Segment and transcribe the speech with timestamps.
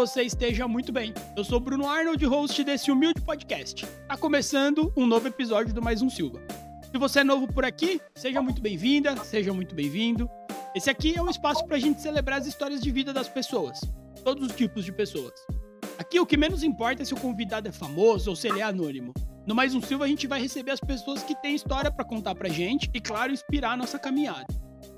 [0.00, 1.12] você esteja muito bem.
[1.36, 3.84] Eu sou Bruno Arnold, host desse humilde podcast.
[4.08, 6.40] Tá começando um novo episódio do Mais um Silva.
[6.90, 10.26] Se você é novo por aqui, seja muito bem-vinda, seja muito bem-vindo.
[10.74, 13.78] Esse aqui é um espaço pra gente celebrar as histórias de vida das pessoas,
[14.24, 15.34] todos os tipos de pessoas.
[15.98, 18.62] Aqui o que menos importa é se o convidado é famoso ou se ele é
[18.62, 19.12] anônimo.
[19.46, 22.34] No Mais um Silva a gente vai receber as pessoas que têm história para contar
[22.34, 24.46] pra gente e, claro, inspirar a nossa caminhada.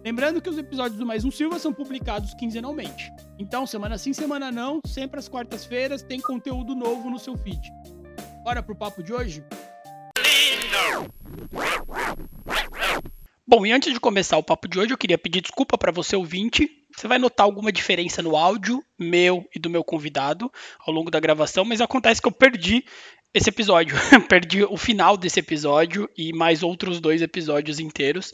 [0.05, 3.13] Lembrando que os episódios do Mais um Silva são publicados quinzenalmente.
[3.39, 7.71] Então, semana sim, semana não, sempre às quartas-feiras tem conteúdo novo no seu feed.
[8.43, 9.45] Bora pro papo de hoje?
[13.47, 16.17] Bom, e antes de começar o papo de hoje, eu queria pedir desculpa para você
[16.17, 16.69] ouvinte.
[16.97, 20.51] Você vai notar alguma diferença no áudio meu e do meu convidado
[20.85, 22.85] ao longo da gravação, mas acontece que eu perdi
[23.35, 23.97] esse episódio.
[24.29, 28.33] Perdi o final desse episódio e mais outros dois episódios inteiros.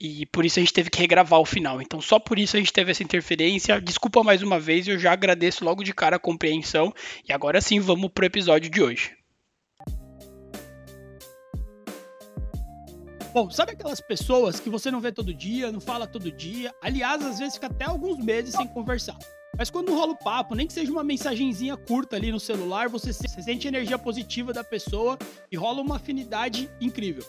[0.00, 1.80] E por isso a gente teve que regravar o final.
[1.80, 3.80] Então, só por isso a gente teve essa interferência.
[3.80, 6.92] Desculpa mais uma vez, eu já agradeço logo de cara a compreensão.
[7.28, 9.16] E agora sim, vamos pro episódio de hoje.
[13.32, 16.74] Bom, sabe aquelas pessoas que você não vê todo dia, não fala todo dia?
[16.82, 19.16] Aliás, às vezes fica até alguns meses sem conversar.
[19.56, 23.12] Mas quando rola o papo, nem que seja uma mensagenzinha curta ali no celular, você,
[23.12, 25.18] sente energia positiva da pessoa
[25.50, 27.24] e rola uma afinidade incrível.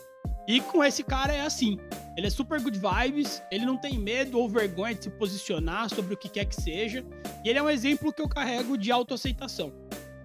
[0.48, 1.78] E com esse cara é assim.
[2.18, 6.14] Ele é super good vibes, ele não tem medo ou vergonha de se posicionar sobre
[6.14, 7.06] o que quer que seja,
[7.44, 9.72] e ele é um exemplo que eu carrego de autoaceitação.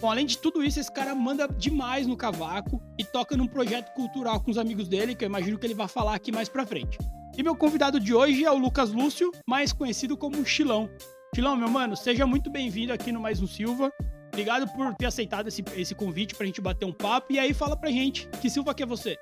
[0.01, 3.95] Bom, além de tudo isso, esse cara manda demais no cavaco e toca num projeto
[3.95, 6.67] cultural com os amigos dele, que eu imagino que ele vai falar aqui mais pra
[6.67, 6.99] frente.
[7.37, 10.89] E meu convidado de hoje é o Lucas Lúcio, mais conhecido como Chilão.
[11.35, 13.93] Filão, meu mano, seja muito bem-vindo aqui no Mais um Silva.
[14.29, 17.33] Obrigado por ter aceitado esse, esse convite pra gente bater um papo.
[17.33, 19.17] E aí, fala pra gente, que Silva que é você?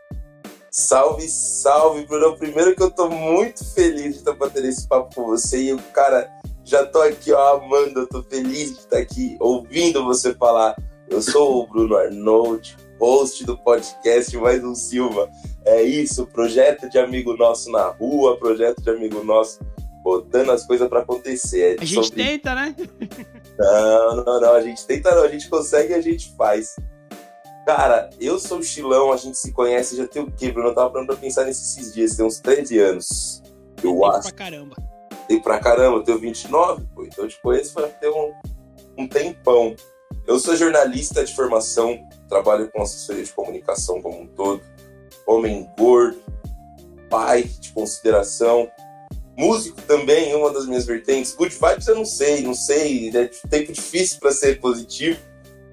[0.71, 2.37] Salve, salve, Bruno.
[2.37, 5.73] Primeiro que eu tô muito feliz de estar batendo esse papo com você.
[5.73, 6.29] E cara,
[6.65, 8.01] já tô aqui, ó, amando.
[8.01, 10.77] Eu tô feliz de estar aqui ouvindo você falar.
[11.09, 15.31] Eu sou o Bruno Arnold, host do podcast Mais um Silva.
[15.65, 19.61] É isso, projeto de amigo nosso na rua, projeto de amigo nosso
[20.05, 21.79] botando as coisas para acontecer.
[21.79, 22.23] É a gente sobre...
[22.23, 22.77] tenta, né?
[23.59, 24.55] Não, não, não.
[24.55, 25.23] A gente tenta, não.
[25.23, 26.77] A gente consegue e a gente faz.
[27.65, 30.69] Cara, eu sou o Chilão, a gente se conhece já tem o quê, Bruno?
[30.69, 33.43] Eu tava falando pra pensar nesses dias, tem uns 13 anos.
[33.83, 34.23] Eu tem acho.
[34.23, 34.77] pra caramba.
[35.27, 37.05] Tem pra caramba, eu tenho 29, pô.
[37.05, 38.35] Então eu te conheço vai ter um,
[38.99, 39.75] um tempão.
[40.27, 41.99] Eu sou jornalista de formação,
[42.29, 44.61] trabalho com assessoria de comunicação como um todo.
[45.27, 46.21] Homem gordo,
[47.09, 48.71] pai de consideração,
[49.37, 51.35] Músico também, uma das minhas vertentes.
[51.35, 53.11] Good vibes eu não sei, não sei.
[53.17, 55.19] É tempo difícil para ser positivo,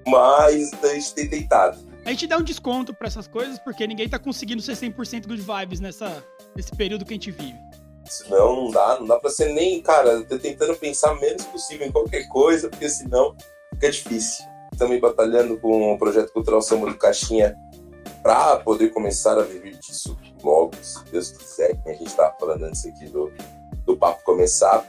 [0.06, 1.78] mas a gente tem tentado.
[2.04, 5.42] A gente dá um desconto para essas coisas, porque ninguém tá conseguindo ser 100% good
[5.42, 6.24] vibes nessa,
[6.56, 7.58] nesse período que a gente vive.
[8.04, 11.86] Senão não dá, não dá pra ser nem, cara, eu tô tentando pensar menos possível
[11.86, 13.36] em qualquer coisa, porque senão
[13.74, 14.44] fica difícil.
[14.76, 17.54] Também batalhando com o projeto cultural Samba do Caixinha
[18.22, 22.64] para poder começar a viver disso logo, se Deus quiser, que a gente estava falando
[22.64, 23.32] antes aqui do,
[23.84, 24.86] do papo começar.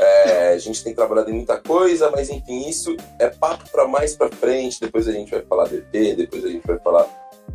[0.00, 4.14] É, a gente tem trabalhado em muita coisa, mas enfim, isso é papo para mais
[4.16, 4.80] para frente.
[4.80, 7.06] Depois a gente vai falar de EP, depois a gente vai falar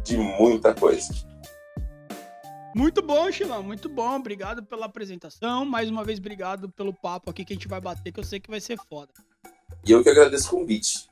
[0.04, 1.14] de muita coisa.
[2.76, 4.16] Muito bom, Chilão, muito bom.
[4.16, 5.64] Obrigado pela apresentação.
[5.64, 8.40] Mais uma vez, obrigado pelo papo aqui que a gente vai bater, que eu sei
[8.40, 9.14] que vai ser foda.
[9.86, 11.08] E eu que agradeço o convite.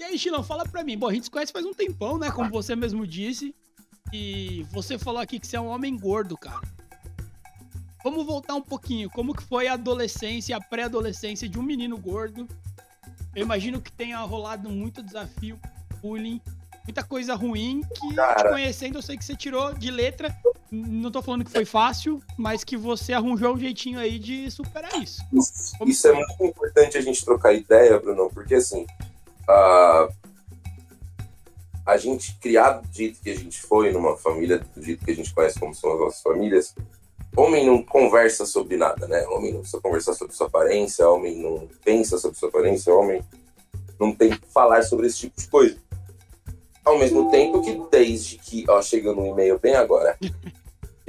[0.00, 0.96] E aí, Chilão, fala pra mim.
[0.96, 2.30] Bom, a gente se conhece faz um tempão, né?
[2.30, 3.54] Como você mesmo disse.
[4.10, 6.62] E você falou aqui que você é um homem gordo, cara.
[8.02, 9.10] Vamos voltar um pouquinho.
[9.10, 12.48] Como que foi a adolescência, a pré-adolescência de um menino gordo?
[13.36, 15.60] Eu imagino que tenha rolado muito desafio,
[16.00, 16.40] bullying,
[16.84, 20.34] muita coisa ruim que, Cara, te conhecendo, eu sei que você tirou de letra.
[20.70, 24.94] Não tô falando que foi fácil, mas que você arranjou um jeitinho aí de superar
[24.94, 25.22] isso.
[25.30, 28.86] Isso, isso é muito importante a gente trocar ideia, Bruno, porque assim,
[29.48, 30.12] uh,
[31.86, 35.14] a gente criado do jeito que a gente foi, numa família do jeito que a
[35.14, 36.74] gente conhece como são as nossas famílias,
[37.36, 39.26] homem não conversa sobre nada, né?
[39.28, 43.22] Homem não precisa conversar sobre sua aparência, homem não pensa sobre sua aparência, homem
[43.98, 45.76] não tem que falar sobre esse tipo de coisa.
[46.84, 50.16] Ao mesmo tempo que desde que, ó, chegando um e-mail bem agora,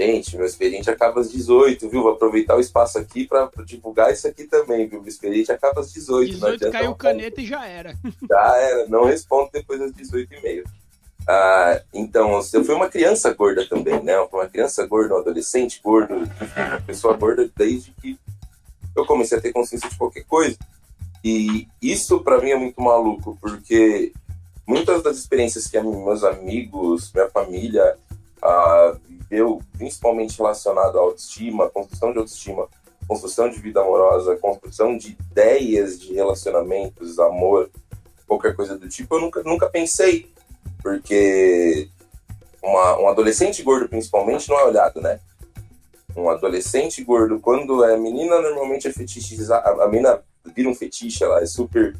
[0.01, 2.01] Gente, meu expediente acaba às 18, viu?
[2.01, 4.99] Vou aproveitar o espaço aqui para divulgar isso aqui também, viu?
[4.99, 6.33] O expediente acaba às 18.
[6.33, 7.95] 18 caiu caneta e já era.
[8.27, 10.63] Já era, não respondo depois das 18 e meia.
[11.29, 14.17] Ah, então, eu fui uma criança gorda também, né?
[14.33, 18.17] Uma criança gorda, um adolescente gordo, uma pessoa gorda desde que
[18.95, 20.57] eu comecei a ter consciência de qualquer coisa.
[21.23, 24.11] E isso para mim é muito maluco, porque
[24.65, 27.95] muitas das experiências que meus amigos, minha família
[28.43, 32.67] uh, viveu, principalmente relacionado à autoestima, construção de autoestima,
[33.07, 37.69] construção de vida amorosa, construção de ideias de relacionamentos, amor,
[38.27, 40.31] qualquer coisa do tipo, eu nunca, nunca pensei.
[40.81, 41.89] Porque
[42.61, 45.19] uma, um adolescente gordo, principalmente, não é olhado, né?
[46.15, 49.67] Um adolescente gordo, quando é menina, normalmente é fetichizada.
[49.67, 50.21] A, a menina
[50.55, 51.95] vira um fetiche, ela é super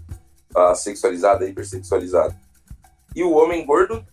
[0.56, 2.36] uh, sexualizada, hipersexualizada.
[3.16, 4.06] E o homem gordo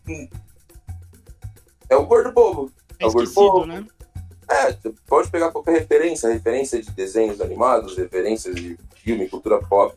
[1.88, 2.70] é o gordo bobo.
[2.98, 3.66] É, é o gordo bobo.
[3.66, 3.86] né?
[4.50, 4.74] É,
[5.06, 9.94] pode pegar qualquer referência, referência de desenhos animados, referências de filme, cultura pop.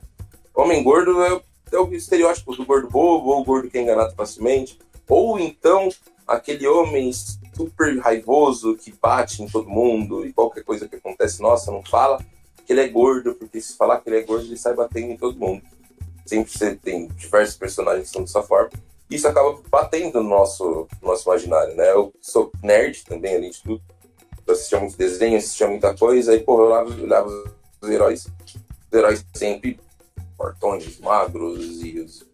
[0.53, 1.41] Homem gordo é,
[1.71, 4.77] é o estereótipo do gordo bobo, ou o gordo que é enganado facilmente.
[5.07, 5.89] Ou então
[6.27, 7.11] aquele homem
[7.55, 12.23] super raivoso que bate em todo mundo e qualquer coisa que acontece, nossa, não fala
[12.65, 15.17] que ele é gordo, porque se falar que ele é gordo, ele sai batendo em
[15.17, 15.61] todo mundo.
[16.25, 18.71] Sempre você tem diversos personagens que são dessa forma.
[19.11, 21.91] Isso acaba batendo no nosso, no nosso imaginário, né?
[21.91, 23.81] Eu sou nerd também, além de tudo.
[24.47, 28.27] Eu assistia muito desenho, assistia muita coisa, e, pô, eu olhava, olhava os heróis.
[28.89, 29.77] Os heróis sempre
[30.37, 32.25] portões, magros e os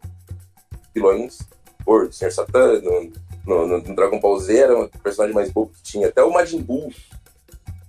[0.94, 1.40] vilões,
[1.84, 3.12] por Senhor Satã, no,
[3.46, 6.62] no, no, Dragon Ball Z era o personagem mais bobo que tinha, até o Majin
[6.62, 6.94] Buu,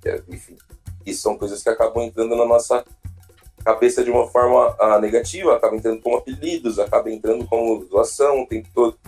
[0.04, 0.56] é, enfim,
[1.06, 2.84] isso são coisas que acabam entrando na nossa
[3.64, 8.46] cabeça de uma forma ah, negativa, acaba entrando como apelidos, acaba entrando como doação o
[8.46, 8.98] tempo todo.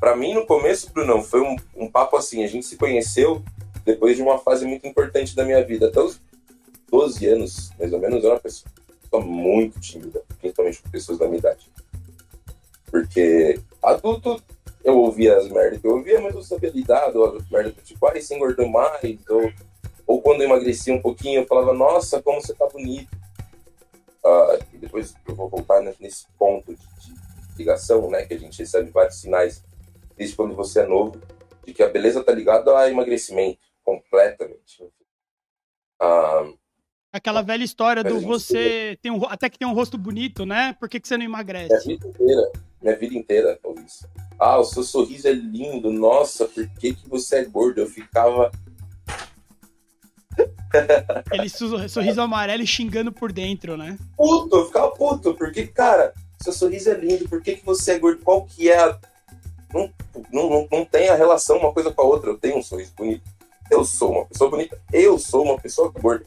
[0.00, 3.42] Para mim, no começo, Bruno, foi um, um papo assim, a gente se conheceu
[3.84, 5.88] depois de uma fase muito importante da minha vida.
[5.88, 6.20] Até os
[6.90, 8.70] 12 anos, mais ou menos, eu era uma pessoa
[9.24, 11.70] muito tímida, principalmente com pessoas da minha idade.
[12.90, 14.42] Porque adulto,
[14.84, 18.06] eu ouvia as merdas que eu ouvia, mas eu sabia lidar, ou as merdas tipo,
[18.06, 19.52] ai, engordou mais, ou,
[20.06, 23.21] ou quando eu emagreci um pouquinho, eu falava, nossa, como você tá bonito.
[24.24, 27.22] Uh, e depois eu vou voltar nesse ponto de, de,
[27.56, 29.62] ligação, né, que a gente recebe vários sinais
[30.16, 31.20] desde quando você é novo,
[31.66, 34.82] de que a beleza tá ligada a emagrecimento, completamente.
[36.00, 36.56] Uh,
[37.12, 40.74] Aquela velha história do você tem um, até que tem um rosto bonito, né?
[40.80, 41.86] Por que, que você não emagrece?
[41.86, 44.08] Minha vida inteira, minha vida inteira, isso.
[44.38, 47.82] Ah, o seu sorriso é lindo, nossa, por que, que você é gordo?
[47.82, 48.50] Eu ficava.
[51.26, 51.48] Aquele
[51.88, 53.98] sorriso amarelo e xingando por dentro, né?
[54.16, 57.98] Puto, eu ficava puto, porque, cara, seu sorriso é lindo, por que, que você é
[57.98, 58.22] gordo?
[58.24, 58.98] Qual que é a.
[59.72, 59.90] Não,
[60.32, 62.30] não, não, não tem a relação uma coisa com a outra.
[62.30, 63.22] Eu tenho um sorriso bonito.
[63.70, 64.78] Eu sou uma pessoa bonita.
[64.92, 66.24] Eu sou uma pessoa gorda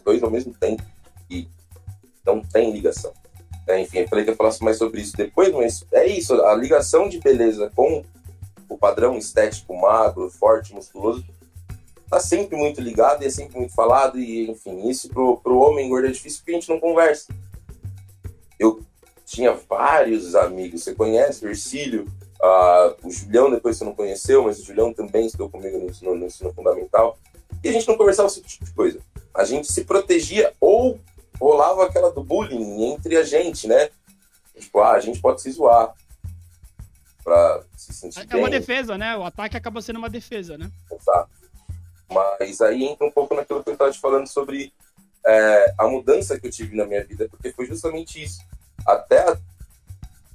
[0.00, 0.82] os dois ao mesmo tempo
[1.28, 1.48] e
[2.24, 3.12] não tem ligação.
[3.66, 6.54] É, enfim, eu falei que eu falasse mais sobre isso depois, mas é isso, a
[6.54, 8.04] ligação de beleza com
[8.68, 11.24] o padrão estético magro, forte, musculoso,
[12.10, 15.88] tá sempre muito ligado e é sempre muito falado, e enfim, isso pro, pro homem
[15.88, 17.32] gordo é difícil porque a gente não conversa.
[18.58, 18.82] Eu
[19.24, 22.06] tinha vários amigos, você conhece o Ercílio,
[22.42, 26.14] uh, o Julião depois você não conheceu, mas o Julião também estudou comigo no ensino,
[26.14, 27.16] no ensino fundamental,
[27.62, 29.00] e a gente não conversava sobre esse tipo de coisa
[29.34, 31.00] a gente se protegia ou
[31.40, 33.88] rolava aquela do bullying entre a gente, né?
[34.58, 35.94] Tipo, ah, a gente pode se zoar
[37.24, 38.40] pra se sentir É bem.
[38.40, 39.16] uma defesa, né?
[39.16, 40.70] O ataque acaba sendo uma defesa, né?
[40.92, 41.30] Exato.
[42.10, 44.72] Mas aí entra um pouco naquilo que eu estava te falando sobre
[45.24, 48.40] é, a mudança que eu tive na minha vida, porque foi justamente isso.
[48.86, 49.38] Até a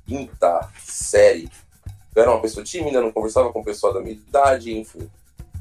[0.08, 1.50] quinta série,
[2.16, 5.10] eu era uma pessoa tímida, não conversava com o pessoal da minha idade, enfim.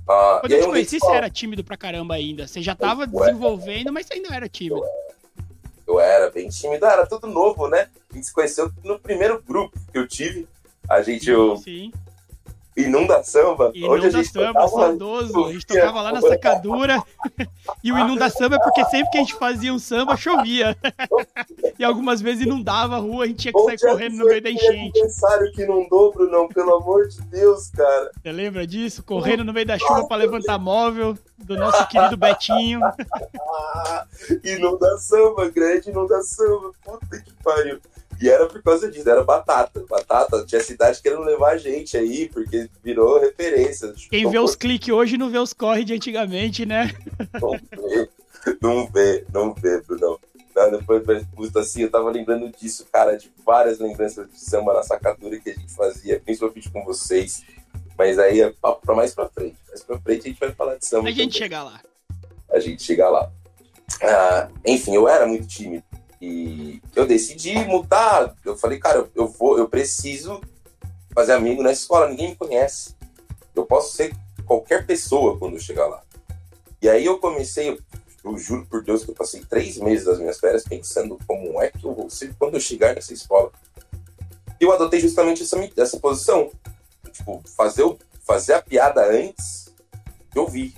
[0.08, 2.46] Ah, Quando eu te conheci, você era tímido pra caramba ainda.
[2.46, 4.76] Você já tava desenvolvendo, mas você ainda era tímido.
[4.76, 5.14] Eu era,
[5.86, 7.88] eu era bem tímido, era tudo novo, né?
[8.10, 10.46] A gente se conheceu no primeiro grupo que eu tive.
[10.88, 11.24] A gente.
[11.24, 11.92] Sim, eu, sim.
[12.76, 13.70] Inunda Samba.
[13.74, 15.44] Inunda onde a Samba, saudoso.
[15.46, 17.02] A gente tocava lá na sacadura.
[17.82, 20.76] e o Inunda Samba é porque sempre que a gente fazia um samba, chovia.
[21.78, 24.50] e algumas vezes inundava a rua, a gente tinha que sair correndo no meio da
[24.50, 24.98] enchente.
[24.98, 28.10] aniversário que inundou, Brunão, pelo amor de Deus, cara.
[28.20, 29.02] Você lembra disso?
[29.04, 32.80] Correndo no meio da chuva para levantar móvel do nosso querido Betinho.
[34.42, 36.72] inunda Samba, grande Inunda Samba.
[36.84, 37.78] Puta que pariu.
[38.20, 39.84] E era por causa disso, era batata.
[39.88, 43.92] Batata, tinha cidade querendo levar a gente aí, porque virou referência.
[44.10, 46.94] Quem vê os cliques hoje não vê os corre de antigamente, né?
[47.40, 48.08] Não vê,
[48.60, 50.20] não vê, não vê, Bruno.
[50.54, 54.84] Não, depois, depois, assim, eu tava lembrando disso, cara, de várias lembranças de samba na
[54.84, 57.42] sacadura que a gente fazia, principalmente com vocês.
[57.98, 59.56] Mas aí é papo pra mais pra frente.
[59.68, 61.08] Mais pra frente a gente vai falar de samba.
[61.08, 61.80] A gente chegar lá.
[62.50, 63.30] A gente chegar lá.
[64.02, 65.82] Ah, enfim, eu era muito tímido.
[66.24, 68.34] E eu decidi mudar.
[68.44, 70.40] Eu falei, cara, eu vou, eu preciso
[71.14, 72.96] fazer amigo nessa escola, ninguém me conhece.
[73.54, 74.16] Eu posso ser
[74.46, 76.02] qualquer pessoa quando eu chegar lá.
[76.80, 77.78] E aí eu comecei, eu,
[78.24, 81.70] eu juro por Deus que eu passei três meses das minhas férias pensando como é
[81.70, 83.52] que eu vou ser quando eu chegar nessa escola.
[84.58, 86.50] E eu adotei justamente essa, essa posição.
[87.12, 87.84] Tipo, fazer,
[88.26, 89.72] fazer a piada antes
[90.32, 90.74] de ouvir.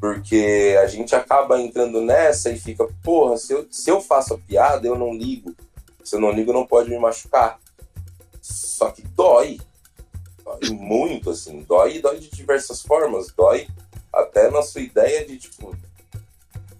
[0.00, 4.38] Porque a gente acaba entrando nessa e fica, porra, se eu, se eu faço a
[4.38, 5.54] piada, eu não ligo.
[6.02, 7.60] Se eu não ligo, não pode me machucar.
[8.40, 9.60] Só que dói.
[10.42, 11.62] Dói muito, assim.
[11.62, 13.30] Dói dói de diversas formas.
[13.36, 13.68] Dói
[14.12, 15.76] até na sua ideia de, tipo,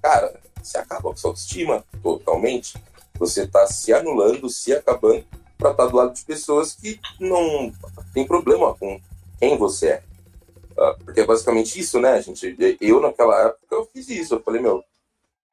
[0.01, 2.83] cara, você acaba com sua autoestima totalmente.
[3.19, 5.25] Você tá se anulando, se acabando
[5.59, 7.71] para estar tá do lado de pessoas que não
[8.15, 8.99] tem problema com
[9.39, 10.03] quem você é.
[10.81, 12.57] Ah, porque é basicamente isso, né, gente?
[12.81, 14.35] Eu, naquela época, eu fiz isso.
[14.35, 14.83] Eu falei, meu,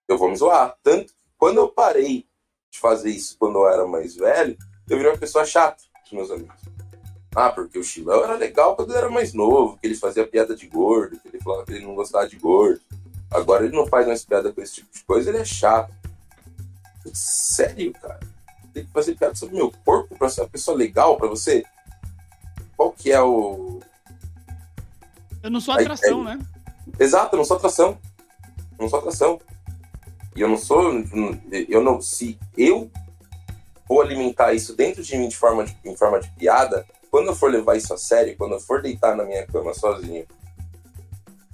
[0.07, 0.77] eu vou me zoar.
[0.81, 2.25] Tanto que quando eu parei
[2.71, 4.57] de fazer isso quando eu era mais velho,
[4.89, 6.55] eu virei uma pessoa chata dos meus amigos.
[7.35, 10.55] Ah, porque o Chilão era legal quando eu era mais novo, que ele fazia piada
[10.55, 12.81] de gordo, que ele falava que ele não gostava de gordo.
[13.29, 15.93] Agora ele não faz mais piada com esse tipo de coisa, ele é chato.
[17.13, 18.19] Sério, cara?
[18.73, 21.65] Tem que fazer piada sobre meu corpo pra ser uma pessoa legal pra você?
[22.77, 23.81] Qual que é o.
[25.47, 26.37] Eu não sou atração, aí, aí...
[26.37, 26.45] né?
[26.99, 27.97] Exato, eu não sou atração.
[28.77, 29.39] Eu não sou atração.
[30.35, 30.91] E eu não sou.
[31.69, 32.01] Eu não.
[32.01, 32.91] Se eu
[33.87, 37.35] vou alimentar isso dentro de mim de forma de, em forma de piada, quando eu
[37.35, 40.27] for levar isso a sério, quando eu for deitar na minha cama sozinho,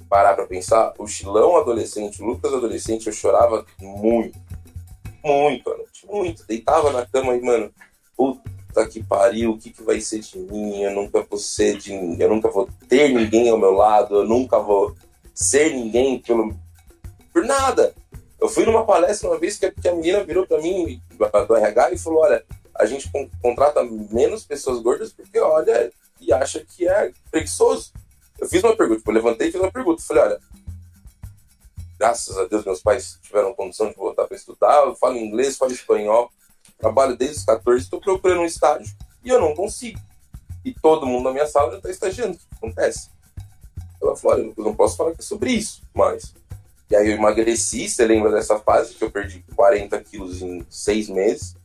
[0.10, 4.40] parar pra pensar, o Chilão adolescente, o Lucas adolescente, eu chorava muito.
[5.24, 6.08] Muito, à noite.
[6.08, 6.48] Muito.
[6.48, 7.72] Deitava na cama e, mano,
[8.18, 8.53] puta
[8.88, 10.82] que pariu, o que, que vai ser de mim?
[10.82, 14.60] Eu nunca vou ser de Eu nunca vou ter ninguém ao meu lado, eu nunca
[14.60, 14.96] vou
[15.34, 16.56] ser ninguém pelo,
[17.32, 17.94] por nada.
[18.40, 21.02] Eu fui numa palestra uma vez que a menina virou para mim
[21.48, 22.44] do RH e falou: Olha,
[22.76, 23.10] a gente
[23.42, 27.94] contrata menos pessoas gordas porque olha e acha que é preguiçoso.
[28.40, 30.04] Eu fiz uma pergunta, tipo, eu levantei e fiz uma pergunta.
[30.04, 30.40] Falei: Olha,
[31.98, 34.86] graças a Deus meus pais tiveram condição de voltar para estudar.
[34.86, 36.30] Eu falo inglês, falo espanhol,
[36.84, 40.00] trabalho desde os 14, estou procurando um estágio e eu não consigo.
[40.66, 42.36] E todo mundo na minha sala já está estagiando.
[42.36, 43.10] O que acontece?
[44.02, 46.34] Ela falou: Olha, eu não posso falar é sobre isso, mas
[46.94, 51.10] e aí eu emagreci, você lembra dessa fase que eu perdi 40 quilos em seis
[51.10, 51.56] meses?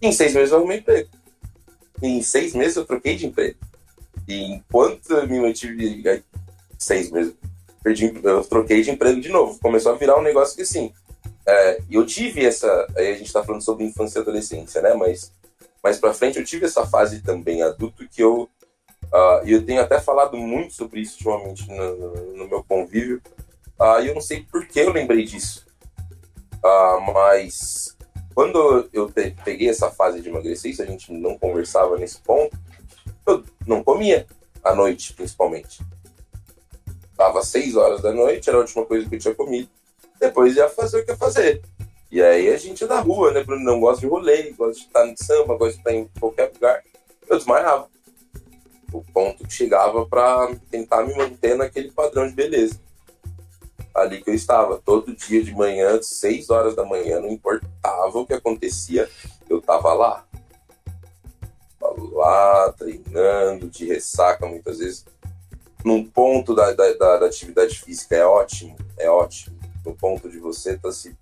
[0.00, 1.08] Em seis meses eu arrumei emprego.
[2.00, 3.58] Em seis meses eu troquei de emprego.
[4.28, 6.22] E enquanto eu me mantive
[6.78, 7.34] seis meses,
[7.82, 9.58] perdi, eu troquei de emprego de novo.
[9.58, 10.92] Começou a virar um negócio que assim.
[11.46, 12.86] É, eu tive essa.
[12.96, 14.94] Aí a gente está falando sobre infância e adolescência, né?
[14.94, 15.32] Mas
[15.82, 18.48] mais para frente eu tive essa fase também adulto que eu.
[19.12, 23.20] Uh, e eu tenho até falado muito sobre isso ultimamente no, no, meu convívio,
[23.78, 25.66] ah, e eu não sei por que eu lembrei disso.
[26.64, 27.94] Ah, mas
[28.34, 29.12] quando eu
[29.44, 32.56] peguei essa fase de emagrecer, a gente não conversava nesse ponto,
[33.26, 34.26] eu não comia
[34.64, 35.84] à noite, principalmente.
[37.16, 39.68] Tava seis horas da noite, era a última coisa que eu tinha comido.
[40.22, 41.60] Depois ia fazer o que ia fazer.
[42.08, 43.64] E aí a gente da rua, né, Bruno?
[43.64, 46.80] Não gosta de rolê, gosta de estar no samba, gosta de estar em qualquer lugar.
[47.28, 47.88] Eu desmaiava.
[48.92, 52.78] O ponto que chegava para tentar me manter naquele padrão de beleza
[53.92, 54.78] ali que eu estava.
[54.78, 59.10] Todo dia de manhã, seis horas da manhã, não importava o que acontecia,
[59.50, 60.24] eu estava lá.
[62.12, 65.04] Lá, treinando, de ressaca muitas vezes.
[65.84, 69.61] Num ponto da, da, da, atividade física é ótimo, é ótimo.
[69.84, 71.16] No ponto de você estar tá se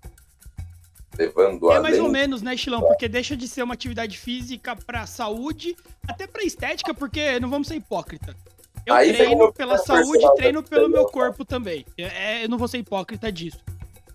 [1.17, 1.91] levando é além.
[1.91, 2.81] mais ou menos, né, Chilão?
[2.81, 5.75] Porque deixa de ser uma atividade física para saúde,
[6.07, 8.35] até para estética, porque não vamos ser hipócrita.
[8.85, 11.85] Eu Aí treino pela saúde e treino pelo meu corpo também.
[11.97, 13.59] É, eu não vou ser hipócrita disso.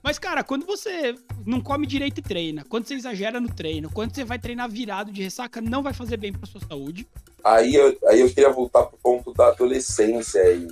[0.02, 4.14] Mas, cara, quando você não come direito e treina, quando você exagera no treino, quando
[4.14, 7.06] você vai treinar virado de ressaca, não vai fazer bem pra sua saúde.
[7.42, 10.68] Aí eu, aí eu queria voltar pro ponto da adolescência e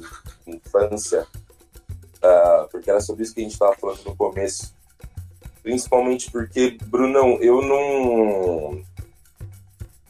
[0.47, 1.27] infância,
[2.25, 4.75] uh, porque era sobre isso que a gente tava falando no começo.
[5.63, 8.83] Principalmente porque, Brunão, eu não.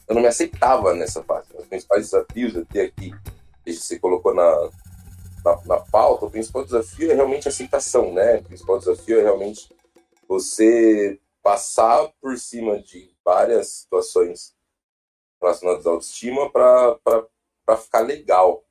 [0.07, 1.47] Eu não me aceitava nessa fase.
[1.57, 3.13] Os principais desafios ter aqui
[3.65, 4.69] você colocou na,
[5.43, 8.37] na, na, pauta, o principal desafio é realmente a aceitação, né?
[8.37, 9.73] O principal desafio é realmente
[10.27, 14.55] você passar por cima de várias situações
[15.41, 18.63] relacionadas à autoestima para ficar legal,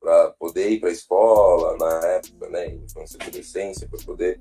[0.00, 2.68] para poder ir para a escola na época, né?
[2.68, 4.40] Infância e adolescência, para poder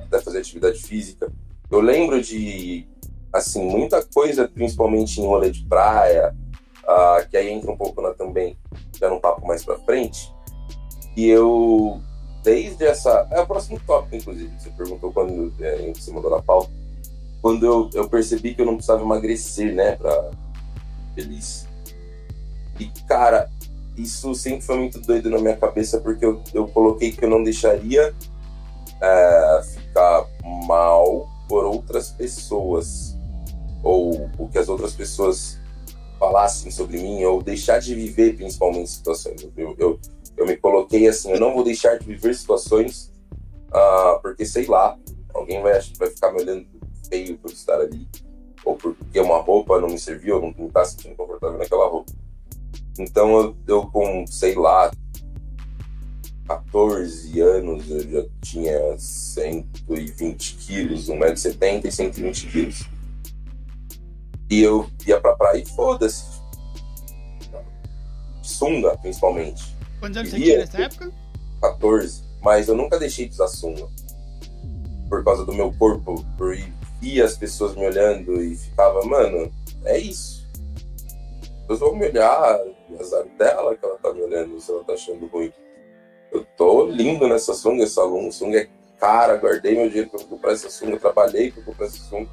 [0.00, 1.30] até fazer atividade física.
[1.70, 2.86] Eu lembro de,
[3.32, 6.34] assim, muita coisa, principalmente em rolê de praia,
[6.84, 8.56] uh, que aí entra um pouco na, também,
[8.98, 10.32] já num papo mais pra frente,
[11.14, 12.00] que eu,
[12.44, 13.26] desde essa.
[13.32, 16.70] É o próximo tópico, inclusive, que você perguntou quando é, você mandou na pauta.
[17.42, 20.30] Quando eu, eu percebi que eu não precisava emagrecer, né, pra
[21.14, 21.66] feliz.
[22.78, 23.50] E, cara,
[24.02, 27.42] isso sempre foi muito doido na minha cabeça, porque eu, eu coloquei que eu não
[27.42, 28.14] deixaria
[29.00, 30.26] é, ficar
[30.66, 33.16] mal por outras pessoas,
[33.82, 35.58] ou o que as outras pessoas
[36.18, 39.48] falassem sobre mim ou deixar de viver principalmente situações.
[39.56, 40.00] Eu, eu,
[40.36, 43.12] Eu me coloquei assim, eu não vou deixar de viver situações,
[43.68, 44.96] uh, porque sei lá,
[45.34, 46.66] alguém vai, vai ficar me olhando
[47.08, 48.08] feio por estar ali,
[48.64, 52.12] ou porque uma roupa não me serviu, eu não, não tá sentindo confortável naquela roupa.
[53.00, 54.90] Então eu, eu com, sei lá,
[56.46, 62.82] 14 anos eu já tinha 120 quilos, 1,70m e 120 quilos.
[64.50, 66.24] E eu ia pra praia e foda-se.
[68.42, 69.76] Sunga, principalmente.
[70.00, 71.12] Quantos anos você tinha nessa época?
[71.62, 72.24] 14.
[72.42, 73.86] Mas eu nunca deixei de usar sunga.
[75.08, 76.24] Por causa do meu corpo.
[76.36, 76.58] Por
[77.00, 79.50] ir as pessoas me olhando e ficava, mano,
[79.84, 80.44] é isso.
[81.44, 82.58] As pessoas vão me olhar,
[82.98, 85.52] azar dela que ela tá me olhando, se ela tá achando ruim.
[86.32, 88.68] Eu tô lindo nessa sunga, essa sunga é
[88.98, 92.28] cara, guardei meu dinheiro pra comprar essa sunga, trabalhei pra comprar essa sunga.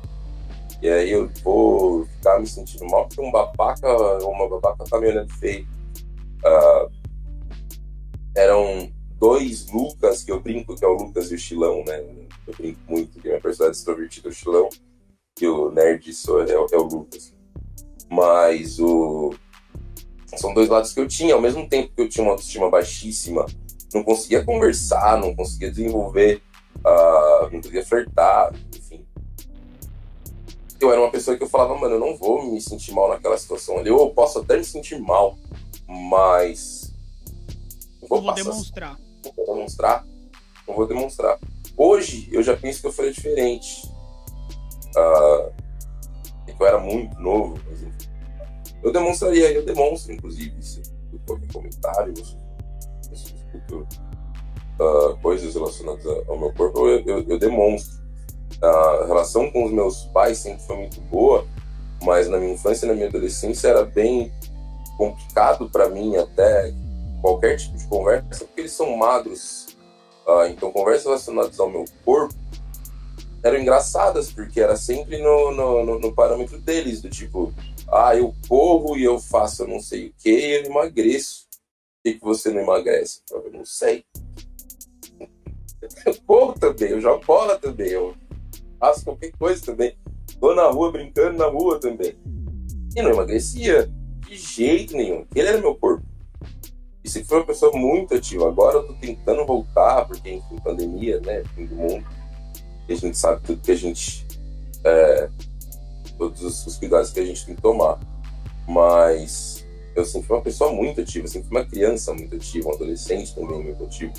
[0.81, 3.87] E aí eu vou ficar me sentindo mal porque um babaca,
[4.23, 5.67] uma babaca tá me olhando feio.
[6.45, 6.91] Uh,
[8.35, 11.99] eram dois Lucas, que eu brinco que é o Lucas e o Chilão, né?
[12.45, 14.69] Eu brinco muito que minha personalidade extrovertida é o Chilão
[15.41, 17.33] e o nerd sou, é, é o Lucas.
[18.09, 19.33] Mas o...
[20.35, 21.33] são dois lados que eu tinha.
[21.33, 23.45] Ao mesmo tempo que eu tinha uma autoestima baixíssima,
[23.93, 26.41] não conseguia conversar, não conseguia desenvolver,
[26.79, 29.05] uh, não conseguia flertar, enfim.
[30.79, 33.37] Eu era uma pessoa que eu falava, mano, eu não vou me sentir mal naquela
[33.37, 33.89] situação ali.
[33.89, 35.37] Eu posso até me sentir mal,
[35.87, 36.93] mas.
[38.01, 38.99] Não vou, vou demonstrar.
[39.23, 40.05] Não vou demonstrar.
[40.67, 41.39] Não vou demonstrar.
[41.75, 43.87] Hoje eu já penso que eu faria diferente.
[44.95, 45.51] Uh,
[46.59, 47.96] eu era muito novo, mas enfim.
[48.87, 50.81] Eu demonstraria, eu demonstro, inclusive, se
[51.25, 52.13] qualquer comentário,
[53.11, 53.85] escuto
[54.79, 57.97] uh, coisas relacionadas ao meu corpo, eu, eu, eu, demonstro.
[58.61, 61.45] A relação com os meus pais sempre foi muito boa,
[62.01, 64.31] mas na minha infância e na minha adolescência era bem
[64.97, 66.73] complicado para mim até
[67.21, 69.75] qualquer tipo de conversa, porque eles são magros.
[70.25, 72.33] Uh, então, conversas relacionadas ao meu corpo
[73.43, 77.53] eram engraçadas, porque era sempre no, no, no, no parâmetro deles, do tipo,
[77.89, 81.47] ah, eu corro e eu faço não sei o que e eu emagreço
[82.07, 83.21] que, que você não emagrece?
[83.29, 84.05] Eu não sei.
[86.05, 88.15] Eu corro também, eu jogo bola também, eu
[88.79, 89.97] faço qualquer coisa também.
[90.39, 92.15] Tô na rua brincando na rua também.
[92.95, 93.91] E não emagrecia
[94.27, 95.25] de jeito nenhum.
[95.35, 96.03] Ele era meu corpo.
[97.03, 98.47] E se foi uma pessoa muito ativa.
[98.47, 101.43] Agora eu tô tentando voltar, porque enfim, pandemia, né?
[101.55, 102.05] Fim do mundo.
[102.87, 104.25] E a gente sabe tudo que a gente.
[104.83, 105.29] É,
[106.17, 107.99] todos os cuidados que a gente tem que tomar.
[108.67, 112.73] Mas eu sempre fui uma pessoa muito ativa, sempre fui uma criança muito ativa, um
[112.75, 114.13] adolescente também muito ativo.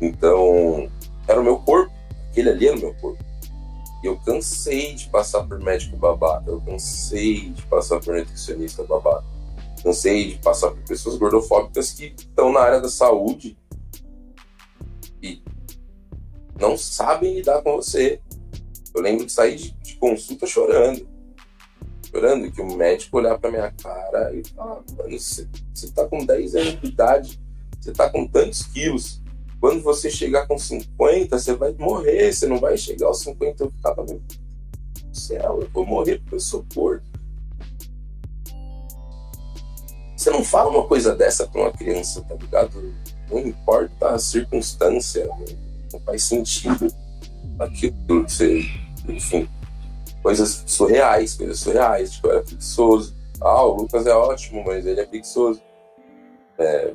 [0.00, 0.90] Então,
[1.26, 1.92] era o meu corpo,
[2.30, 3.24] aquele ali era o meu corpo.
[4.02, 9.24] E eu cansei de passar por médico babaca, eu cansei de passar por nutricionista babaca,
[9.82, 13.56] cansei de passar por pessoas gordofóbicas que estão na área da saúde
[15.22, 15.42] e
[16.60, 18.20] não sabem lidar com você.
[18.94, 21.17] Eu lembro de sair de, de consulta chorando
[22.08, 26.24] chorando, que o médico olhar pra minha cara e falar, mano, você, você tá com
[26.24, 27.40] 10 anos de idade,
[27.80, 29.20] você tá com tantos quilos.
[29.60, 33.64] Quando você chegar com 50, você vai morrer, você não vai chegar aos 50.
[33.64, 34.22] Eu ficava, meu
[35.12, 37.02] céu, eu vou morrer porque eu sou gordo.
[40.16, 42.92] Você não fala uma coisa dessa pra uma criança, tá ligado?
[43.30, 45.28] Não importa a circunstância,
[45.92, 46.92] não faz sentido
[47.58, 48.60] aquilo que você,
[49.08, 49.48] enfim,
[50.22, 52.12] coisas surreais, coisas surreais.
[52.12, 53.14] Tipo, eu era preguiçoso.
[53.40, 55.62] Ah, o Lucas é ótimo, mas ele é preguiçoso.
[56.58, 56.92] É,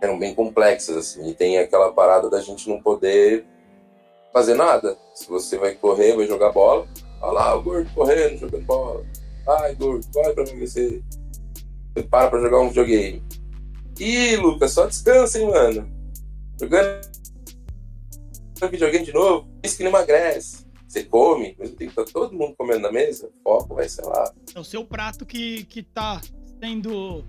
[0.00, 1.28] eram bem complexas, assim.
[1.28, 3.44] E tem aquela parada da gente não poder
[4.32, 4.96] fazer nada.
[5.14, 6.86] Se você vai correr, vai jogar bola,
[7.20, 9.04] olha lá o gordo correndo, jogando bola.
[9.46, 11.02] Ai, gordo, vai pra mim você.
[12.08, 13.22] Para pra jogar um videogame.
[13.98, 15.90] Ih, Lucas, só descansa, hein, mano.
[16.58, 17.10] Jogando
[18.70, 20.66] videogame de novo, isso que não emagrece.
[20.90, 24.34] Você come, mesmo tempo que tá todo mundo comendo na mesa, foco vai ser lá.
[24.52, 26.20] É o seu prato que, que tá
[26.60, 27.24] sendo.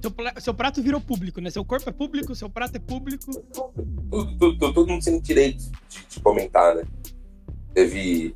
[0.00, 1.50] Seu, seu prato virou público, né?
[1.50, 3.30] Seu corpo é público, seu prato é público.
[4.10, 6.84] Tudo, tudo, todo mundo tem direito de, de, comentar, né?
[7.74, 8.34] Teve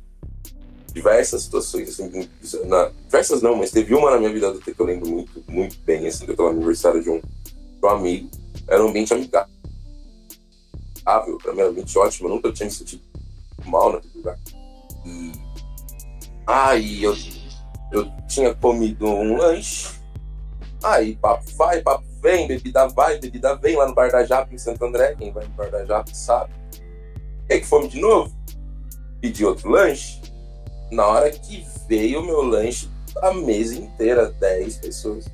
[0.93, 2.29] diversas situações, assim,
[2.67, 5.79] na, diversas não, mas teve uma na minha vida adulta que eu lembro muito, muito
[5.79, 8.29] bem, assim, que eu tava no aniversário de um, de um amigo.
[8.67, 9.49] Era um ambiente amigável,
[11.41, 13.10] pra mim era um ambiente ótimo, eu nunca tinha me sentido
[13.65, 14.37] mal naquele lugar.
[15.05, 15.31] E
[16.45, 17.15] aí eu,
[17.91, 19.89] eu tinha comido um lanche,
[20.83, 24.57] aí papo vai, papo vem, bebida vai, bebida vem lá no Bar da Japa em
[24.57, 26.53] Santo André, quem vai no Bar da Japa sabe.
[27.49, 28.33] E aí que fomos de novo,
[29.19, 30.21] pedi outro lanche,
[30.91, 32.89] na hora que veio o meu lanche,
[33.21, 35.25] a mesa inteira, 10 pessoas.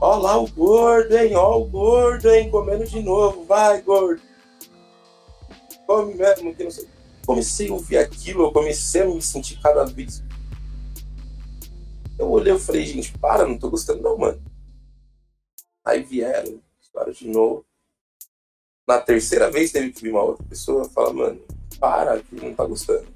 [0.00, 1.34] Ó lá o gordo, hein?
[1.34, 2.50] Ó o gordo, hein?
[2.50, 3.44] Comendo de novo.
[3.44, 4.22] Vai, gordo.
[5.86, 6.88] Come mesmo, que não sei.
[7.28, 10.24] Comecei a ouvir aquilo, eu comecei a me sentir cada vez.
[12.18, 14.42] Eu olhei e falei, gente, para, não tô gostando não, mano.
[15.84, 16.58] Aí vieram,
[16.90, 17.66] para de novo.
[18.88, 21.38] Na terceira vez teve que vir uma outra pessoa falar, mano,
[21.78, 23.06] para, que não tá gostando.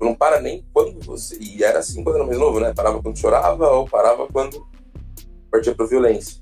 [0.00, 1.36] Não para nem quando você.
[1.40, 2.72] E era assim quando era mais novo, né?
[2.72, 4.64] Parava quando chorava ou parava quando
[5.50, 6.40] partia pra violência.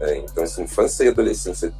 [0.00, 1.72] É, então, assim, infância e adolescência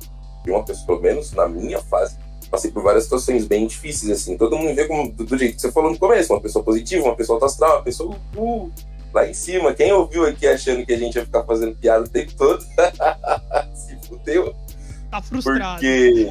[0.45, 2.17] de uma pessoa, pelo menos na minha fase,
[2.53, 4.37] passei por várias situações bem difíceis, assim.
[4.37, 7.05] Todo mundo vê como, do, do jeito que você falou no começo, uma pessoa positiva,
[7.05, 8.71] uma pessoa astral, uma pessoa uh,
[9.13, 9.73] lá em cima.
[9.73, 12.63] Quem ouviu aqui achando que a gente ia ficar fazendo piada o tempo todo,
[13.75, 14.55] se fudeu.
[15.11, 15.81] Tá frustrado.
[15.81, 16.31] Porque.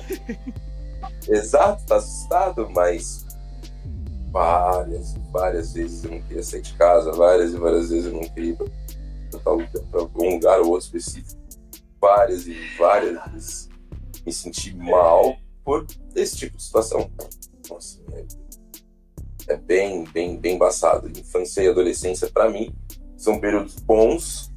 [1.27, 3.25] Exato, tá assustado, mas
[4.31, 8.21] várias, várias vezes eu não queria sair de casa, várias e várias vezes eu não
[8.21, 8.57] queria ir
[9.41, 11.39] para um lugar ou outro específico.
[11.99, 13.70] Várias e várias vezes
[14.25, 17.09] me senti mal por esse tipo de situação.
[19.47, 21.07] É, é bem, bem, bem embaçado.
[21.09, 22.73] Infância e adolescência, para mim,
[23.17, 24.51] são períodos bons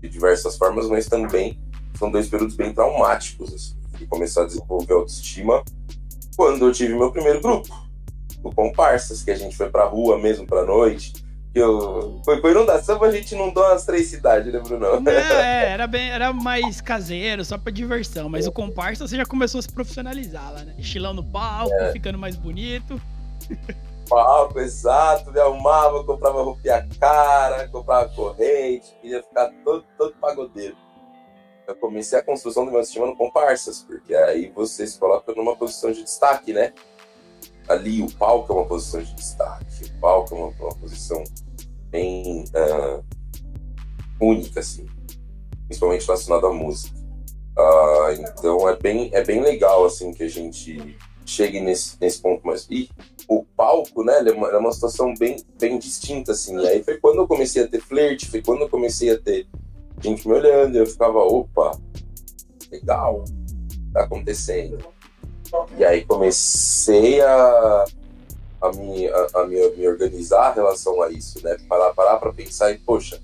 [0.00, 1.58] de diversas formas, mas também
[1.98, 3.52] são dois períodos bem traumáticos.
[3.52, 5.62] Assim, e começar a desenvolver autoestima
[6.36, 7.68] quando eu tive meu primeiro grupo,
[8.42, 11.19] o Comparsas, que a gente foi pra rua mesmo pra noite.
[11.52, 12.20] Que eu...
[12.24, 14.86] Foi com inundação, a gente inundou as três cidades, né, Bruno?
[15.08, 18.28] É, era, bem, era mais caseiro, só pra diversão.
[18.28, 20.74] Mas o comparsa você já começou a se profissionalizar lá, né?
[20.78, 21.92] Estilão no palco, é.
[21.92, 23.00] ficando mais bonito.
[24.08, 25.32] Palco, exato.
[25.32, 30.76] Me arrumava, comprava roupinha cara, comprava corrente, queria ficar todo, todo pagodeiro.
[31.66, 35.54] Eu comecei a construção do meu sistema no comparsas, porque aí você se coloca numa
[35.54, 36.72] posição de destaque, né?
[37.70, 41.22] Ali o palco é uma posição de destaque, o palco é uma, uma posição
[41.88, 43.04] bem uh,
[44.20, 44.86] única, assim,
[45.66, 46.98] principalmente relacionada à música.
[47.56, 52.40] Uh, então é bem, é bem legal assim que a gente chegue nesse, nesse ponto,
[52.44, 52.88] mas e
[53.28, 56.58] o palco, né, é uma, é uma situação bem, bem distinta, assim.
[56.58, 59.46] E aí foi quando eu comecei a ter flerte, foi quando eu comecei a ter
[60.00, 61.78] gente me olhando, e eu ficava, opa,
[62.72, 63.24] legal,
[63.92, 64.78] tá acontecendo.
[65.76, 67.84] E aí comecei a,
[68.60, 71.56] a, me, a, a me, me, organizar em relação a isso, né?
[71.68, 73.20] Parar parar para pensar e, poxa,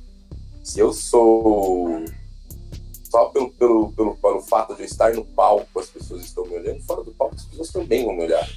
[0.62, 2.04] se eu sou
[3.04, 6.56] só pelo, pelo, pelo, pelo fato de eu estar no palco, as pessoas estão me
[6.56, 8.48] olhando, fora do palco as pessoas também vão me olhar.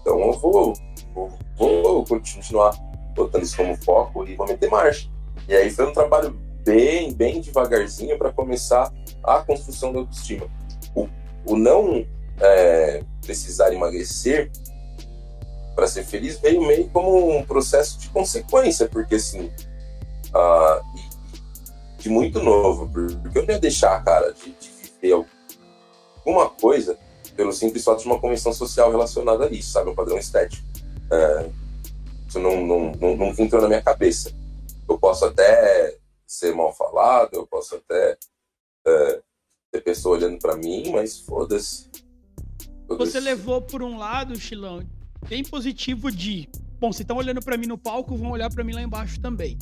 [0.00, 0.74] Então eu vou,
[1.14, 2.76] vou, vou continuar
[3.14, 5.08] botando isso como foco e vou meter marcha.
[5.48, 6.30] E aí foi um trabalho
[6.64, 8.92] bem, bem devagarzinho para começar
[9.22, 10.46] a construção da autoestima.
[10.94, 11.08] O,
[11.46, 12.06] o não
[12.40, 14.50] é, precisar emagrecer
[15.74, 19.50] para ser feliz veio meio como um processo de consequência, porque assim,
[20.30, 20.84] uh,
[21.98, 22.88] de muito novo,
[23.22, 24.70] porque eu não ia deixar, cara, de, de
[25.00, 25.26] viver
[26.24, 26.96] alguma coisa
[27.36, 29.90] pelo simples fato de uma convenção social relacionada a isso, sabe?
[29.90, 30.64] Um padrão estético.
[31.10, 31.50] É,
[32.28, 34.32] isso não, não, não, nunca entrou na minha cabeça.
[34.88, 38.16] Eu posso até ser mal falado, eu posso até
[38.86, 39.20] é,
[39.72, 41.90] ter pessoa olhando para mim, mas foda-se.
[42.88, 44.82] Você levou por um lado, Chilão,
[45.28, 48.72] bem positivo de, bom, se estão olhando para mim no palco, vão olhar para mim
[48.72, 49.58] lá embaixo também.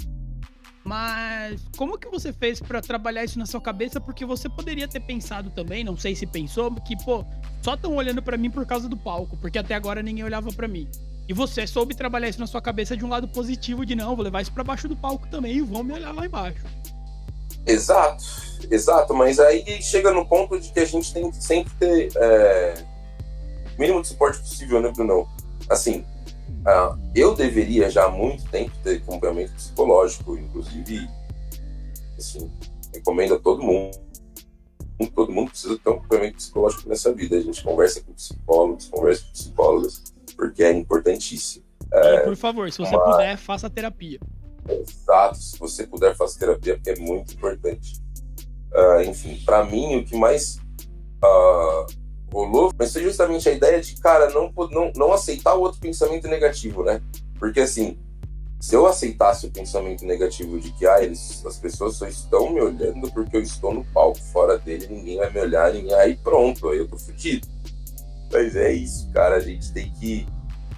[0.85, 4.01] Mas como que você fez para trabalhar isso na sua cabeça?
[4.01, 7.25] Porque você poderia ter pensado também, não sei se pensou, que pô,
[7.63, 10.67] só estão olhando para mim por causa do palco, porque até agora ninguém olhava para
[10.67, 10.89] mim.
[11.29, 14.25] E você soube trabalhar isso na sua cabeça de um lado positivo de não, vou
[14.25, 16.65] levar isso para baixo do palco também e vão me olhar lá embaixo.
[17.65, 18.25] Exato,
[18.69, 22.85] exato, mas aí chega no ponto de que a gente tem que sempre ter é,
[23.83, 25.29] mínimo de suporte possível, né, Bruno?
[25.69, 26.05] Assim,
[26.61, 31.09] uh, eu deveria já há muito tempo ter acompanhamento psicológico, inclusive,
[32.17, 32.51] assim,
[32.95, 34.01] recomendo a todo mundo.
[35.17, 37.37] Todo mundo precisa ter um acompanhamento psicológico nessa vida.
[37.37, 40.03] A gente conversa com psicólogos, conversa com psicólogas,
[40.37, 41.65] porque é importantíssimo.
[41.93, 43.05] É, por favor, se você uma...
[43.05, 44.21] puder, faça terapia.
[44.69, 48.01] Exato, se você puder, faça terapia, porque é muito importante.
[48.73, 50.57] Uh, enfim, para mim, o que mais
[51.23, 52.02] uh,
[52.33, 56.27] rolou, mas foi justamente a ideia de, cara, não, não, não aceitar o outro pensamento
[56.27, 57.01] negativo, né?
[57.39, 57.99] Porque assim,
[58.61, 62.61] se eu aceitasse o pensamento negativo de que ah, eles, as pessoas só estão me
[62.61, 65.93] olhando porque eu estou no palco, fora dele ninguém vai me olhar, ninguém...
[65.95, 67.49] aí pronto, aí eu tô fudido.
[68.33, 70.27] Mas é isso, cara, a gente tem que.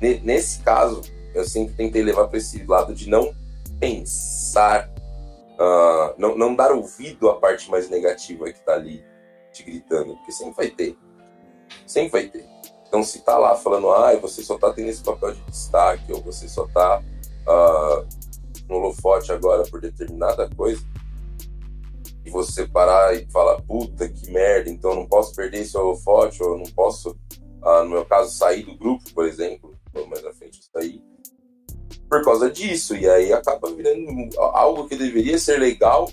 [0.01, 1.03] Nesse caso,
[1.35, 3.35] eu sempre tentei levar para esse lado de não
[3.79, 4.91] pensar,
[5.59, 9.05] uh, não, não dar ouvido à parte mais negativa que tá ali
[9.53, 10.97] te gritando, porque sempre vai ter.
[11.87, 12.47] Sempre vai ter.
[12.87, 16.23] Então, se tá lá falando, ah, você só tá tendo esse papel de destaque, ou
[16.23, 18.07] você só tá uh,
[18.69, 20.81] no holofote agora por determinada coisa,
[22.25, 26.43] e você parar e falar, puta que merda, então eu não posso perder esse holofote,
[26.43, 27.17] ou eu não posso,
[27.63, 29.75] ah, no meu caso, sair do grupo, por exemplo,
[30.09, 31.03] mais à frente sair,
[32.09, 36.09] por causa disso, e aí acaba virando algo que deveria ser legal,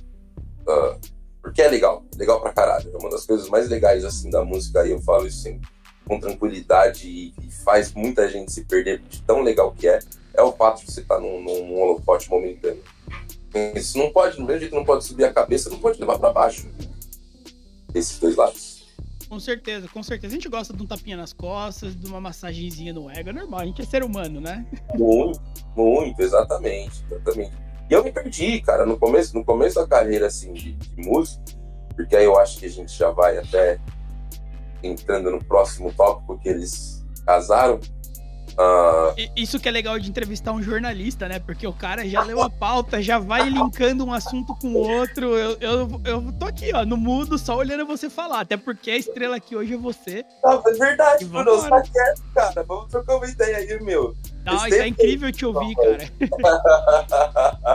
[0.61, 0.99] uh,
[1.41, 4.85] porque é legal, legal pra caralho, é uma das coisas mais legais assim da música,
[4.85, 5.67] e eu falo isso sempre
[6.05, 9.99] com tranquilidade e, e, faz muita gente se perder de tão legal que é,
[10.33, 12.83] é o fato de você estar tá num, num holofote momentâneo.
[13.75, 16.33] Isso não pode, no mesmo jeito não pode subir a cabeça, não pode levar para
[16.33, 16.67] baixo.
[17.93, 18.81] Esses dois lados.
[19.27, 20.33] Com certeza, com certeza.
[20.33, 23.61] A gente gosta de um tapinha nas costas, de uma massagenzinha no ego, é normal,
[23.61, 24.65] a gente é ser humano, né?
[24.93, 25.41] Muito,
[25.75, 27.53] muito, exatamente, exatamente.
[27.91, 31.43] E eu me perdi, cara, no começo, no começo da carreira, assim, de, de música,
[31.93, 33.77] porque aí eu acho que a gente já vai até
[34.81, 37.81] entrando no próximo tópico que eles casaram.
[38.51, 39.13] Uh...
[39.35, 41.39] Isso que é legal de entrevistar um jornalista, né?
[41.39, 45.37] Porque o cara já leu a pauta, já vai linkando um assunto com o outro.
[45.37, 48.39] Eu, eu, eu tô aqui, ó, no mudo, só olhando você falar.
[48.39, 50.25] Até porque a estrela aqui hoje é você.
[50.41, 51.69] Não, é verdade, Bruno.
[51.69, 52.63] Tá quieto, cara.
[52.63, 54.15] Vamos trocar uma ideia aí, meu.
[54.45, 56.11] Não, isso é incrível te ouvir, cara.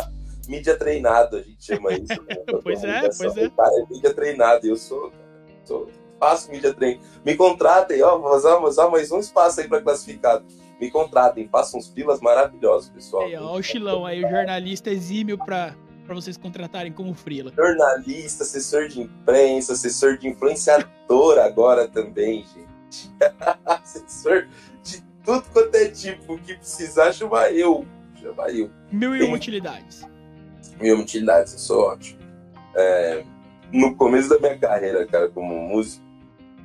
[0.46, 2.22] mídia treinado, a gente chama isso.
[2.22, 2.36] Né?
[2.62, 3.48] pois é, pois é.
[3.50, 4.66] Cara, é mídia treinado.
[4.66, 5.12] Eu sou,
[5.64, 7.00] sou faço mídia training.
[7.24, 10.44] Me contratem, ó, vou usar, vou usar mais um espaço aí para classificado.
[10.80, 13.24] Me contratem, façam uns filas maravilhosos, pessoal.
[13.24, 15.74] Aí, ó, o Chilão aí, o jornalista exímio para
[16.06, 17.52] para vocês contratarem como frila.
[17.52, 23.12] Jornalista, assessor de imprensa, assessor de influenciador agora também, gente.
[23.66, 24.46] assessor
[24.84, 27.84] de tudo quanto é tipo que precisar, chama eu.
[28.20, 28.70] Chama eu.
[28.92, 30.04] Mil e uma utilidades.
[30.80, 32.18] Mil uma utilidades, eu sou ótimo.
[32.74, 33.24] É,
[33.72, 36.04] no começo da minha carreira, cara, como músico,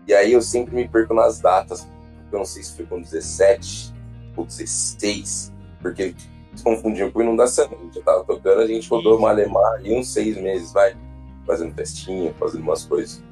[0.08, 1.88] e aí eu sempre me perco nas datas.
[2.32, 3.94] Eu não sei se foi com 17
[4.36, 6.16] ou 16, porque
[6.56, 7.66] se confundiam com inundação.
[7.66, 10.96] A gente já tava tocando, a gente rodou Malemar e uns seis meses, vai,
[11.46, 13.24] fazendo festinha, fazendo umas coisas.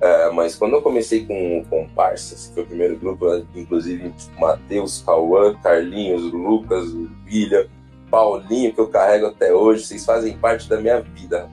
[0.00, 5.02] É, mas quando eu comecei com o Comparsas, que foi o primeiro grupo, inclusive Matheus,
[5.06, 6.88] Cauã, Carlinhos, Lucas,
[7.24, 7.68] William,
[8.12, 11.50] Paulinho, que eu carrego até hoje, vocês fazem parte da minha vida.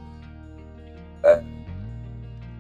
[1.24, 1.42] É.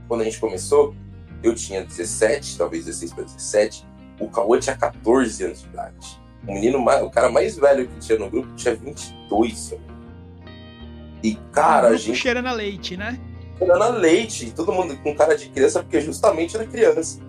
[0.07, 0.95] Quando a gente começou,
[1.43, 3.85] eu tinha 17, talvez 16 para 17.
[4.17, 6.21] O Cauã tinha 14 anos de idade.
[6.47, 9.75] O menino, mais, o cara mais velho que tinha no grupo tinha 22.
[11.21, 12.17] E, cara, a gente.
[12.17, 13.19] Cheirando a leite, né?
[13.57, 14.51] Cheirando a leite.
[14.51, 17.19] Todo mundo com cara de criança, porque justamente era criança.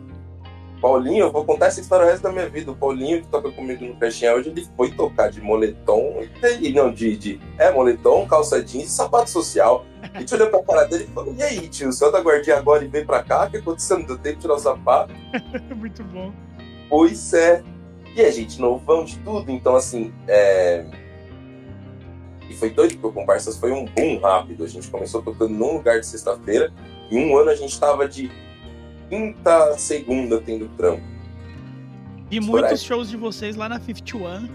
[0.81, 2.71] Paulinho, eu vou contar essa história o resto da minha vida.
[2.71, 6.23] O Paulinho, que toca comigo no Caixinha hoje, ele foi tocar de moletom,
[6.61, 9.85] e, não, de, de é, moletom, calça jeans e sapato social.
[10.15, 12.57] A gente olhou pra cara dele e falou: E aí, tio, o senhor da guardinha
[12.57, 13.45] agora e vem pra cá?
[13.45, 13.99] O que aconteceu?
[13.99, 15.13] Não deu tempo de tirar o sapato?
[15.77, 16.33] Muito bom.
[16.89, 17.63] Pois é.
[18.17, 20.85] E a gente novão de tudo, então assim, é...
[22.49, 24.65] E foi doido porque o Comparsas foi um boom rápido.
[24.65, 26.73] A gente começou tocando num lugar de sexta-feira,
[27.09, 28.31] e um ano a gente tava de
[29.11, 31.03] quinta, segunda tendo trampo.
[32.31, 34.49] E muitos shows de vocês lá na 51.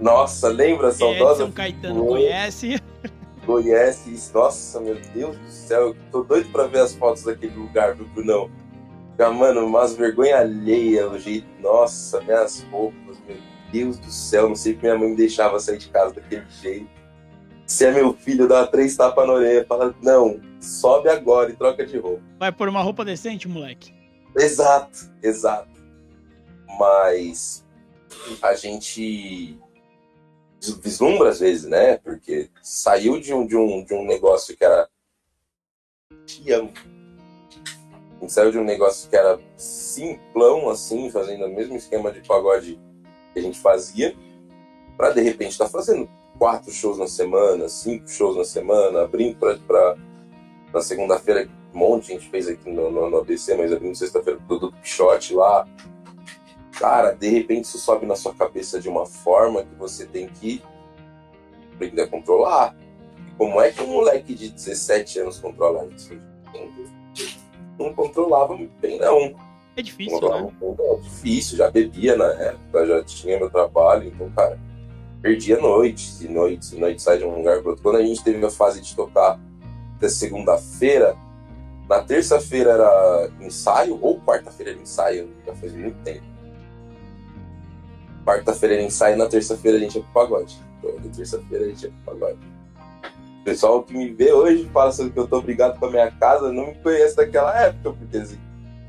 [0.00, 0.90] Nossa, lembra?
[0.90, 1.44] Saudosa.
[1.44, 2.82] São Caetano conhece.
[3.46, 4.32] Conhece.
[4.34, 5.88] Nossa, meu Deus do céu.
[5.88, 8.50] Eu tô doido pra ver as fotos daquele lugar do Brunão.
[9.16, 11.46] Já, mano, umas vergonha alheia, o jeito.
[11.60, 13.36] Nossa, minhas roupas, meu
[13.72, 14.48] Deus do céu.
[14.48, 17.01] Não sei que minha mãe me deixava sair de casa daquele jeito.
[17.66, 19.64] Se é meu filho, dá três tapas na orelha.
[19.66, 22.22] Fala, não, sobe agora e troca de roupa.
[22.38, 23.94] Vai por uma roupa decente, moleque.
[24.36, 25.70] Exato, exato.
[26.78, 27.64] Mas
[28.40, 29.58] a gente
[30.82, 31.96] vislumbra às vezes, né?
[31.98, 34.88] Porque saiu de um, de um, de um negócio que era.
[36.26, 36.72] Te amo.
[38.16, 42.20] A gente saiu de um negócio que era simplão, assim, fazendo o mesmo esquema de
[42.20, 42.78] pagode
[43.32, 44.14] que a gente fazia,
[44.96, 46.08] para de repente estar tá fazendo
[46.42, 49.96] quatro shows na semana, cinco shows na semana, abrindo para
[50.74, 54.40] na segunda-feira, um monte de gente fez aqui no, no, no ABC, mas abrindo sexta-feira
[54.40, 55.64] do Dudu Pichote lá.
[56.72, 60.60] Cara, de repente isso sobe na sua cabeça de uma forma que você tem que
[61.74, 62.74] aprender a controlar.
[63.38, 66.10] Como é que um moleque de 17 anos controla isso?
[67.78, 69.32] Não controlava muito bem, não.
[69.76, 70.52] É difícil, né?
[70.60, 74.58] É difícil, já bebia na época, já tinha meu trabalho, então, cara,
[75.22, 77.82] perdia noites e noites e noites, sai de um lugar para outro.
[77.82, 79.38] Quando a gente teve a fase de tocar
[79.96, 81.16] até segunda-feira,
[81.88, 86.24] na terça-feira era ensaio, ou quarta-feira era ensaio, já faz muito tempo.
[88.26, 90.58] Quarta-feira era ensaio, na terça-feira a gente ia pro pagode.
[90.80, 92.38] Toda terça-feira a gente ia pro pagode.
[93.40, 96.10] O pessoal que me vê hoje fala sobre que eu tô obrigado com a minha
[96.12, 98.38] casa, não me conhece daquela época, porque assim,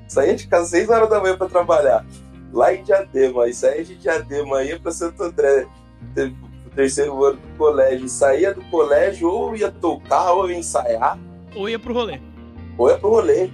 [0.08, 2.06] saía de casa às 6 horas da manhã para trabalhar.
[2.52, 5.68] Lá em Diadema, e saía de Diadema, ia para Santo André
[6.76, 8.08] terceiro ano do colégio.
[8.10, 11.18] Saía do colégio, ou ia tocar, ou ia ensaiar.
[11.56, 12.20] Ou ia pro rolê.
[12.78, 13.50] Ou ia pro rolê.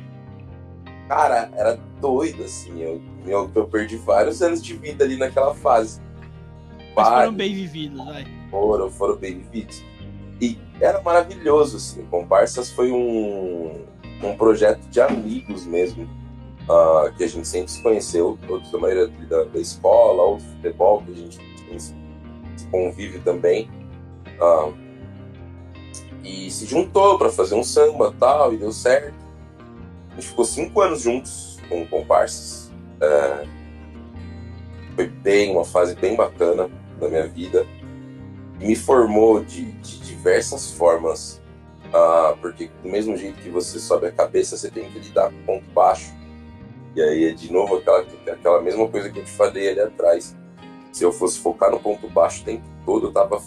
[1.08, 2.82] Cara, era doido, assim.
[2.82, 6.02] Eu, eu, eu perdi vários anos de vida ali naquela fase.
[6.96, 8.26] Mas foram bem vividos, vai.
[8.50, 9.84] Foram, foram bem vividos.
[10.42, 12.06] E era maravilhoso, assim.
[12.06, 13.86] Comparsas foi um,
[14.24, 16.08] um projeto de amigos mesmo.
[16.70, 20.44] Uh, que a gente sempre se conheceu, todos da maioria da, da escola, ou do
[20.44, 21.40] futebol, que a gente
[22.68, 23.70] convive também.
[24.40, 24.74] Uh,
[26.24, 29.14] e se juntou para fazer um samba tal, e deu certo.
[30.12, 32.72] A gente ficou cinco anos juntos com comparsas.
[33.02, 33.48] Uh,
[34.96, 36.70] foi bem, uma fase bem bacana
[37.00, 37.66] da minha vida.
[38.60, 41.42] Me formou de, de diversas formas,
[41.88, 45.38] uh, porque do mesmo jeito que você sobe a cabeça, você tem que lidar com
[45.38, 46.14] o ponto baixo.
[46.96, 50.36] E aí é de novo aquela, aquela mesma coisa que eu te falei ali atrás.
[50.92, 53.42] Se eu fosse focar no ponto baixo o tempo todo, eu tava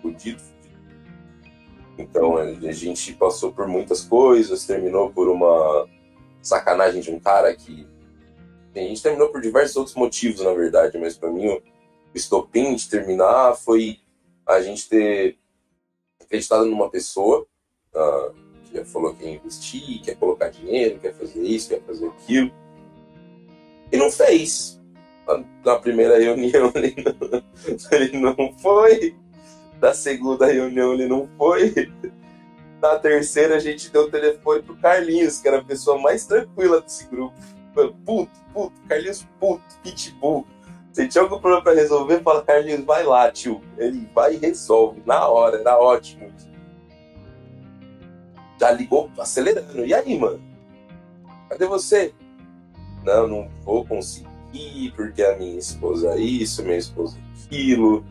[0.00, 0.42] fudido.
[1.98, 5.88] Então a gente passou por muitas coisas, terminou por uma
[6.40, 7.86] sacanagem de um cara que.
[8.74, 11.60] A gente terminou por diversos outros motivos, na verdade, mas para mim
[12.14, 13.98] estopim de terminar foi
[14.46, 15.36] a gente ter
[16.20, 17.44] acreditado numa pessoa
[17.92, 18.34] uh,
[18.70, 22.52] que falou que ia investir, quer colocar dinheiro, quer fazer isso, quer fazer aquilo.
[23.90, 24.80] E não fez.
[25.64, 27.42] Na primeira reunião ele não,
[27.92, 29.16] ele não foi.
[29.80, 31.92] Na segunda reunião ele não foi.
[32.80, 36.80] Na terceira a gente deu o telefone pro Carlinhos, que era a pessoa mais tranquila
[36.80, 37.36] desse grupo.
[38.04, 40.46] Puto, puto, Carlinhos puto, pitbull
[40.98, 43.60] se tinha algum problema pra resolver, fala, Carlinhos, vai lá, tio.
[43.76, 46.28] Ele vai e resolve, na hora, era ótimo.
[48.58, 49.86] Já ligou acelerando.
[49.86, 50.42] E aí, mano?
[51.48, 52.12] Cadê você?
[53.08, 58.04] Não, não vou conseguir, porque a minha esposa é isso, minha esposa é aquilo.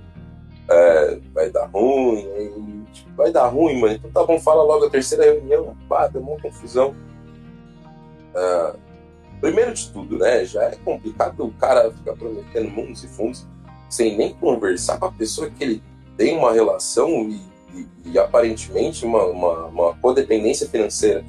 [0.70, 2.86] É, vai dar ruim.
[2.92, 3.94] Tipo, vai dar ruim, mano.
[3.94, 5.78] Então tá bom, fala logo a terceira reunião.
[5.88, 6.94] Pá, deu uma confusão.
[8.36, 8.76] Ah,
[9.40, 10.46] Primeiro de tudo, né?
[10.46, 13.46] Já é complicado o cara ficar prometendo mundos e fundos
[13.90, 15.84] sem nem conversar com a pessoa que ele
[16.18, 17.42] tem uma relação e,
[17.74, 21.24] e, e aparentemente uma, uma, uma, codependência financeira.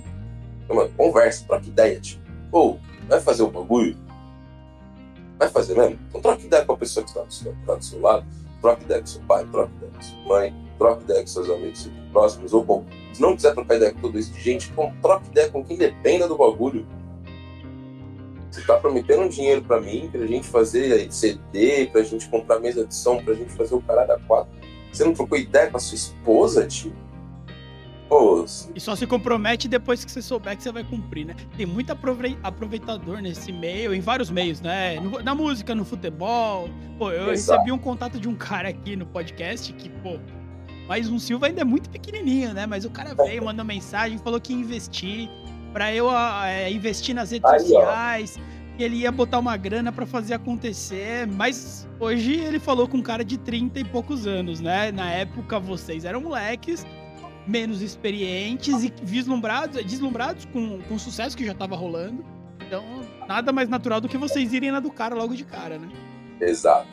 [0.68, 3.96] Uma conversa, troca ideia, tipo, ou vai fazer o bagulho?
[5.38, 5.98] Vai fazer mesmo?
[6.08, 8.26] Então troca ideia com a pessoa que está do, seu, tá do seu lado,
[8.60, 11.90] troca ideia com seu pai, troca ideia com sua mãe, troca ideia com seus amigos
[12.12, 15.48] próximos, ou bom, se não quiser trocar ideia com todo isso de gente, troca ideia
[15.50, 16.86] com quem dependa do bagulho
[18.58, 22.94] você tá prometendo dinheiro para mim, pra gente fazer CD, pra gente comprar mesa de
[22.94, 24.52] som, pra gente fazer o caralho a quatro.
[24.92, 26.92] Você não trocou ideia com a sua esposa, tio?
[28.08, 28.44] Pô,
[28.74, 31.36] e só se compromete depois que você souber que você vai cumprir, né?
[31.56, 31.92] Tem muito
[32.42, 34.96] aproveitador nesse meio, em vários meios, né?
[35.22, 36.70] Na música, no futebol.
[36.98, 37.58] Pô, eu Exato.
[37.58, 40.18] recebi um contato de um cara aqui no podcast que, pô,
[40.88, 42.66] mas um Silva ainda é muito pequenininho, né?
[42.66, 45.28] Mas o cara veio, mandou mensagem, falou que ia investir
[45.72, 48.38] para eu é, investir nas redes Aí, sociais.
[48.78, 53.02] E ele ia botar uma grana para fazer acontecer, mas hoje ele falou com um
[53.02, 54.92] cara de 30 e poucos anos, né?
[54.92, 56.86] Na época vocês eram moleques,
[57.48, 62.24] menos experientes e vislumbrados, deslumbrados com, com o sucesso que já tava rolando.
[62.64, 62.84] Então,
[63.26, 65.88] nada mais natural do que vocês irem na do cara logo de cara, né?
[66.40, 66.86] Exato.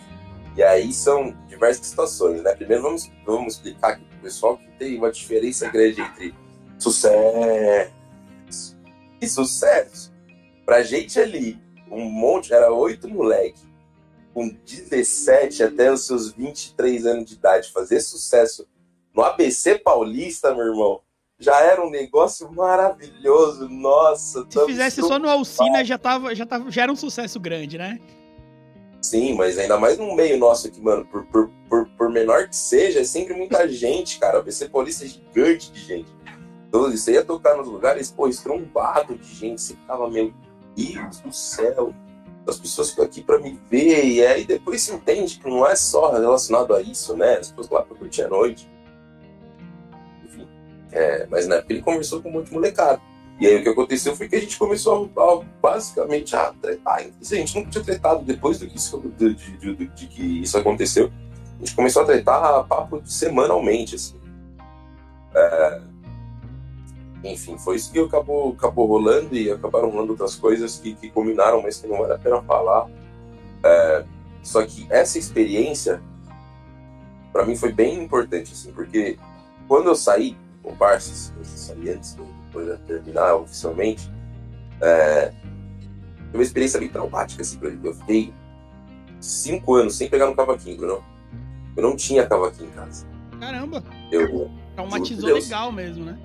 [0.55, 2.55] E aí são diversas situações, né?
[2.55, 6.33] Primeiro vamos, vamos explicar aqui pro pessoal que tem uma diferença grande entre
[6.79, 7.93] sucesso
[9.19, 10.13] que sucesso!
[10.65, 13.59] Pra gente ali, um monte, era oito moleque,
[14.33, 18.67] com 17 até os seus 23 anos de idade, fazer sucesso
[19.15, 21.01] no ABC Paulista, meu irmão,
[21.39, 23.69] já era um negócio maravilhoso.
[23.69, 27.77] Nossa, se fizesse só no Alcina, já, tava, já, tava, já era um sucesso grande,
[27.77, 27.99] né?
[29.01, 31.05] Sim, mas ainda mais no meio nosso aqui, mano.
[31.05, 34.39] Por, por, por, por menor que seja, é sempre muita gente, cara.
[34.39, 36.09] ABC Paulista é gigante de gente.
[36.67, 40.33] Então, você ia tocar nos lugares, pô, estrombado de gente, você ficava, meu
[40.75, 41.93] Deus do céu,
[42.47, 45.75] as pessoas ficam aqui para me ver, e aí depois você entende que não é
[45.75, 47.37] só relacionado a isso, né?
[47.37, 48.67] As pessoas lá para curtir a noite.
[50.95, 53.01] É, mas na época ele conversou com um monte de molecada.
[53.37, 56.99] E aí o que aconteceu foi que a gente começou a, a basicamente a tretar.
[56.99, 60.57] a gente nunca tinha tretado depois do que isso, de, de, de, de, que isso
[60.57, 61.11] aconteceu.
[61.57, 64.15] A gente começou a tretar papo semanalmente, assim.
[65.35, 65.81] É,
[67.25, 71.61] enfim, foi isso que acabou, acabou rolando e acabaram rolando outras coisas que, que combinaram,
[71.61, 72.87] mas que não vale a pena falar.
[73.63, 74.05] É,
[74.41, 76.01] só que essa experiência,
[77.33, 79.19] para mim, foi bem importante, assim, porque
[79.67, 84.11] quando eu saí com Parces, eu saí antes, depois de terminar oficialmente,
[84.81, 85.31] é,
[86.31, 87.79] foi uma experiência bem traumática, assim, pra mim.
[87.83, 88.33] Eu fiquei
[89.21, 91.03] cinco anos sem pegar no cavaquinho, Bruno.
[91.77, 93.05] Eu não tinha cavaquinho em casa.
[93.39, 93.83] Caramba!
[94.11, 94.49] Eu.
[94.73, 96.19] Traumatizou legal mesmo, né?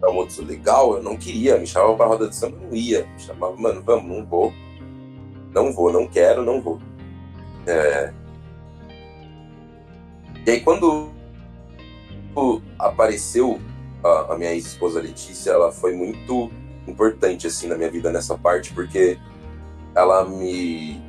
[0.00, 1.58] Traumatizou legal, eu não queria.
[1.58, 3.06] Me chamava pra roda de samba, eu não ia.
[3.06, 4.52] Me chamava, mano, vamos, não vou.
[5.52, 6.78] Não vou, não quero, não vou.
[7.66, 8.12] É...
[10.46, 11.10] E aí quando
[12.78, 13.60] apareceu
[14.02, 16.50] a, a minha ex-esposa Letícia, ela foi muito
[16.86, 19.18] importante assim na minha vida nessa parte, porque
[19.94, 21.00] ela me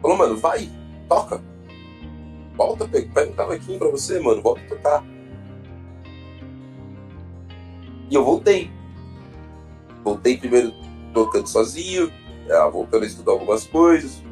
[0.00, 0.70] falou, mano, vai,
[1.08, 1.42] toca.
[2.54, 5.04] Volta, pega um cavaquinho pra você, mano, volta a tocar.
[8.10, 8.70] E eu voltei.
[10.04, 10.72] Voltei primeiro
[11.14, 12.12] tocando sozinho,
[12.72, 14.22] voltando a estudar algumas coisas,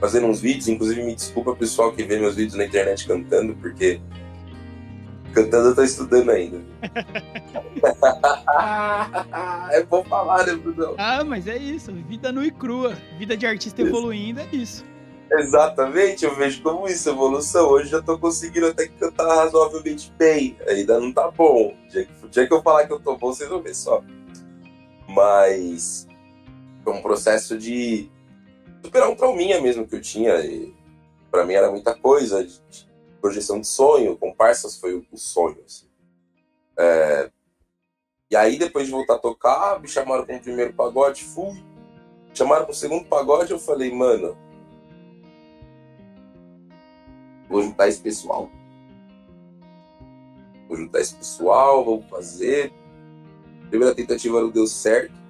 [0.00, 0.68] fazendo uns vídeos.
[0.68, 4.00] Inclusive, me desculpa pessoal que vê meus vídeos na internet cantando, porque
[5.34, 6.62] cantando eu tô estudando ainda.
[9.72, 10.94] é bom falar, né, Bruno?
[10.96, 11.92] Ah, mas é isso.
[12.08, 12.96] Vida nua e crua.
[13.18, 14.84] Vida de artista evoluindo é isso.
[15.30, 17.68] Exatamente, eu vejo como isso, evolução.
[17.68, 20.56] Hoje já tô conseguindo até cantar razoavelmente bem.
[20.68, 21.74] Ainda não tá bom.
[21.74, 23.74] O dia que, o dia que eu falar que eu tô bom, vocês vão ver
[23.74, 24.02] só.
[25.08, 26.06] Mas
[26.84, 28.08] foi um processo de
[28.82, 30.36] superar um trauminha mesmo que eu tinha.
[30.44, 30.72] E
[31.30, 32.93] para mim era muita coisa, de, de
[33.24, 34.18] projeção de sonho.
[34.18, 35.56] Comparsas foi o, sonho.
[35.64, 35.86] Assim.
[36.78, 37.30] É...
[38.30, 41.64] E aí, depois de voltar a tocar, me chamaram para o primeiro pagode, fui.
[42.34, 44.36] Chamaram para o segundo pagode, eu falei, mano,
[47.48, 48.50] vou juntar esse pessoal.
[50.68, 52.74] Vou juntar esse pessoal, vou fazer.
[53.70, 55.23] Primeira tentativa não deu certo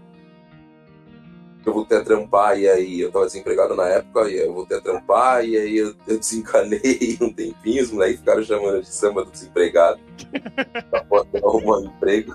[1.68, 4.80] eu voltei a trampar e aí eu tava desempregado na época e eu voltei a
[4.80, 9.30] trampar e aí eu, eu desencanei um tempinho, os moleques ficaram chamando de samba do
[9.30, 10.00] desempregado
[10.90, 12.34] pra poder arrumar um emprego.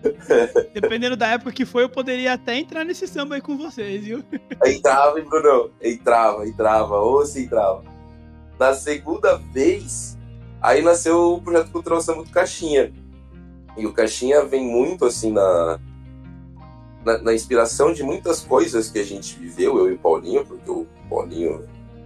[0.72, 4.24] Dependendo da época que foi, eu poderia até entrar nesse samba aí com vocês, viu?
[4.64, 5.70] Entrava, hein, Bruno?
[5.82, 7.84] Entrava, entrava, ou se entrava.
[8.58, 10.18] Na segunda vez,
[10.60, 12.92] aí nasceu o projeto Cultural Samba do Caixinha.
[13.76, 15.78] E o Caixinha vem muito assim na,
[17.04, 20.70] na, na, inspiração de muitas coisas que a gente viveu, eu e o Paulinho, porque
[20.70, 21.64] o Paulinho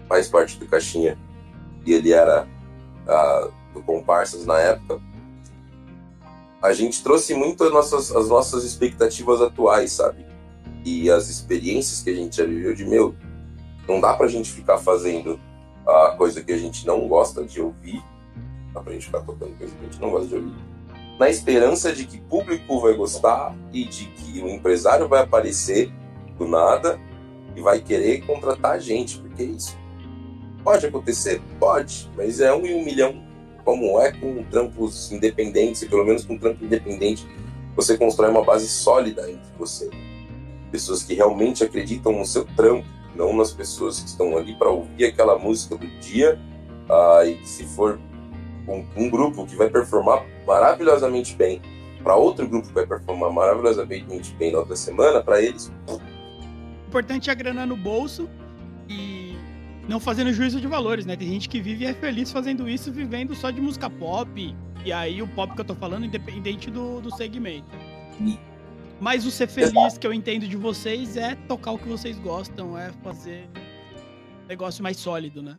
[0.08, 1.18] faz parte do Caixinha
[1.84, 2.46] e ele era
[3.06, 5.00] uh, do Comparsas na época,
[6.62, 10.24] a gente trouxe muito as nossas, as nossas expectativas atuais, sabe?
[10.84, 13.14] E as experiências que a gente já viveu de, meu,
[13.86, 15.38] não dá pra gente ficar fazendo
[15.86, 18.02] a coisa que a gente não gosta de ouvir,
[18.72, 20.73] dá pra gente ficar tocando coisa que a gente não gosta de ouvir
[21.18, 25.92] na esperança de que público vai gostar e de que o empresário vai aparecer
[26.38, 26.98] do nada
[27.54, 29.76] e vai querer contratar a gente, porque isso
[30.64, 33.22] pode acontecer, pode, mas é um em um milhão,
[33.64, 37.26] como é com trampos independentes, e pelo menos com trampo independente
[37.76, 39.90] você constrói uma base sólida entre você.
[40.70, 45.04] Pessoas que realmente acreditam no seu trampo, não nas pessoas que estão ali para ouvir
[45.04, 46.40] aquela música do dia,
[46.88, 48.00] ah, e se for
[48.66, 51.60] um, um grupo que vai performar maravilhosamente bem
[52.02, 55.72] para outro grupo que vai performar maravilhosamente bem na outra semana, para eles.
[55.88, 55.98] O
[56.86, 58.28] importante é a grana no bolso
[58.88, 59.34] e
[59.88, 61.16] não fazendo juízo de valores, né?
[61.16, 64.54] Tem gente que vive e é feliz fazendo isso, vivendo só de música pop.
[64.84, 67.70] E aí o pop que eu tô falando, independente do, do segmento.
[69.00, 72.78] Mas o ser feliz que eu entendo de vocês é tocar o que vocês gostam,
[72.78, 73.48] é fazer
[74.44, 75.58] um negócio mais sólido, né?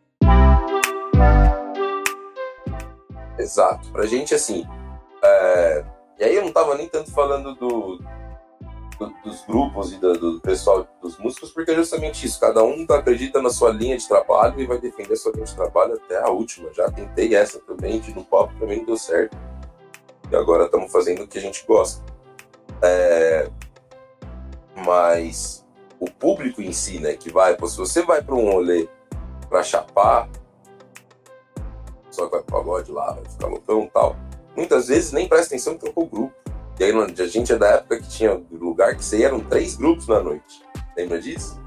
[3.38, 3.91] Exato.
[3.91, 4.65] Pra gente, assim.
[5.23, 5.86] É...
[6.19, 10.39] E aí eu não tava nem tanto falando do, do dos grupos e do, do,
[10.39, 12.39] pessoal dos músicos, porque é justamente isso.
[12.39, 15.55] Cada um acredita na sua linha de trabalho e vai defender a sua linha de
[15.55, 16.73] trabalho até a última.
[16.73, 19.38] Já tentei essa também, de no pop também deu certo.
[20.31, 22.03] E agora estamos fazendo o que a gente gosta.
[22.81, 23.49] É...
[24.86, 25.65] Mas
[25.99, 28.88] o público em si, né, que vai, pô, se você vai para um rolê
[29.49, 30.29] para chapar,
[32.16, 34.16] só que vai pro pagode lá, vai ficar loucão e tal.
[34.55, 36.34] Muitas vezes nem presta atenção que trocou o grupo.
[36.80, 40.07] E aí a gente é da época que tinha lugar que você eram três grupos
[40.07, 40.63] na noite.
[40.97, 41.59] Lembra disso?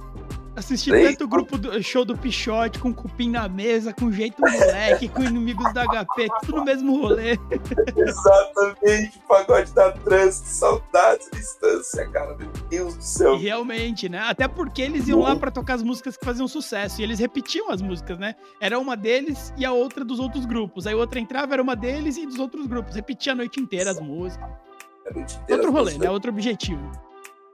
[0.59, 5.23] Assisti tanto grupo do show do Pichote com cupim na mesa, com jeito moleque, com
[5.23, 7.39] inimigos da HP, tudo no mesmo rolê.
[7.97, 13.37] Exatamente, pagode da trânsito, saudades, distância, cara, meu Deus do céu.
[13.37, 14.19] E realmente, né?
[14.19, 17.71] Até porque eles iam lá para tocar as músicas que faziam sucesso e eles repetiam
[17.71, 18.35] as músicas, né?
[18.61, 20.89] Era uma deles e a outra dos outros grupos.
[20.89, 22.97] Aí outra entrava, era uma deles e dos outros grupos.
[22.97, 24.51] Repetia a noite inteira as músicas.
[25.09, 26.11] A noite inteira Outro rolê, né?
[26.11, 26.91] Outro objetivo.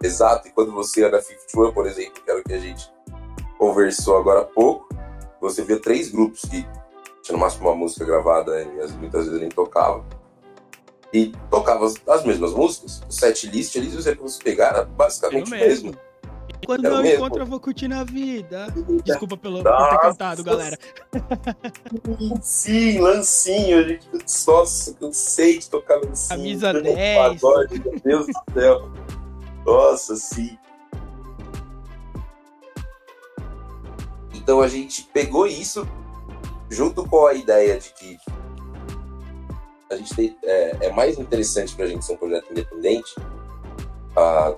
[0.02, 2.93] Exato, e quando você era 51, por exemplo, que era o que a gente
[3.64, 4.86] conversou agora há pouco,
[5.40, 6.66] você via três grupos que
[7.22, 8.66] tinha no máximo uma música gravada e
[8.98, 10.04] muitas vezes nem tocava.
[11.10, 13.02] E tocava as, as mesmas músicas.
[13.08, 15.92] O set list ali, se você pegar, era basicamente o mesmo.
[15.92, 16.00] mesmo.
[16.66, 17.16] Quando eu mesmo.
[17.16, 18.66] encontro, eu vou curtir na vida.
[19.02, 20.78] Desculpa pelo, por ter cantado, galera.
[22.42, 23.88] Sim, lancinho.
[23.88, 24.08] Gente,
[24.46, 26.38] nossa, cansei de tocar lancinho.
[26.38, 27.40] Camisa 10.
[27.40, 28.90] Pagode, meu Deus do céu.
[29.64, 30.58] Nossa, sim.
[34.44, 35.88] Então a gente pegou isso
[36.68, 38.18] junto com a ideia de que
[39.90, 43.14] a gente tem, é, é, mais interessante para a gente ser um projeto independente.
[44.14, 44.54] Ah,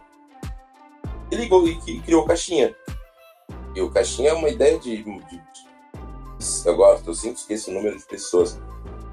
[1.30, 2.74] e ligou e, criou o Caixinha.
[3.76, 5.56] E o Caixinha é uma ideia de, de, de
[6.64, 8.60] eu gosto, eu sempre esqueço o número de pessoas.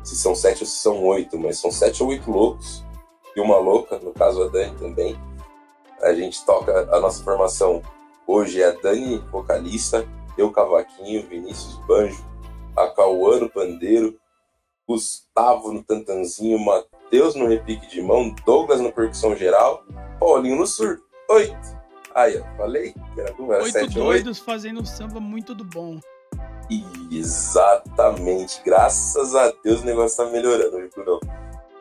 [0.04, 2.84] Se são sete ou se são oito, mas são sete ou oito loucos
[3.36, 5.16] e uma louca, no caso a Dani também.
[6.02, 7.82] A gente toca a nossa formação
[8.26, 10.08] hoje é a Dani vocalista,
[10.38, 12.24] eu cavaquinho, Vinícius banjo,
[12.76, 14.18] a Cauã no pandeiro,
[14.88, 19.84] Gustavo no tantanzinho, Matheus no repique de mão, Douglas na percussão geral,
[20.20, 21.04] Paulinho no surdo.
[21.30, 21.84] Oito.
[22.14, 24.46] Aí, ó, falei era, era Oito sete, doidos oito.
[24.46, 26.00] fazendo um samba muito do bom.
[27.12, 28.62] Exatamente.
[28.64, 31.20] Graças a Deus o negócio tá melhorando, viu, Bruno?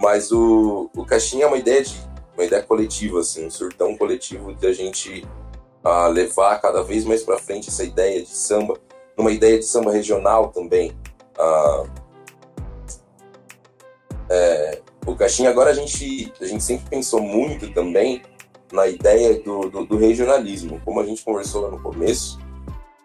[0.00, 1.94] Mas o, o Caixinha é uma ideia de
[2.34, 5.26] uma ideia coletiva, assim, um surtão coletivo de a gente
[5.84, 8.78] uh, levar cada vez mais para frente essa ideia de samba,
[9.16, 10.92] numa ideia de samba regional também.
[11.38, 11.90] Uh,
[14.30, 18.22] é, o Caixinha, agora a gente, a gente sempre pensou muito também
[18.72, 20.80] na ideia do, do, do, regionalismo.
[20.84, 22.38] Como a gente conversou lá no começo,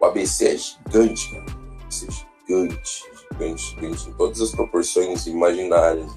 [0.00, 1.44] o ABC é gigante, cara.
[1.82, 6.10] ABC é gigante, gigante, gigante, em todas as proporções imaginárias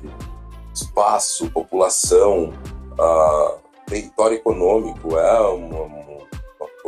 [0.73, 2.53] espaço, população,
[2.93, 6.10] uh, território econômico, é uma, uma,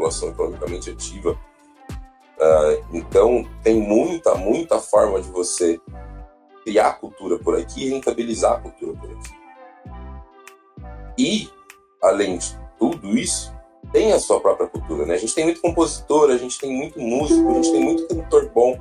[0.04, 1.32] população economicamente ativa.
[1.32, 5.80] Uh, então, tem muita, muita forma de você
[6.64, 9.34] criar cultura por aqui e rentabilizar a cultura por aqui.
[11.18, 11.50] E,
[12.02, 13.54] além de tudo isso,
[13.92, 15.14] tem a sua própria cultura, né?
[15.14, 18.50] A gente tem muito compositor, a gente tem muito músico, a gente tem muito cantor
[18.50, 18.78] bom.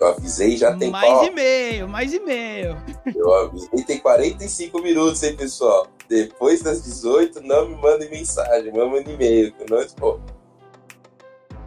[0.00, 2.76] Eu avisei, já tem Mais e meio, mais e meio.
[3.14, 5.86] Eu avisei, tem 45 minutos, hein, pessoal?
[6.08, 10.20] Depois das 18, não me mandem mensagem, me mandem e-mail, que nós, pô.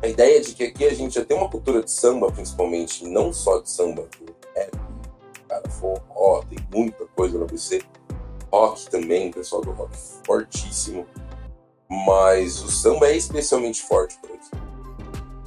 [0.01, 3.33] A ideia de que aqui a gente já tem uma cultura de samba, principalmente, não
[3.33, 4.07] só de samba,
[4.55, 4.71] rap,
[5.49, 7.81] cara, forró, tem muita coisa no ABC.
[8.51, 11.05] Rock também, o pessoal do rock fortíssimo.
[11.89, 14.49] Mas o samba é especialmente forte por aqui.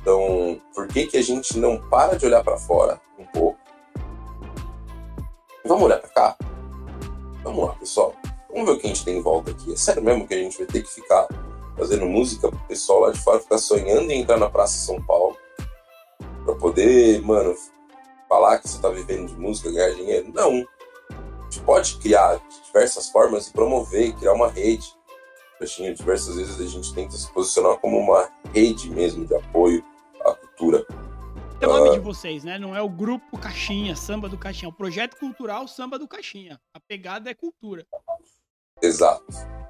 [0.01, 3.59] Então, por que, que a gente não para de olhar para fora um pouco?
[5.65, 6.37] Vamos olhar para cá?
[7.45, 8.15] Vamos lá, pessoal.
[8.53, 9.73] Vamos ver o que a gente tem em volta aqui.
[9.73, 11.29] É sério mesmo que a gente vai ter que ficar
[11.77, 15.37] fazendo música pro pessoal lá de fora ficar sonhando em entrar na Praça São Paulo
[16.45, 17.55] para poder, mano,
[18.29, 20.31] falar que você está vivendo de música, ganhar dinheiro.
[20.33, 20.67] Não.
[21.11, 24.87] A gente pode criar de diversas formas e promover, criar uma rede.
[25.59, 29.85] Caixinha, diversas vezes a gente tenta se posicionar como uma rede mesmo de apoio
[30.25, 30.87] à cultura.
[31.61, 32.59] É o nome de vocês, né?
[32.59, 36.59] Não é o grupo Caixinha, Samba do Caixinha, é o projeto cultural Samba do Caixinha.
[36.73, 37.87] A pegada é cultura.
[38.83, 39.25] Exato.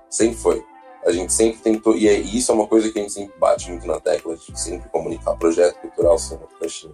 [0.08, 0.64] Sempre foi.
[1.04, 3.38] A gente sempre tentou, e, é, e isso é uma coisa que a gente sempre
[3.38, 6.92] bate muito na tecla, gente sempre comunicar projeto cultural Samba do Caixinha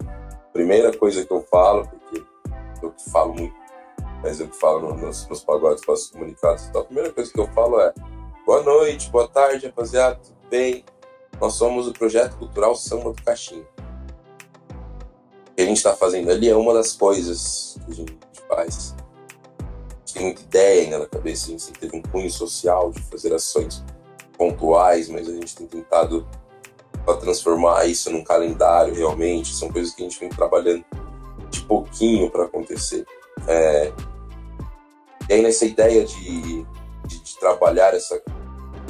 [0.57, 2.23] primeira coisa que eu falo, porque
[2.81, 3.53] eu que falo muito,
[4.23, 7.39] mas eu que falo nos, nos pagodes, faço comunicados e tal, a primeira coisa que
[7.39, 7.93] eu falo é
[8.43, 10.83] boa noite, boa tarde, rapaziada, tudo bem?
[11.39, 13.67] Nós somos o Projeto Cultural Samba do Caixinha.
[15.51, 18.95] O que a gente está fazendo ali é uma das coisas que a gente faz.
[20.17, 23.31] Tem muita ideia ainda na cabeça, a gente sempre teve um cunho social de fazer
[23.35, 23.83] ações
[24.35, 26.27] pontuais, mas a gente tem tentado
[27.05, 29.53] para transformar isso num calendário realmente.
[29.53, 30.83] São coisas que a gente vem trabalhando
[31.51, 33.05] de pouquinho para acontecer.
[33.47, 33.93] É...
[35.29, 36.63] E aí nessa ideia de,
[37.05, 38.19] de, de, trabalhar essa,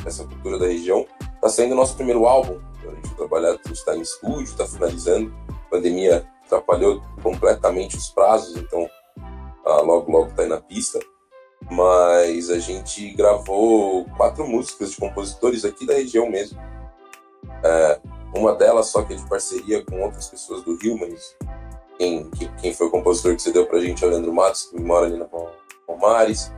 [0.06, 1.06] essa cultura da região,
[1.36, 2.58] está saindo o nosso primeiro álbum.
[2.90, 5.34] A gente trabalhar, a gente está em estúdio, está finalizando.
[5.50, 8.90] A pandemia atrapalhou completamente os prazos, então
[9.66, 10.98] ah, logo logo está aí na pista.
[11.70, 16.60] Mas a gente gravou quatro músicas de compositores aqui da região mesmo.
[17.64, 18.00] É,
[18.36, 21.36] uma delas só que é de parceria com outras pessoas do Rio, mas
[21.98, 22.30] quem,
[22.62, 25.08] quem foi o compositor que você deu pra gente é o Leandro Matos, que mora
[25.08, 25.28] ali na
[25.86, 26.52] Palmares,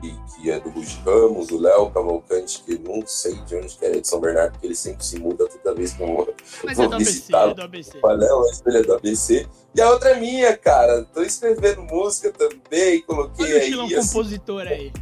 [0.00, 3.84] que, que é do Rugi Ramos, o Léo Cavalcante, que não sei de onde que
[3.84, 6.34] é de São Bernardo, porque ele sempre se muda toda vez que eu vou,
[6.64, 7.48] mas vou é do visitar.
[7.48, 8.62] ABC, é do ABC.
[8.66, 9.48] Ele é do ABC.
[9.74, 11.04] E a outra é minha, cara.
[11.12, 13.74] Tô escrevendo música também, coloquei Olha aí.
[13.74, 14.92] Olha um assim, compositor aí.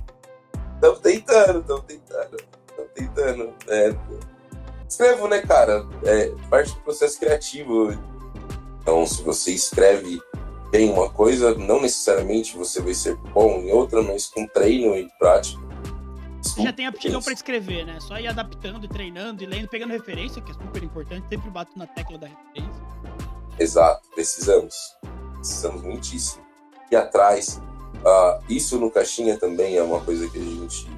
[0.74, 2.36] Estamos tentando, estamos tentando.
[2.68, 3.55] Estamos tentando.
[3.68, 3.94] É,
[4.88, 5.86] escrevo, né, cara?
[6.05, 7.97] É parte do processo criativo.
[8.82, 10.20] Então, se você escreve
[10.70, 15.08] bem uma coisa, não necessariamente você vai ser bom em outra, mas com treino e
[15.18, 15.66] prática,
[16.46, 17.98] você já tem aptidão para escrever, né?
[18.00, 21.26] Só ir adaptando, treinando e lendo, pegando referência, que é super importante.
[21.28, 22.82] Sempre bato na tecla da referência.
[23.58, 24.74] Exato, precisamos.
[25.34, 26.44] Precisamos muitíssimo.
[26.90, 27.60] E atrás,
[27.96, 30.88] uh, isso no caixinha também é uma coisa que a gente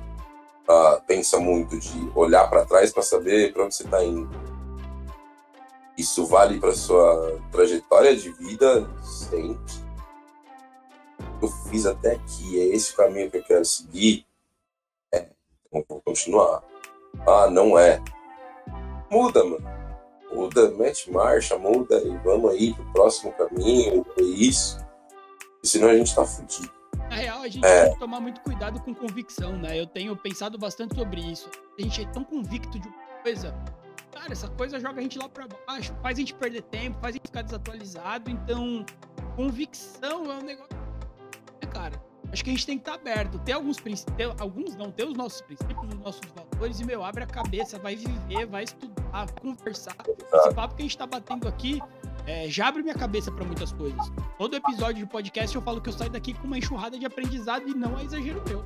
[0.68, 4.28] uh, pensa muito de olhar para trás para saber para onde você está indo.
[5.98, 9.74] Isso vale para sua trajetória de vida sempre.
[11.42, 14.24] Eu fiz até aqui, é esse o caminho que eu quero seguir.
[15.12, 15.28] É,
[15.66, 16.62] então vou continuar.
[17.26, 18.00] Ah, não é.
[19.10, 19.78] Muda, mano.
[20.32, 24.78] Muda, mete marcha, muda e vamos aí pro próximo caminho, é isso.
[25.64, 26.70] Senão a gente tá fudido.
[27.10, 27.84] Na real, a gente é.
[27.84, 29.80] tem que tomar muito cuidado com convicção, né?
[29.80, 31.50] Eu tenho pensado bastante sobre isso.
[31.76, 33.54] A gente é tão convicto de uma coisa.
[34.12, 37.14] Cara, essa coisa joga a gente lá pra baixo, faz a gente perder tempo, faz
[37.14, 38.30] a gente ficar desatualizado.
[38.30, 38.84] Então,
[39.36, 40.76] convicção é um negócio.
[41.70, 42.02] Cara,
[42.32, 43.38] acho que a gente tem que estar tá aberto.
[43.40, 47.24] Ter alguns princípios, alguns não, ter os nossos princípios, os nossos valores, e, meu, abre
[47.24, 49.96] a cabeça, vai viver, vai estudar, conversar.
[50.32, 51.80] Esse papo que a gente tá batendo aqui
[52.26, 54.12] é, já abre minha cabeça para muitas coisas.
[54.36, 57.68] Todo episódio de podcast eu falo que eu saio daqui com uma enxurrada de aprendizado
[57.68, 58.64] e não é exagero meu.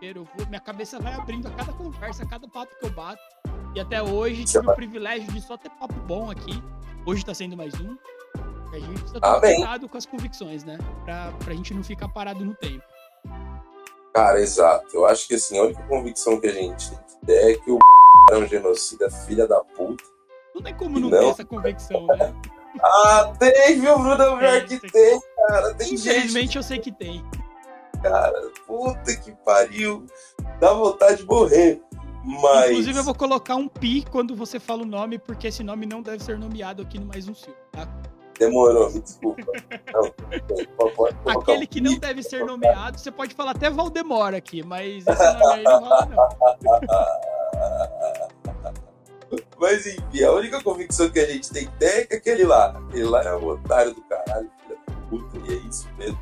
[0.00, 3.20] Eu vou, minha cabeça vai abrindo a cada conversa, a cada papo que eu bato.
[3.74, 6.62] E até hoje tive o privilégio de só ter papo bom aqui.
[7.06, 7.96] Hoje tá sendo mais um.
[8.72, 10.78] A gente precisa tomar cuidado com as convicções, né?
[11.04, 12.82] Pra, pra gente não ficar parado no tempo.
[14.14, 14.86] Cara, exato.
[14.94, 17.70] Eu acho que assim, a única convicção que a gente tem que ter é que
[17.70, 17.78] o
[18.32, 20.04] é um genocida filha da puta.
[20.54, 22.34] Não tem como não, não ter essa convicção, né?
[22.80, 24.22] Ah, tem, viu, Bruno?
[24.22, 25.74] É melhor que tem, cara.
[25.74, 26.56] Tem Infelizmente gente.
[26.58, 27.24] eu sei que tem.
[28.02, 30.06] Cara, puta que pariu.
[30.60, 31.82] Dá vontade de morrer.
[32.24, 32.70] Mas...
[32.70, 36.02] Inclusive, eu vou colocar um pi quando você fala o nome, porque esse nome não
[36.02, 37.88] deve ser nomeado aqui no Mais Um Sil, tá?
[38.38, 39.42] Demorou, me desculpa.
[39.92, 40.12] Não,
[41.32, 45.54] Aquele que não deve ser nomeado, você pode falar até Valdemora aqui, mas esse nome
[45.54, 46.28] aí não rola, não.
[49.60, 53.22] Mas enfim, a única convicção que a gente tem é que aquele lá, aquele lá
[53.22, 56.20] é um otário do caralho, filha da puta, e é isso mesmo.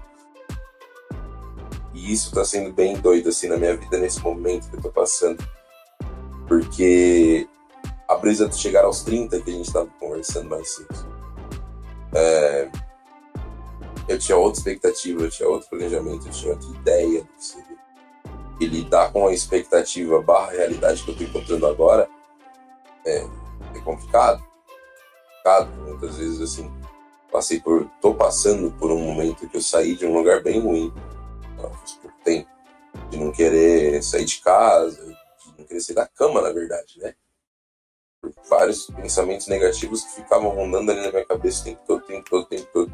[1.95, 4.91] E isso tá sendo bem doido assim na minha vida nesse momento que eu tô
[4.91, 5.47] passando.
[6.47, 7.49] Porque
[8.09, 11.17] a brisa de chegar aos 30 que a gente tava conversando mais cedo.
[12.15, 12.71] É,
[14.09, 17.77] eu tinha outra expectativa, eu tinha outro planejamento, eu tinha outra ideia do que seria.
[18.61, 22.09] E lidar com a expectativa barra realidade que eu tô encontrando agora
[23.05, 23.27] é,
[23.75, 24.43] é complicado.
[25.45, 25.69] complicado.
[25.85, 26.73] Muitas vezes, assim,
[27.31, 27.91] passei por.
[28.01, 30.93] tô passando por um momento que eu saí de um lugar bem ruim.
[31.57, 32.49] Pouco tempo.
[33.11, 35.16] De não querer sair de casa,
[35.81, 37.15] sair da cama, na verdade, né?
[38.21, 42.07] Por vários pensamentos negativos que ficavam rondando ali na minha cabeça o tempo todo, o
[42.07, 42.93] tempo todo, o tempo todo.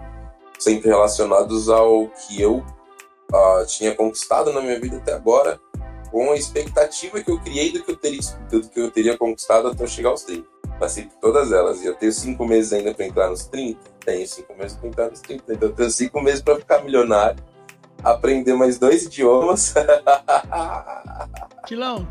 [0.58, 5.60] Sempre relacionados ao que eu uh, tinha conquistado na minha vida até agora
[6.12, 8.20] com a expectativa que eu criei do que eu teria,
[8.50, 10.46] do que eu teria conquistado até eu chegar aos 30.
[10.78, 11.82] Passei por todas elas.
[11.82, 13.80] E eu tenho cinco meses ainda para entrar nos 30.
[14.04, 15.54] Tenho cinco meses para entrar nos 30.
[15.54, 17.42] Então eu tenho cinco meses para ficar milionário.
[18.04, 19.72] Aprender mais dois idiomas.
[21.66, 22.06] Quilão,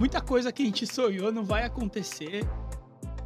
[0.00, 2.42] muita coisa que a gente sonhou não vai acontecer.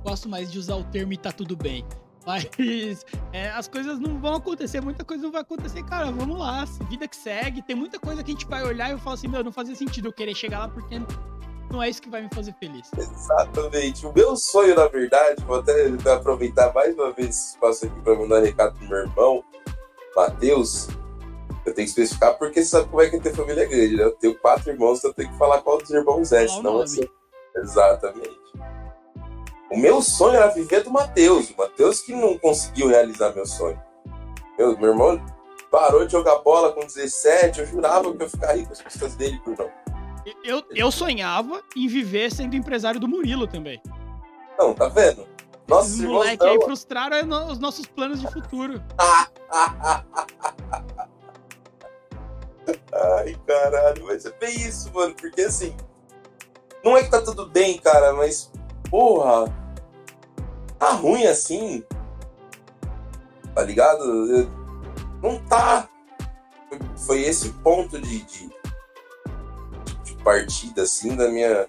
[0.02, 1.86] Gosto mais de usar o termo e tá tudo bem.
[2.26, 6.10] Mas é, as coisas não vão acontecer, muita coisa não vai acontecer, cara.
[6.10, 7.62] Vamos lá, vida que segue.
[7.62, 9.74] Tem muita coisa que a gente vai olhar e eu falo assim, meu, não fazia
[9.76, 11.00] sentido eu querer chegar lá porque
[11.70, 12.90] não é isso que vai me fazer feliz.
[12.98, 14.04] Exatamente.
[14.04, 18.16] O meu sonho, na verdade, vou até aproveitar mais uma vez esse espaço aqui para
[18.16, 19.44] mandar um recado pro meu irmão,
[20.16, 20.88] Matheus.
[21.64, 24.04] Eu tenho que especificar porque você sabe como é que é ter família grande, né?
[24.04, 27.08] Eu tenho quatro irmãos, então eu tenho que falar qual dos irmãos é, senão assim.
[27.56, 28.38] Exatamente.
[29.70, 31.50] O meu sonho era viver do Matheus.
[31.50, 33.80] O Matheus que não conseguiu realizar meu sonho.
[34.58, 35.24] Meu, meu irmão
[35.70, 37.60] parou de jogar bola com 17.
[37.60, 39.70] Eu jurava que eu ia ficar rico as custas dele, não.
[40.44, 43.82] Eu, eu sonhava em viver sendo empresário do Murilo também.
[44.58, 45.26] Não, tá vendo?
[45.66, 48.82] Nossos Esses moleques aí frustraram os nossos planos de futuro.
[52.92, 55.14] Ai, caralho, mas é bem isso, mano.
[55.14, 55.76] Porque assim,
[56.84, 58.50] não é que tá tudo bem, cara, mas
[58.90, 59.52] porra,
[60.78, 61.84] tá ruim assim.
[63.54, 64.48] Tá ligado?
[65.22, 65.88] Não tá.
[67.06, 68.50] Foi esse ponto de, de,
[70.04, 71.66] de partida, assim, da minha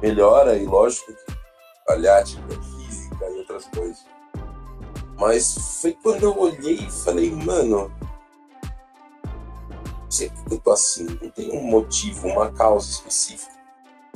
[0.00, 4.06] melhora, e lógico que aliática, física e outras coisas.
[5.18, 7.92] Mas foi quando eu olhei e falei, mano,
[10.08, 13.52] sempre é tô assim, não tem um motivo, uma causa específica.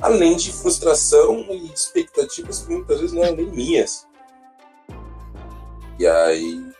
[0.01, 4.07] Além de frustração e expectativas que muitas vezes não eram nem minhas.
[5.99, 6.71] E aí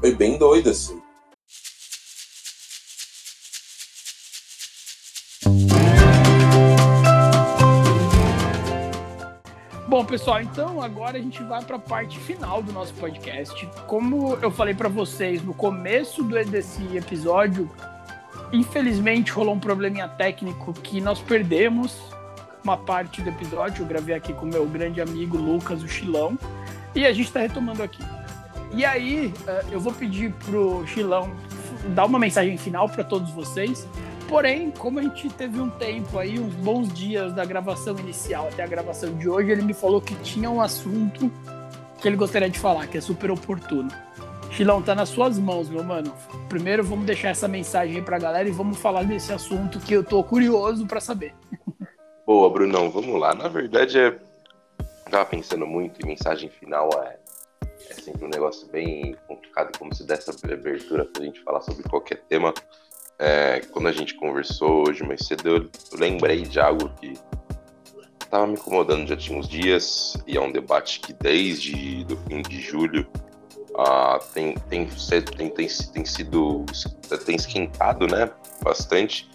[0.00, 1.02] foi bem doido assim.
[9.88, 13.68] Bom, pessoal, então agora a gente vai para a parte final do nosso podcast.
[13.86, 17.70] Como eu falei para vocês no começo do, desse episódio,
[18.52, 21.98] infelizmente rolou um probleminha técnico que nós perdemos
[22.62, 23.82] uma parte do episódio.
[23.82, 26.38] Eu gravei aqui com meu grande amigo Lucas, o Chilão,
[26.94, 28.02] e a gente está retomando aqui.
[28.74, 31.30] E aí, eh, eu vou pedir pro Chilão
[31.88, 33.86] dar uma mensagem final para todos vocês.
[34.28, 38.62] Porém, como a gente teve um tempo aí, uns bons dias da gravação inicial até
[38.62, 41.30] a gravação de hoje, ele me falou que tinha um assunto
[42.00, 43.90] que ele gostaria de falar, que é super oportuno.
[44.52, 46.14] Chilão, tá nas suas mãos, meu mano.
[46.48, 50.04] Primeiro vamos deixar essa mensagem aí pra galera e vamos falar desse assunto que eu
[50.04, 51.34] tô curioso para saber.
[52.26, 53.34] Boa, Brunão, vamos lá.
[53.34, 54.18] Na verdade, é...
[55.10, 57.22] tava pensando muito em mensagem final, é
[57.90, 61.82] é sempre um negócio bem complicado, como se desse abertura para a gente falar sobre
[61.84, 62.52] qualquer tema.
[63.18, 67.14] É, quando a gente conversou hoje mais cedo, eu lembrei de algo que
[68.20, 72.42] estava me incomodando já tinha uns dias, e é um debate que desde o fim
[72.42, 73.06] de julho
[73.74, 76.64] uh, tem, tem, tem, tem, tem sido
[77.24, 78.30] tem esquentado né,
[78.62, 79.28] bastante,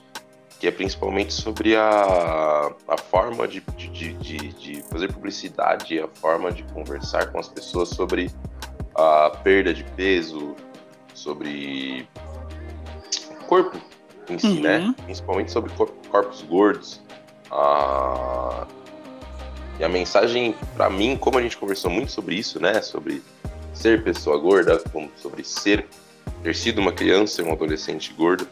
[0.60, 6.52] que é principalmente sobre a, a forma de, de, de, de fazer publicidade, a forma
[6.52, 8.32] de conversar com as pessoas sobre
[8.96, 10.56] a perda de peso,
[11.14, 12.08] sobre
[13.48, 13.80] corpo
[14.30, 14.80] em si, né?
[14.80, 14.88] uhum.
[14.88, 14.96] né?
[15.06, 15.72] Principalmente sobre
[16.10, 17.02] corpos gordos.
[17.52, 18.68] Ah,
[19.80, 22.82] e a mensagem, para mim, como a gente conversou muito sobre isso, né?
[22.82, 23.22] Sobre
[23.78, 24.82] ser pessoa gorda,
[25.18, 25.88] sobre ser,
[26.44, 28.48] ter sido uma criança e um adolescente gordo.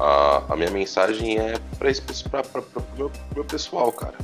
[0.00, 4.16] Ah, a minha mensagem é para o meu, meu pessoal, cara.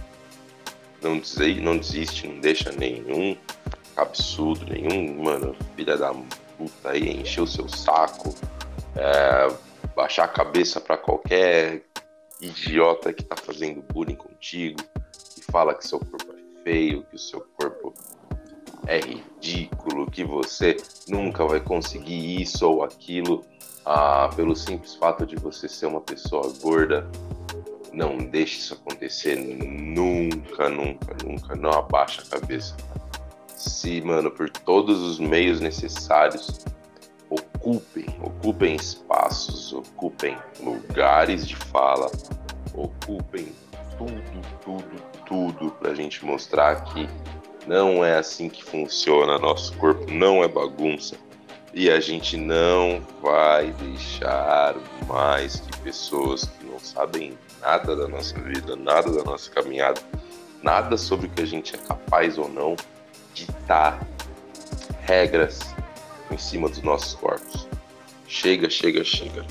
[1.03, 3.36] Não, dizer, não desiste, não deixa nenhum
[4.01, 6.12] absurdo nenhum, mano, filha da
[6.57, 8.34] puta aí, encher o seu saco,
[8.97, 9.55] é,
[9.95, 11.82] baixar a cabeça para qualquer
[12.41, 14.80] idiota que tá fazendo bullying contigo,
[15.34, 17.95] que fala que seu corpo é feio, que o seu corpo
[18.91, 20.76] é ridículo, que você
[21.09, 23.45] nunca vai conseguir isso ou aquilo,
[23.86, 27.09] ah, pelo simples fato de você ser uma pessoa gorda.
[27.93, 31.55] Não deixe isso acontecer nunca, nunca, nunca.
[31.55, 32.76] Não abaixa a cabeça
[33.47, 36.61] se, mano, por todos os meios necessários,
[37.28, 42.11] ocupem, ocupem espaços, ocupem lugares de fala,
[42.74, 43.53] ocupem
[43.97, 47.07] tudo, tudo, tudo pra gente mostrar que
[47.70, 51.14] não é assim que funciona, nosso corpo não é bagunça
[51.72, 54.74] e a gente não vai deixar
[55.06, 60.00] mais que pessoas que não sabem nada da nossa vida, nada da nossa caminhada,
[60.60, 62.74] nada sobre o que a gente é capaz ou não,
[63.34, 64.04] ditar
[65.02, 65.60] regras
[66.28, 67.68] em cima dos nossos corpos.
[68.26, 69.46] Chega, chega, chega.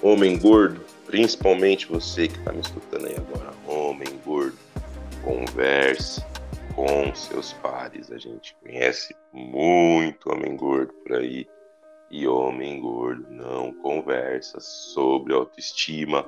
[0.00, 4.56] Homem gordo, principalmente você que está me escutando aí agora, homem gordo,
[5.22, 6.26] converse
[6.78, 8.12] com seus pares.
[8.12, 11.44] A gente conhece muito homem gordo por aí.
[12.08, 16.24] E homem gordo não conversa sobre autoestima,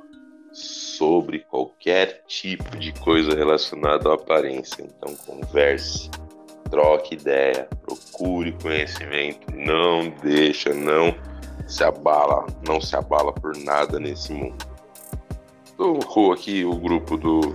[0.53, 4.83] sobre qualquer tipo de coisa relacionada à aparência.
[4.83, 6.11] Então converse
[6.69, 11.15] troque ideia, procure conhecimento, não deixa, não
[11.67, 14.67] se abala, não se abala por nada nesse mundo.
[15.77, 17.55] Colocou aqui o grupo do,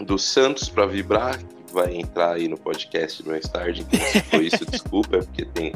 [0.00, 3.82] do Santos para vibrar, que vai entrar aí no podcast mais tarde.
[3.82, 5.72] Então, se foi isso, desculpa, é porque tem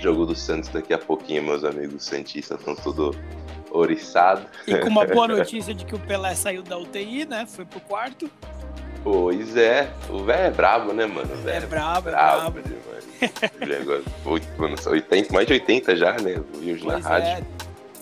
[0.00, 3.16] jogo do Santos daqui a pouquinho, meus amigos Santistas estão tudo
[3.70, 4.46] oriçados.
[4.66, 7.46] E com uma boa notícia de que o Pelé saiu da UTI, né?
[7.46, 8.30] Foi pro quarto.
[9.02, 11.30] Pois é, o velho é brabo, né, mano?
[11.32, 12.60] O é, é brabo, é brabo.
[14.58, 16.42] mano, 80, mais de 80 já, né?
[16.56, 17.28] Hoje na rádio.
[17.28, 17.42] É.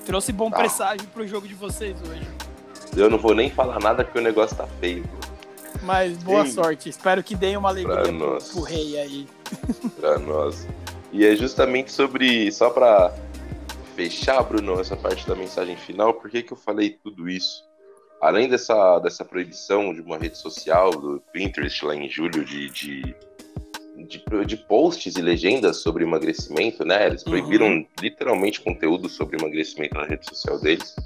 [0.06, 0.58] Trouxe bom tá.
[0.58, 2.26] presságio pro jogo de vocês hoje.
[2.96, 5.04] Eu não vou nem falar nada porque o negócio tá feio.
[5.84, 6.52] Mas boa Sim.
[6.52, 6.88] sorte.
[6.88, 9.28] Espero que deem uma alegria pra pro, pro rei aí.
[10.00, 10.66] pra nós.
[11.12, 12.50] E é justamente sobre.
[12.50, 13.14] Só pra
[13.94, 17.62] fechar, Bruno, essa parte da mensagem final, por que, que eu falei tudo isso?
[18.24, 23.14] além dessa, dessa proibição de uma rede social, do Pinterest, lá em julho, de, de,
[23.98, 27.06] de, de posts e legendas sobre emagrecimento, né?
[27.06, 27.86] Eles proibiram uhum.
[28.00, 30.96] literalmente conteúdo sobre emagrecimento na rede social deles.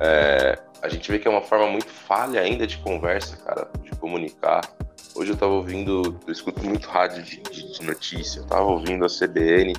[0.00, 3.70] É, a gente vê que é uma forma muito falha ainda de conversa, cara,
[4.02, 4.68] comunicar.
[5.14, 9.04] Hoje eu tava ouvindo, eu escuto muito rádio de, de, de notícia, eu tava ouvindo
[9.04, 9.74] a CBN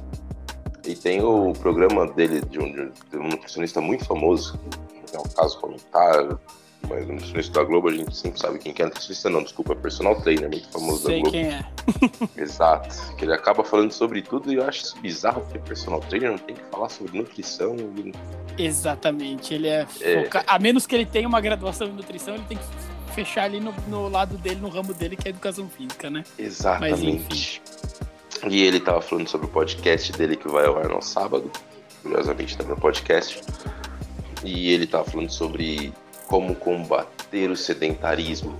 [0.88, 4.58] e tem o programa dele de um, de um nutricionista muito famoso,
[5.12, 6.40] é um caso comentário,
[6.88, 8.86] mas no nutricionista da Globo a gente sempre sabe quem é.
[8.86, 11.32] Nutricionista não, desculpa, é personal trainer, muito famoso Sei da Globo.
[11.32, 11.66] quem é.
[12.42, 13.16] Exato.
[13.16, 16.38] Que ele acaba falando sobre tudo e eu acho isso bizarro, porque personal trainer não
[16.38, 17.76] tem que falar sobre nutrição.
[18.58, 19.54] Exatamente.
[19.54, 20.30] Ele é, é...
[20.48, 22.64] A menos que ele tenha uma graduação em nutrição, ele tem que
[23.14, 26.24] fechar ali no, no lado dele, no ramo dele, que é a educação física, né?
[26.38, 27.61] Exatamente.
[28.49, 31.49] E ele tava falando sobre o podcast dele que vai ao ar no sábado.
[32.01, 33.41] Curiosamente também o podcast.
[34.43, 35.93] E ele tava falando sobre
[36.28, 38.57] como combater o sedentarismo.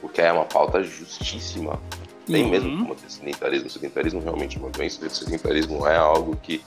[0.00, 1.80] Porque é uma pauta justíssima.
[2.28, 2.50] Nem uhum.
[2.50, 3.66] mesmo combater o sedentarismo.
[3.66, 5.06] O sedentarismo realmente é uma doença.
[5.06, 6.62] O sedentarismo é algo que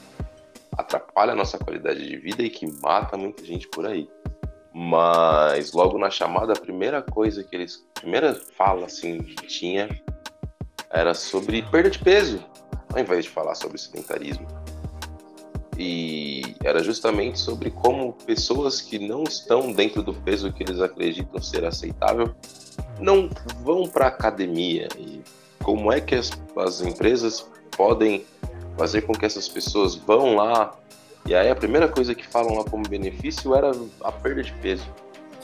[0.76, 4.08] atrapalha a nossa qualidade de vida e que mata muita gente por aí.
[4.78, 7.82] Mas logo na chamada, a primeira coisa que eles.
[7.96, 9.88] A primeira fala assim que tinha
[10.90, 12.44] era sobre perda de peso,
[12.92, 14.46] ao invés de falar sobre sedentarismo.
[15.78, 21.40] E era justamente sobre como pessoas que não estão dentro do peso que eles acreditam
[21.42, 22.34] ser aceitável
[23.00, 23.30] não
[23.62, 25.22] vão para academia e
[25.62, 27.46] como é que as, as empresas
[27.76, 28.24] podem
[28.76, 30.74] fazer com que essas pessoas vão lá
[31.26, 33.72] e aí a primeira coisa que falam lá como benefício era
[34.02, 34.88] a perda de peso.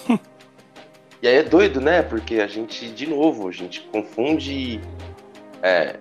[1.21, 2.03] e aí é doido, né?
[2.03, 4.81] Porque a gente, de novo, a gente confunde
[5.63, 5.97] é,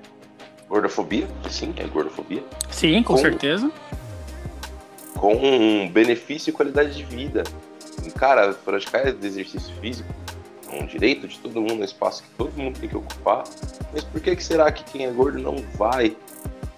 [0.70, 2.44] gordofobia, sim, é gordofobia.
[2.70, 3.72] Sim, com, com certeza.
[5.18, 7.44] Com um benefício e qualidade de vida.
[8.06, 10.10] E, cara, praticar exercício físico
[10.72, 13.44] é um direito de todo mundo, é um espaço que todo mundo tem que ocupar.
[13.92, 16.16] Mas por que, que será que quem é gordo não vai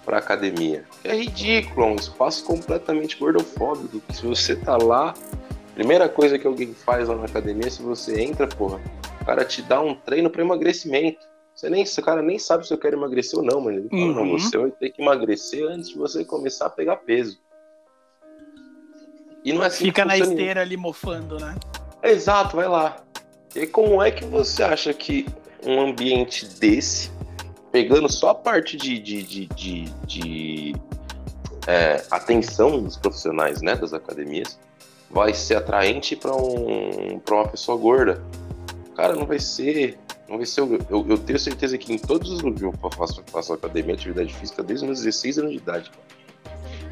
[0.04, 0.84] para academia.
[1.02, 4.00] É ridículo, é um espaço completamente gordofóbico.
[4.12, 5.14] Se você tá lá,
[5.74, 8.80] primeira coisa que alguém faz lá na academia, se você entra, porra,
[9.20, 11.26] o cara te dá um treino para emagrecimento.
[11.54, 14.02] Você nem, o cara nem sabe se eu quero emagrecer ou não, mas ele fala,
[14.02, 14.14] uhum.
[14.14, 17.38] não, você vai ter que emagrecer antes de você começar a pegar peso.
[19.44, 21.54] E não é assim Fica na esteira ali mofando, né?
[22.02, 22.96] É, exato, vai lá.
[23.54, 25.26] E como é que você acha que
[25.64, 27.10] um ambiente desse
[27.74, 30.76] pegando só a parte de, de, de, de, de
[31.66, 34.56] é, atenção dos profissionais né, das academias,
[35.10, 38.22] vai ser atraente para um, uma pessoa gorda.
[38.94, 39.98] Cara, não vai ser.
[40.28, 40.60] Não vai ser.
[40.60, 44.62] Eu, eu tenho certeza que em todos os lugares eu faço, faço academia, atividade física
[44.62, 45.90] desde meus 16 anos de idade.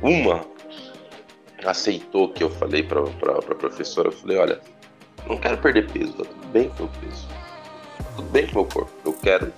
[0.02, 0.44] Uma
[1.64, 4.60] aceitou que eu falei para a professora, eu falei, olha,
[5.28, 7.28] não quero perder peso, tá tudo bem com o peso.
[7.28, 8.90] Tá tudo bem com o meu corpo.
[9.04, 9.52] Eu quero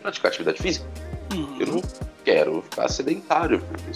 [0.00, 0.86] praticar atividade física.
[1.32, 1.60] Uhum.
[1.60, 1.82] Eu não
[2.24, 3.92] quero ficar sedentário, porque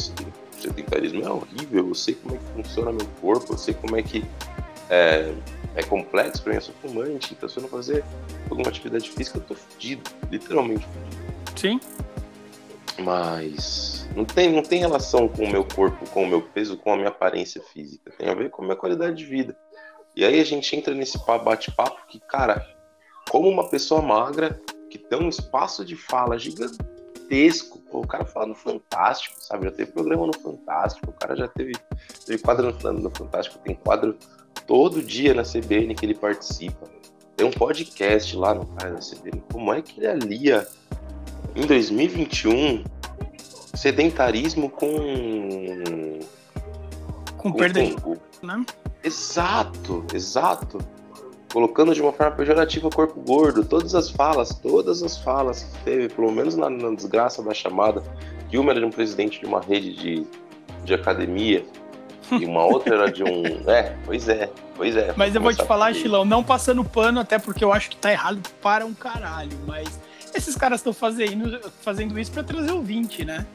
[0.60, 1.88] sedentarismo é horrível.
[1.88, 4.24] Eu sei como é que funciona meu corpo, eu sei como é que
[4.88, 5.32] é,
[5.74, 8.04] é complexo para mim, eu sou fumante, então se eu não fazer
[8.50, 11.24] alguma atividade física, eu tô fudido, literalmente fudido.
[11.56, 11.80] Sim.
[12.98, 16.92] Mas não tem, não tem relação com o meu corpo, com o meu peso, com
[16.92, 18.12] a minha aparência física.
[18.16, 19.56] Tem a ver com a minha qualidade de vida.
[20.14, 22.64] E aí a gente entra nesse bate-papo que, cara,
[23.28, 24.60] como uma pessoa magra
[24.94, 27.80] que tem um espaço de fala gigantesco.
[27.90, 29.64] Pô, o cara fala no Fantástico, sabe?
[29.64, 31.72] Já teve programa no Fantástico, o cara já teve,
[32.24, 34.16] teve quadro no, no Fantástico, tem quadro
[34.68, 36.88] todo dia na CBN que ele participa.
[37.36, 39.42] Tem um podcast lá no cara da CBN.
[39.52, 40.64] Como é que ele alia
[41.56, 42.84] em 2021
[43.74, 44.96] sedentarismo com.
[47.36, 47.80] Com, com perda.
[48.00, 48.16] Com,
[48.46, 48.64] né?
[49.02, 50.78] Exato, exato
[51.54, 53.64] colocando de uma forma pejorativa o corpo gordo.
[53.64, 58.02] Todas as falas, todas as falas que teve, pelo menos na, na desgraça da chamada,
[58.50, 60.26] que uma era de um presidente de uma rede de,
[60.84, 61.64] de academia
[62.32, 63.70] e uma outra era de um.
[63.70, 65.14] É, pois é, pois é.
[65.16, 68.10] Mas eu vou te falar, Chilão, não passando pano, até porque eu acho que tá
[68.10, 70.00] errado para um caralho, mas
[70.34, 73.46] esses caras estão fazendo, fazendo isso para trazer o 20, né?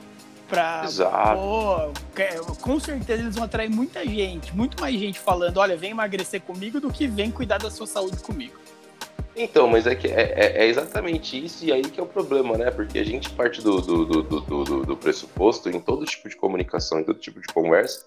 [0.49, 1.39] Pra, Exato.
[1.39, 6.41] Pô, com certeza eles vão atrair muita gente, muito mais gente falando, olha, vem emagrecer
[6.41, 8.57] comigo do que vem cuidar da sua saúde comigo.
[9.35, 12.57] Então, mas é que é, é, é exatamente isso e aí que é o problema,
[12.57, 12.71] né?
[12.71, 16.99] Porque a gente parte do, do, do, do, do pressuposto em todo tipo de comunicação,
[16.99, 18.03] em todo tipo de conversa,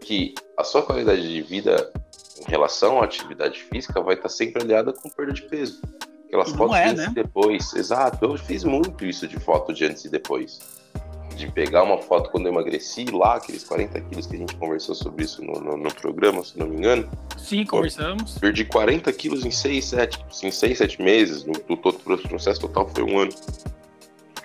[0.00, 1.90] que a sua qualidade de vida
[2.38, 5.80] em relação à atividade física vai estar sempre aliada com perda de peso.
[6.26, 7.08] Aquelas fotos é, antes né?
[7.10, 7.74] e depois.
[7.74, 10.75] Exato, eu fiz muito isso de foto de antes e depois
[11.36, 14.94] de pegar uma foto quando eu emagreci lá, aqueles 40 quilos que a gente conversou
[14.94, 17.08] sobre isso no, no, no programa, se não me engano.
[17.36, 18.38] Sim, conversamos.
[18.38, 22.60] perdi 40 quilos em 6, 7, em 6, 7 meses, no, no todo o processo
[22.60, 23.32] total foi um ano.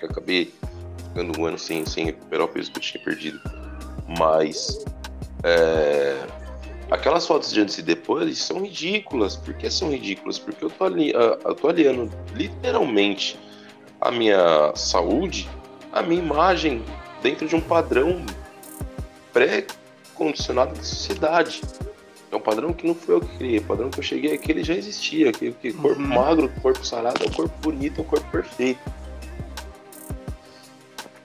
[0.00, 0.52] Eu acabei
[0.98, 3.40] ficando um ano sem, sem recuperar o peso que eu tinha perdido.
[4.18, 4.84] Mas
[5.42, 6.26] é,
[6.90, 9.36] aquelas fotos de antes e depois são ridículas.
[9.36, 10.38] Por que são ridículas?
[10.38, 13.38] Porque eu tô, ali, eu tô aliando literalmente
[14.00, 15.48] a minha saúde
[15.92, 16.82] a minha imagem
[17.22, 18.24] dentro de um padrão
[19.32, 21.60] pré-condicionado da sociedade.
[22.30, 24.52] É um padrão que não foi eu que criei, o padrão que eu cheguei aqui
[24.52, 26.08] ele já existia, que, que corpo uhum.
[26.08, 28.80] magro, corpo sarado é um corpo bonito, é um corpo perfeito.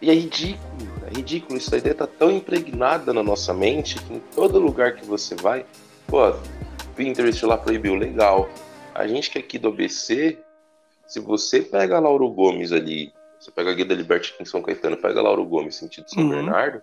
[0.01, 4.13] E é ridículo, é ridículo, isso a ideia tá tão impregnada na nossa mente que
[4.13, 5.65] em todo lugar que você vai,
[6.05, 6.33] pô,
[6.95, 8.49] Pinterest lá proibiu, legal.
[8.93, 10.37] a gente que é aqui do ABC,
[11.07, 13.13] se você pega Lauro Gomes ali,
[13.47, 16.23] você pega a Guia da Liberty aqui em São Caetano, pega Lauro Gomes sentido São
[16.23, 16.29] uhum.
[16.29, 16.81] Bernardo,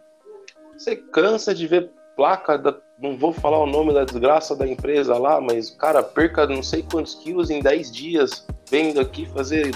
[0.73, 2.75] você cansa de ver placa da.
[2.99, 6.83] Não vou falar o nome da desgraça da empresa lá, mas, cara, perca não sei
[6.83, 9.75] quantos quilos em 10 dias vendo aqui fazer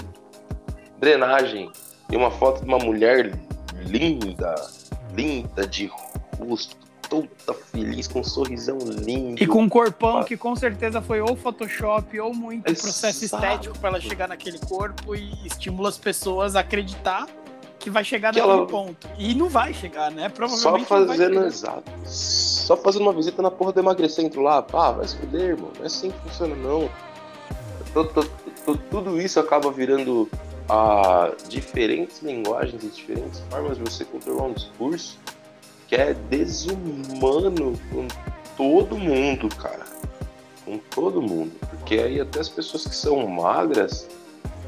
[0.97, 1.71] drenagem.
[2.11, 3.37] E uma foto de uma mulher
[3.85, 4.55] linda,
[5.13, 5.91] linda de
[6.39, 6.75] rosto,
[7.09, 9.41] toda feliz, com um sorrisão lindo.
[9.41, 12.83] E com um corpão que com certeza foi ou Photoshop ou muito Exato.
[12.83, 17.27] processo estético para ela chegar naquele corpo e estimula as pessoas a acreditar
[17.79, 18.67] que vai chegar que naquele ela...
[18.67, 19.07] ponto.
[19.17, 20.29] E não vai chegar, né?
[20.29, 20.87] Provavelmente.
[20.87, 21.91] Só fazendo, exato.
[22.05, 24.61] Só fazendo uma visita na porra do emagrecentro lá.
[24.61, 25.71] Pá, vai se fuder, irmão.
[25.75, 26.89] Não é assim que funciona, não.
[28.91, 30.29] Tudo isso acaba virando
[30.67, 35.17] a diferentes linguagens e diferentes formas de você controlar um discurso
[35.89, 38.07] que é desumano com
[38.55, 39.83] todo mundo, cara.
[40.63, 41.51] Com todo mundo.
[41.67, 44.07] Porque aí até as pessoas que são magras,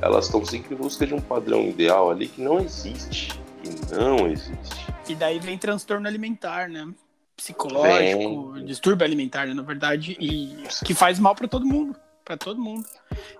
[0.02, 3.40] elas estão sempre em busca de um padrão ideal ali que não existe.
[3.62, 4.88] Que não existe.
[5.08, 6.92] E daí vem transtorno alimentar, né?
[7.38, 8.66] Psicológico, vem.
[8.66, 12.86] distúrbio alimentar, né, na verdade, e que faz mal para todo mundo para todo mundo.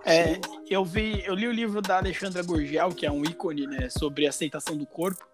[0.04, 3.88] É, eu vi, eu li o livro da Alexandra Gurgel, que é um ícone, né,
[3.88, 5.24] sobre aceitação do corpo.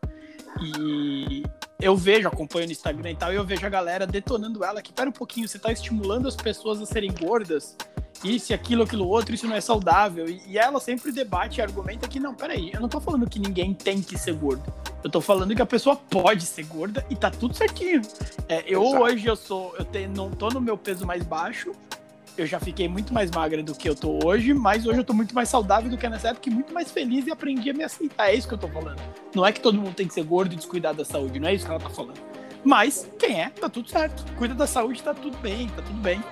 [0.60, 1.42] E
[1.80, 4.92] eu vejo, acompanho no Instagram e tal, e eu vejo a galera detonando ela, que
[4.92, 7.76] pera um pouquinho, você tá estimulando as pessoas a serem gordas,
[8.24, 10.28] isso, aquilo, aquilo outro, isso não é saudável.
[10.28, 13.38] E, e ela sempre debate e argumenta que, não, peraí, eu não tô falando que
[13.38, 14.72] ninguém tem que ser gordo.
[15.04, 18.02] Eu tô falando que a pessoa pode ser gorda e tá tudo certinho.
[18.48, 19.04] É, eu Exato.
[19.04, 21.72] hoje eu sou, eu tenho, não tô no meu peso mais baixo,
[22.42, 25.12] eu já fiquei muito mais magra do que eu tô hoje, mas hoje eu tô
[25.12, 27.82] muito mais saudável do que nessa época e muito mais feliz e aprendi a me
[27.82, 28.30] aceitar.
[28.30, 29.00] É isso que eu tô falando.
[29.34, 31.54] Não é que todo mundo tem que ser gordo e descuidar da saúde, não é
[31.54, 32.20] isso que ela tá falando.
[32.64, 34.24] Mas quem é, tá tudo certo.
[34.36, 36.22] Cuida da saúde, tá tudo bem, tá tudo bem.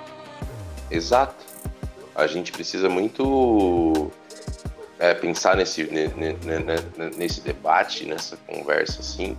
[0.91, 1.45] Exato.
[2.15, 4.11] A gente precisa muito
[4.99, 5.89] é, pensar nesse,
[7.17, 9.37] nesse debate, nessa conversa assim.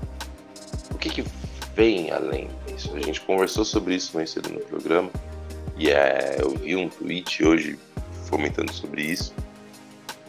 [0.92, 1.26] O que, que
[1.76, 2.94] vem além disso?
[2.96, 5.10] A gente conversou sobre isso mais cedo no programa
[5.78, 7.80] e é, eu vi um tweet hoje
[8.30, 9.34] comentando sobre isso,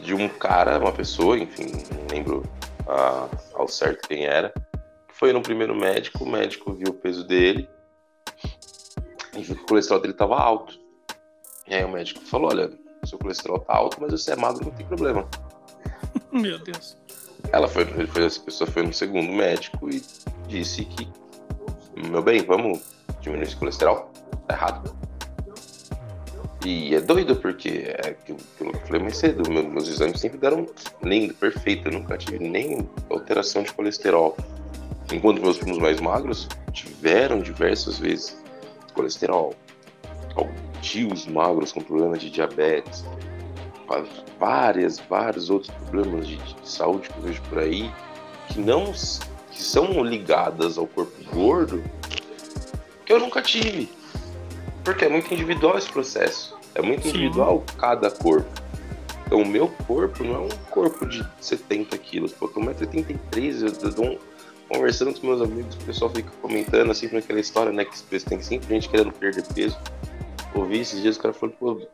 [0.03, 2.43] de um cara, uma pessoa, enfim, não lembro
[2.87, 4.53] ah, ao certo quem era,
[5.09, 7.69] que foi no primeiro médico, o médico viu o peso dele
[9.35, 10.79] e viu que o colesterol dele estava alto.
[11.67, 12.71] E aí o médico falou: Olha,
[13.05, 15.29] seu colesterol tá alto, mas você é magro, não tem problema.
[16.33, 16.97] Meu Deus.
[17.53, 17.87] Ela foi,
[18.25, 20.03] essa pessoa foi no segundo médico e
[20.49, 21.09] disse que,
[21.97, 22.81] meu bem, vamos
[23.21, 24.11] diminuir esse colesterol?
[24.47, 24.98] Tá errado.
[26.65, 30.67] E é doido, porque é aquilo que eu falei mais cedo, meus exames sempre deram
[31.03, 34.37] lindo, perfeito, eu nunca tive nem alteração de colesterol.
[35.13, 38.37] Enquanto meus primos mais magros tiveram diversas vezes
[38.93, 39.55] colesterol.
[40.83, 43.05] Tios magros com problemas de diabetes,
[44.39, 47.91] várias, vários outros problemas de, de saúde que eu vejo por aí,
[48.49, 51.83] que não que são ligadas ao corpo gordo,
[53.05, 53.89] que eu nunca tive.
[54.89, 56.57] Porque é muito individual esse processo.
[56.75, 57.11] É muito Sim.
[57.11, 58.49] individual cada corpo.
[59.27, 62.33] Então, o meu corpo não é um corpo de 70 quilos.
[62.33, 64.19] Pô, eu tô 1,83m, eu, eu dou um,
[64.67, 67.85] conversando com meus amigos, o pessoal fica comentando assim, naquela história, né?
[67.85, 69.79] Que tem sempre gente querendo perder peso.
[70.55, 71.87] Ouvi esses dias, o cara falou, pô,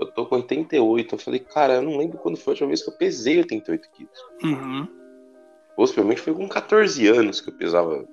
[0.00, 1.14] eu tô com 88.
[1.14, 3.88] Eu falei, cara, eu não lembro quando foi a última vez que eu pesei 88
[3.92, 4.18] quilos.
[4.42, 4.88] Uhum.
[5.76, 8.04] Possivelmente foi com 14 anos que eu pesava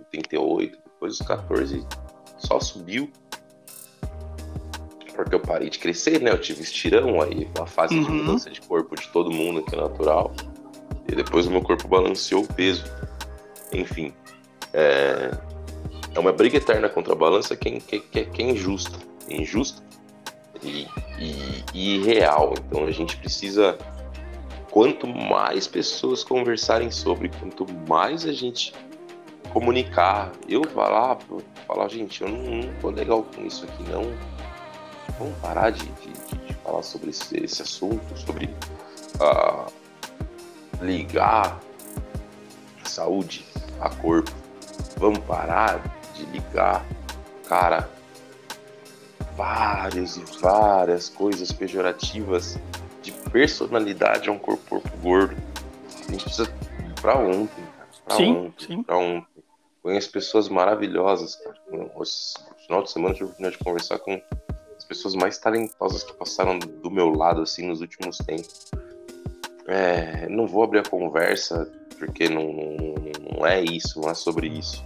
[0.00, 0.76] 88.
[0.76, 1.86] Depois dos 14
[2.36, 3.08] só subiu
[5.24, 6.30] porque eu parei de crescer, né?
[6.30, 8.04] Eu tive estirão aí, uma fase uhum.
[8.04, 10.32] de mudança de corpo de todo mundo que é natural.
[11.08, 12.84] E depois o meu corpo balanceou o peso.
[13.72, 14.12] Enfim,
[14.72, 15.30] é,
[16.14, 18.98] é uma briga eterna contra a balança que, é, que, que, que é injusta.
[19.28, 19.82] É injusta
[20.62, 20.86] e,
[21.18, 22.54] e, e irreal.
[22.66, 23.76] Então a gente precisa
[24.70, 28.72] quanto mais pessoas conversarem sobre, quanto mais a gente
[29.52, 31.18] comunicar, eu falar,
[31.66, 34.04] falar, gente, eu não, não tô legal com isso aqui, não
[35.18, 36.12] vamos parar de, de,
[36.46, 38.54] de falar sobre esse, esse, assunto, sobre
[39.20, 39.70] uh,
[40.80, 41.60] ligar
[42.84, 43.44] saúde
[43.80, 44.30] a corpo.
[44.96, 45.82] Vamos parar
[46.14, 46.84] de ligar,
[47.48, 47.88] cara,
[49.36, 52.58] várias e várias coisas pejorativas
[53.02, 55.36] de personalidade a um corpo, corpo gordo.
[56.08, 57.88] A gente precisa ir pra ontem, cara.
[58.04, 58.82] Pra sim, ontem, sim.
[58.82, 59.26] pra ontem.
[59.82, 61.56] Conheço pessoas maravilhosas, cara.
[61.70, 61.88] No
[62.66, 64.20] final de semana tive a oportunidade de conversar com
[64.90, 68.72] pessoas mais talentosas que passaram do meu lado assim nos últimos tempos.
[69.68, 72.94] É, não vou abrir a conversa porque não, não,
[73.38, 74.84] não, é isso, não é sobre isso.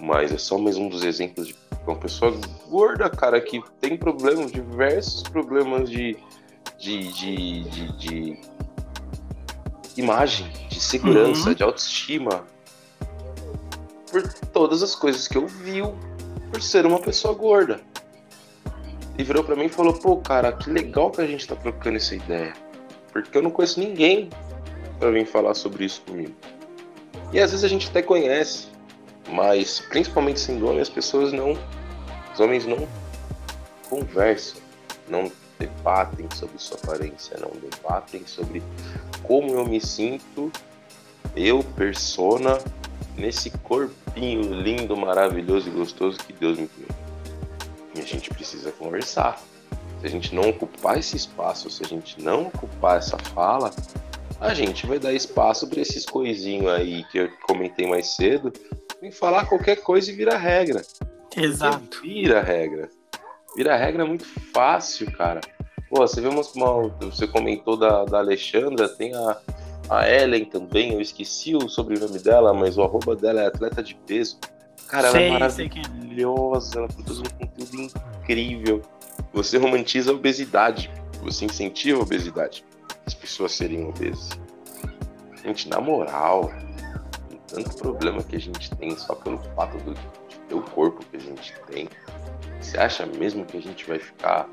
[0.00, 2.32] Mas é só mais um dos exemplos de Uma pessoa
[2.68, 6.16] gorda, cara, que tem problemas, diversos problemas de,
[6.78, 8.40] de, de, de, de
[9.96, 11.54] imagem, de segurança, uhum.
[11.54, 12.44] de autoestima.
[14.08, 14.22] Por
[14.52, 15.80] todas as coisas que eu vi
[16.52, 17.80] por ser uma pessoa gorda.
[19.22, 21.96] E virou para mim e falou: pô, cara, que legal que a gente tá trocando
[21.96, 22.52] essa ideia.
[23.12, 24.28] Porque eu não conheço ninguém
[24.98, 26.34] para vir falar sobre isso comigo.
[27.32, 28.66] E às vezes a gente até conhece,
[29.30, 31.56] mas principalmente sendo homem, as pessoas não.
[32.34, 32.88] Os homens não
[33.88, 34.60] conversam,
[35.08, 38.60] não debatem sobre sua aparência, não debatem sobre
[39.22, 40.50] como eu me sinto,
[41.36, 42.58] eu, persona,
[43.16, 47.01] nesse corpinho lindo, maravilhoso e gostoso que Deus me deu.
[47.94, 49.40] E a gente precisa conversar.
[50.00, 53.70] Se a gente não ocupar esse espaço, se a gente não ocupar essa fala,
[54.40, 58.52] a gente vai dar espaço para esses coisinhos aí que eu comentei mais cedo,
[59.00, 60.82] em falar qualquer coisa e vira regra.
[61.36, 61.78] Exato.
[61.78, 62.90] Porque vira regra.
[63.56, 65.40] Vira regra muito fácil, cara.
[65.88, 69.38] Pô, você viu umas, uma, você comentou da, da Alexandra, tem a,
[69.90, 73.94] a Ellen também, eu esqueci o sobrenome dela, mas o arroba dela é atleta de
[73.94, 74.38] peso.
[74.92, 77.90] Cara, sei, ela é, maravilhosa, ela produz um conteúdo
[78.20, 78.82] incrível.
[79.32, 80.90] Você romantiza a obesidade,
[81.22, 82.62] você incentiva a obesidade
[83.06, 84.38] as pessoas serem obesas.
[85.42, 86.52] Gente, na moral,
[87.48, 91.16] tanto problema que a gente tem só pelo fato do, de ter o corpo que
[91.16, 91.88] a gente tem.
[92.60, 94.46] Você acha mesmo que a gente vai ficar,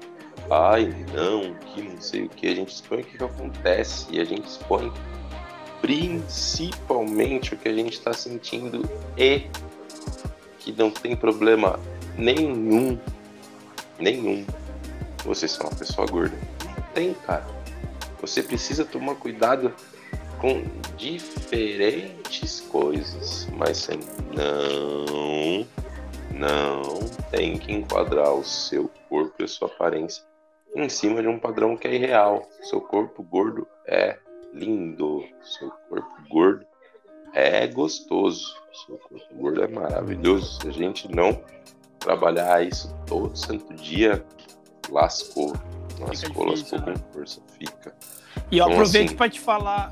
[0.50, 2.48] ai não, que não sei o que?
[2.48, 4.90] A gente expõe o que, que acontece e a gente expõe
[5.82, 9.44] principalmente o que a gente está sentindo e
[10.72, 11.80] que não tem problema
[12.18, 12.98] nenhum,
[13.98, 14.46] nenhum.
[15.26, 16.38] Você ser uma pessoa gorda.
[16.66, 17.46] Não tem, cara.
[18.22, 19.74] Você precisa tomar cuidado
[20.40, 20.64] com
[20.98, 24.00] diferentes coisas, mas você
[24.34, 25.68] não,
[26.32, 27.00] não
[27.32, 30.24] tem que enquadrar o seu corpo e a sua aparência
[30.76, 32.48] em cima de um padrão que é irreal.
[32.62, 34.18] Seu corpo gordo é
[34.54, 36.69] lindo, seu corpo gordo
[37.34, 38.56] é gostoso,
[38.86, 40.60] seu corpo gordo é maravilhoso.
[40.62, 41.42] Se a gente não
[42.00, 44.26] trabalhar isso todo santo dia,
[44.90, 45.54] lascou.
[46.00, 46.96] Lascou, lascou com né?
[47.12, 47.94] força, fica.
[48.52, 49.18] E eu então, aproveito assim...
[49.18, 49.92] para te falar,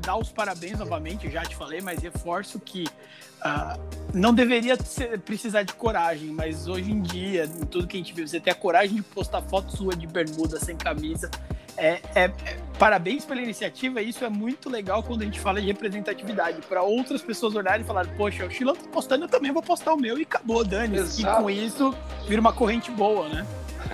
[0.00, 3.80] dar os parabéns novamente, já te falei, mas reforço que uh,
[4.12, 8.12] não deveria ser, precisar de coragem, mas hoje em dia, em tudo que a gente
[8.12, 11.30] vê, você ter a coragem de postar foto sua de bermuda, sem camisa,
[11.76, 14.00] é, é, é, parabéns pela iniciativa.
[14.02, 16.60] Isso é muito legal quando a gente fala de representatividade.
[16.68, 19.94] Para outras pessoas olharem e falarem, poxa, o Chilão tá postando, eu também vou postar
[19.94, 20.98] o meu e acabou, Dani.
[20.98, 21.94] E com isso
[22.26, 23.46] vira uma corrente boa, né?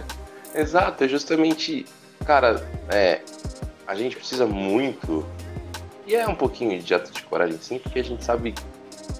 [0.54, 1.86] Exato, é justamente,
[2.24, 3.20] cara, é,
[3.86, 5.24] a gente precisa muito,
[6.06, 8.54] e é um pouquinho de ato de coragem sim, porque a gente sabe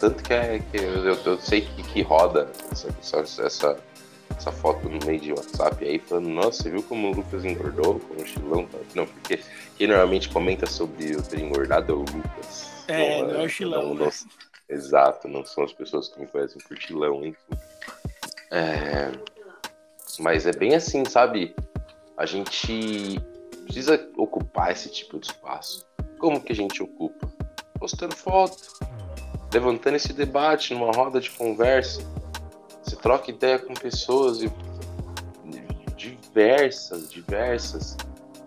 [0.00, 3.76] tanto que é que eu, eu sei que, que roda essa, essa, essa,
[4.41, 8.01] essa, foto no meio de WhatsApp aí falando, nossa, você viu como o Lucas engordou,
[8.01, 8.78] como o Chilão tá?
[8.95, 9.41] Não, porque
[9.76, 12.70] quem normalmente comenta sobre eu ter engordado é o Lucas.
[12.88, 13.95] É, não, é o Chilão.
[13.95, 14.12] Não, não,
[14.68, 17.38] exato, não são as pessoas que me conhecem por Chilão, enfim.
[18.51, 19.12] É,
[20.18, 21.55] mas é bem assim, sabe?
[22.16, 23.20] A gente
[23.64, 25.86] precisa ocupar esse tipo de espaço.
[26.18, 27.30] Como que a gente ocupa?
[27.78, 28.59] Postando foto,
[29.53, 32.03] levantando esse debate numa roda de conversa.
[32.83, 34.41] Você troca ideia com pessoas
[35.97, 37.97] diversas, diversas.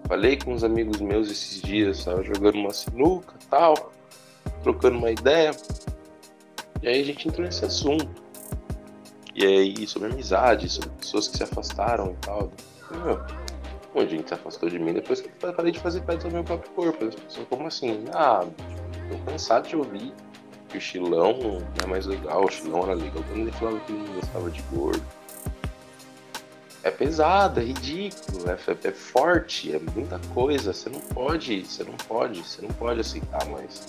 [0.08, 3.92] Falei com uns amigos meus esses dias, estava jogando uma sinuca, tal,
[4.62, 5.52] trocando uma ideia.
[6.82, 8.24] E aí a gente entrou nesse assunto.
[9.36, 12.52] E aí, sobre amizade, sobre pessoas que se afastaram e tal.
[12.92, 16.32] Meu, a gente se afastou de mim depois que eu parei de fazer parte do
[16.32, 17.06] meu próprio corpo.
[17.06, 18.06] As pessoas, como assim?
[18.14, 18.46] Ah,
[19.10, 20.14] tô cansado de ouvir
[20.74, 24.14] que o Chilão é mais legal, o Chilão era legal quando ele falava que não
[24.14, 25.04] gostava de gordo.
[26.82, 30.74] É pesado, é ridículo, é, é, forte, é muita coisa.
[30.74, 33.88] Você não pode, você não pode, você não pode aceitar, mas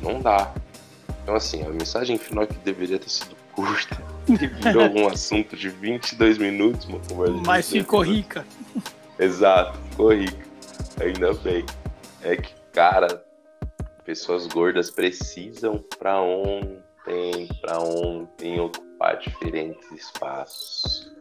[0.00, 0.54] não dá.
[1.22, 5.68] Então assim, a mensagem final que deveria ter sido curta e virou um assunto de
[5.68, 7.42] 22 minutos, uma conversa.
[7.44, 8.46] Mas ficou rica.
[9.18, 10.48] Exato, ficou rica.
[11.00, 11.66] Ainda bem.
[12.22, 13.22] É que, cara,
[14.10, 21.12] pessoas gordas precisam para ontem, para ontem ocupar diferentes espaços.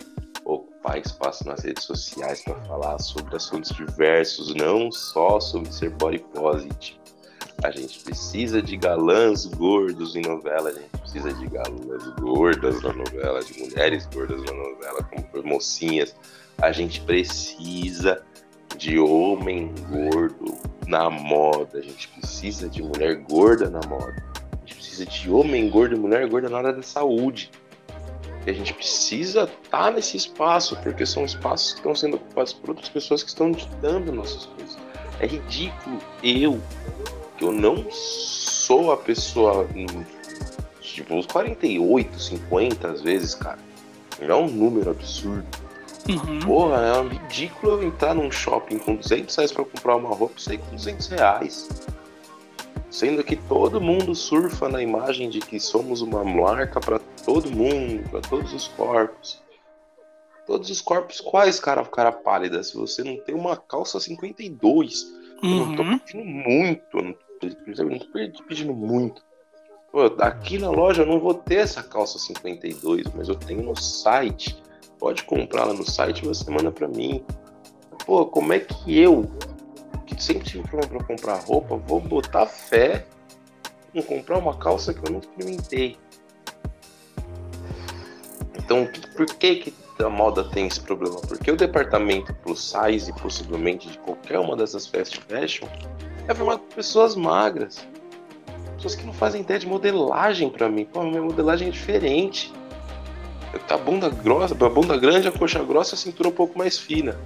[0.43, 6.17] Ocupar espaço nas redes sociais para falar sobre assuntos diversos, não só sobre ser body
[6.33, 6.99] positive
[7.61, 12.93] a gente precisa de galãs gordos em novela, a gente precisa de galãs gordas na
[12.93, 16.15] novela, de mulheres gordas na novela, como mocinhas.
[16.61, 18.23] A gente precisa
[18.79, 20.57] de homem gordo
[20.87, 24.15] na moda, a gente precisa de mulher gorda na moda.
[24.53, 27.51] A gente precisa de homem gordo e mulher gorda na área da saúde.
[28.41, 32.53] que a gente precisa estar tá nesse espaço, porque são espaços que estão sendo ocupados
[32.53, 34.77] por outras pessoas que estão ditando nossas coisas.
[35.19, 36.57] É ridículo eu,
[37.37, 39.67] que eu não sou a pessoa.
[40.79, 43.59] Tipo, uns 48, 50 às vezes, cara.
[44.21, 45.68] É um número absurdo.
[46.09, 46.39] Uhum.
[46.39, 50.41] Porra, é ridículo eu entrar num shopping com 200 reais pra comprar uma roupa e
[50.41, 51.69] sair com 200 reais.
[52.89, 58.09] Sendo que todo mundo surfa na imagem de que somos uma marca para todo mundo,
[58.09, 59.39] para todos os corpos.
[60.47, 62.63] Todos os corpos quais, cara, cara pálida?
[62.63, 65.03] Se você não tem uma calça 52,
[65.43, 65.51] uhum.
[65.51, 65.99] eu não tô uhum.
[65.99, 69.21] pedindo muito, eu não tô, tô pedindo muito.
[69.91, 73.75] Pô, aqui na loja eu não vou ter essa calça 52, mas eu tenho no
[73.75, 74.59] site.
[74.99, 77.23] Pode comprar lá no site você manda para mim.
[78.05, 79.31] Pô, como é que eu,
[80.05, 83.05] que sempre tive problema para comprar roupa, vou botar fé
[83.93, 85.97] em comprar uma calça que eu não experimentei.
[88.57, 89.73] Então, por que, que
[90.03, 91.19] a moda tem esse problema?
[91.21, 95.67] Porque o departamento plus size, possivelmente, de qualquer uma dessas fast fashion,
[96.27, 97.87] é formado por pessoas magras.
[98.75, 100.85] Pessoas que não fazem ideia de modelagem para mim.
[100.85, 102.53] Pô, minha modelagem é diferente.
[103.67, 106.77] Tá a bunda grossa, a bunda grande, a coxa grossa, a cintura um pouco mais
[106.77, 107.17] fina.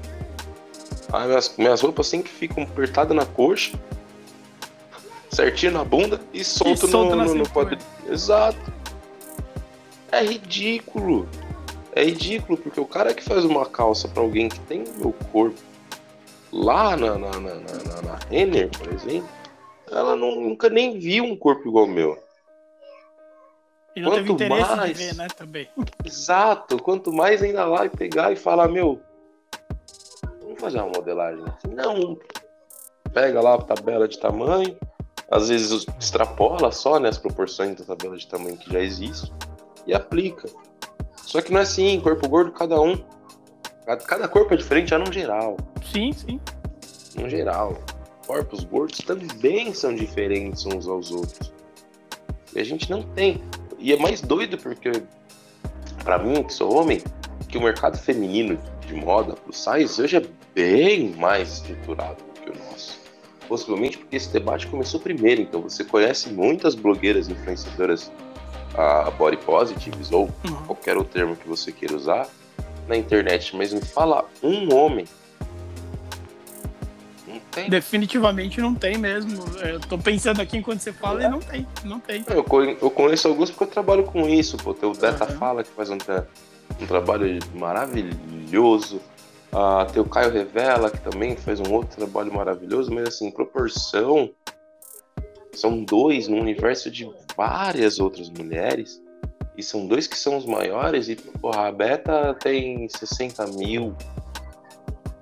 [1.11, 3.77] Ah, minhas, minhas roupas sempre ficam apertadas na coxa,
[5.29, 7.79] certinho na bunda e solto, e solto no, no, no quadril.
[8.09, 8.73] Exato.
[10.11, 11.27] É ridículo.
[11.95, 15.13] É ridículo, porque o cara que faz uma calça para alguém que tem o meu
[15.31, 15.59] corpo
[16.51, 19.29] lá na, na, na, na, na Renner, por exemplo,
[19.91, 22.22] ela não, nunca nem viu um corpo igual ao meu.
[23.95, 25.69] E não quanto teve interesse mais, de ver, né, também.
[26.03, 26.81] Exato.
[26.81, 28.99] Quanto mais ainda lá e pegar e falar, meu,
[30.41, 31.75] vamos fazer uma modelagem assim.
[31.75, 32.17] Não.
[33.13, 34.75] Pega lá a tabela de tamanho,
[35.29, 39.31] às vezes extrapola só né, as proporções da tabela de tamanho que já existe
[39.85, 40.49] e aplica.
[41.15, 42.97] Só que não é assim, corpo gordo cada um.
[44.07, 45.57] Cada corpo é diferente já no geral.
[45.91, 46.39] Sim, sim.
[47.15, 47.77] No geral.
[48.25, 51.51] Corpos gordos também são diferentes uns aos outros.
[52.55, 53.41] E a gente não tem.
[53.83, 54.89] E é mais doido porque,
[56.05, 57.03] para mim, que sou homem,
[57.49, 58.57] que o mercado feminino
[58.87, 60.23] de moda pro size hoje é
[60.55, 62.97] bem mais estruturado do que o nosso.
[63.45, 68.09] Possivelmente porque esse debate começou primeiro, então você conhece muitas blogueiras influenciadoras
[68.73, 70.65] uh, body positives ou uhum.
[70.65, 72.29] qualquer outro termo que você queira usar
[72.87, 75.03] na internet, mas me fala um homem
[77.53, 77.69] tem.
[77.69, 79.43] Definitivamente não tem mesmo.
[79.59, 81.27] Eu tô pensando aqui enquanto você fala é.
[81.27, 82.25] e não tem, não tem.
[82.27, 82.45] Eu,
[82.81, 84.73] eu conheço alguns porque eu trabalho com isso, pô.
[84.73, 85.37] Tem o Beta uhum.
[85.37, 85.97] Fala que faz um,
[86.81, 89.01] um trabalho maravilhoso.
[89.53, 93.31] Uh, tem o Caio Revela, que também faz um outro trabalho maravilhoso, mas assim, em
[93.31, 94.31] proporção,
[95.53, 97.07] são dois no universo de
[97.37, 99.01] várias outras mulheres.
[99.55, 103.95] E são dois que são os maiores, e porra, a Beta tem 60 mil.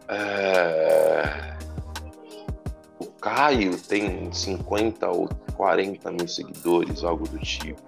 [0.07, 1.57] É...
[3.21, 7.79] Caio tem 50 ou 40 mil seguidores, algo do tipo.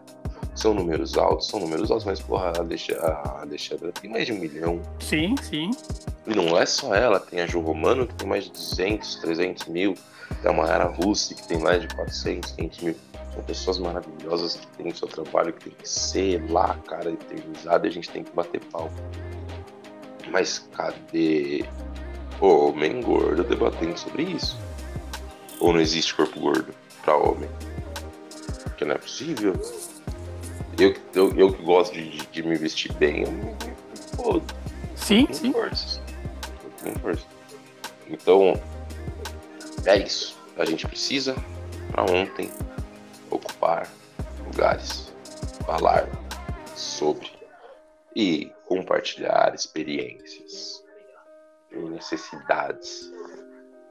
[0.55, 4.79] São números altos, são números altos, mas porra, a Alexandra tem mais de um milhão.
[4.99, 5.71] Sim, sim.
[6.27, 9.65] E não é só ela, tem a Ju Romano que tem mais de 200, 300
[9.65, 9.95] mil.
[10.43, 12.95] Tem a Mayara Russi que tem mais de 400, 500 mil.
[13.33, 17.89] São pessoas maravilhosas que têm seu trabalho que tem que ser lá, cara, eternizado e
[17.89, 18.91] a gente tem que bater pau.
[20.29, 21.65] Mas cadê
[22.39, 24.55] o homem gordo debatendo sobre isso?
[25.63, 26.75] Ou não existe corpo gordo
[27.05, 27.49] para homem?
[28.63, 29.53] Porque não é possível.
[30.77, 33.55] Eu, eu, eu que gosto de, de, me vestir bem, eu me,
[34.17, 34.41] pô,
[34.93, 35.53] sim, sim.
[35.53, 36.01] Força.
[36.65, 37.25] Eu tenho força.
[38.09, 38.61] Então,
[39.85, 40.37] é isso.
[40.57, 41.33] A gente precisa,
[41.89, 42.51] para ontem,
[43.31, 43.89] ocupar
[44.45, 45.13] lugares,
[45.65, 46.09] falar
[46.75, 47.31] sobre
[48.13, 50.83] e compartilhar experiências
[51.71, 53.09] e necessidades,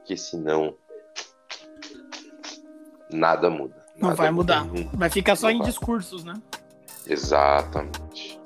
[0.05, 0.77] que senão
[3.13, 3.75] nada muda.
[3.95, 4.65] Nada não vai mudar.
[4.93, 5.67] Vai ficar só não em vai.
[5.67, 6.33] discursos, né?
[7.07, 8.39] Exatamente.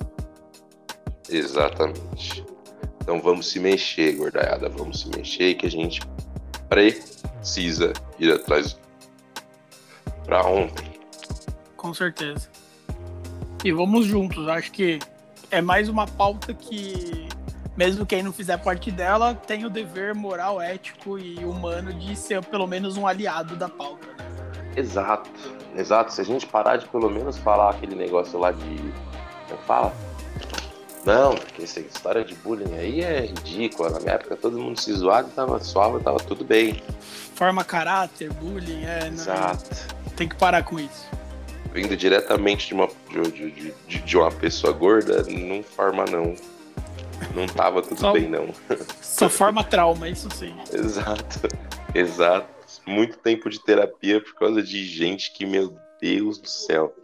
[1.30, 2.46] Exatamente.
[3.02, 4.70] Então vamos se mexer, gordaiada.
[4.70, 6.02] Vamos se mexer que a gente
[6.68, 8.78] precisa ir atrás
[10.26, 10.92] para ontem.
[11.76, 12.50] Com certeza.
[13.64, 14.48] E vamos juntos.
[14.48, 15.00] Acho que
[15.50, 17.28] é mais uma pauta que,
[17.76, 22.44] mesmo quem não fizer parte dela, tem o dever moral, ético e humano de ser
[22.44, 24.17] pelo menos um aliado da pauta.
[24.78, 25.30] Exato,
[25.76, 26.14] exato.
[26.14, 28.94] Se a gente parar de pelo menos falar aquele negócio lá de.
[29.50, 29.94] Como fala?
[31.04, 33.90] Não, porque essa história de bullying aí é ridícula.
[33.90, 36.84] Na minha época todo mundo se zoava tava suave, tava tudo bem.
[37.34, 39.08] Forma caráter, bullying, é.
[39.08, 39.96] Exato.
[40.16, 41.08] Tem que parar com isso.
[41.74, 46.36] vindo diretamente de uma, de, de, de, de uma pessoa gorda, não forma não.
[47.34, 48.50] Não tava tudo só, bem, não.
[49.02, 50.56] Só forma trauma, isso sim.
[50.72, 51.48] Exato,
[51.96, 52.57] exato.
[52.88, 56.96] Muito tempo de terapia por causa de gente que, meu Deus do céu.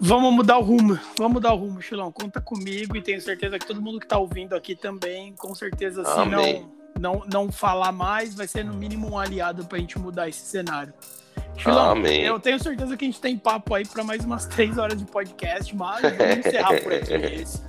[0.00, 2.12] Vamos mudar o rumo, vamos mudar o rumo, Chilão.
[2.12, 6.04] Conta comigo e tenho certeza que todo mundo que tá ouvindo aqui também, com certeza,
[6.04, 10.28] se não, não, não falar mais, vai ser no mínimo um aliado pra gente mudar
[10.28, 10.92] esse cenário.
[11.56, 12.22] Chilão, Amém.
[12.22, 15.06] eu tenho certeza que a gente tem papo aí para mais umas três horas de
[15.06, 17.62] podcast, mas vamos encerrar por aqui esse.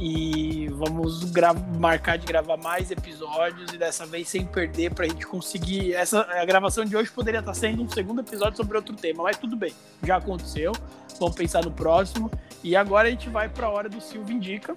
[0.00, 1.32] E vamos
[1.78, 5.92] marcar de gravar mais episódios e dessa vez sem perder pra gente conseguir.
[5.92, 9.36] Essa, a gravação de hoje poderia estar sendo um segundo episódio sobre outro tema, mas
[9.36, 9.72] tudo bem,
[10.04, 10.72] já aconteceu.
[11.18, 12.30] Vamos pensar no próximo.
[12.62, 14.76] E agora a gente vai para a hora do Silvio Indica.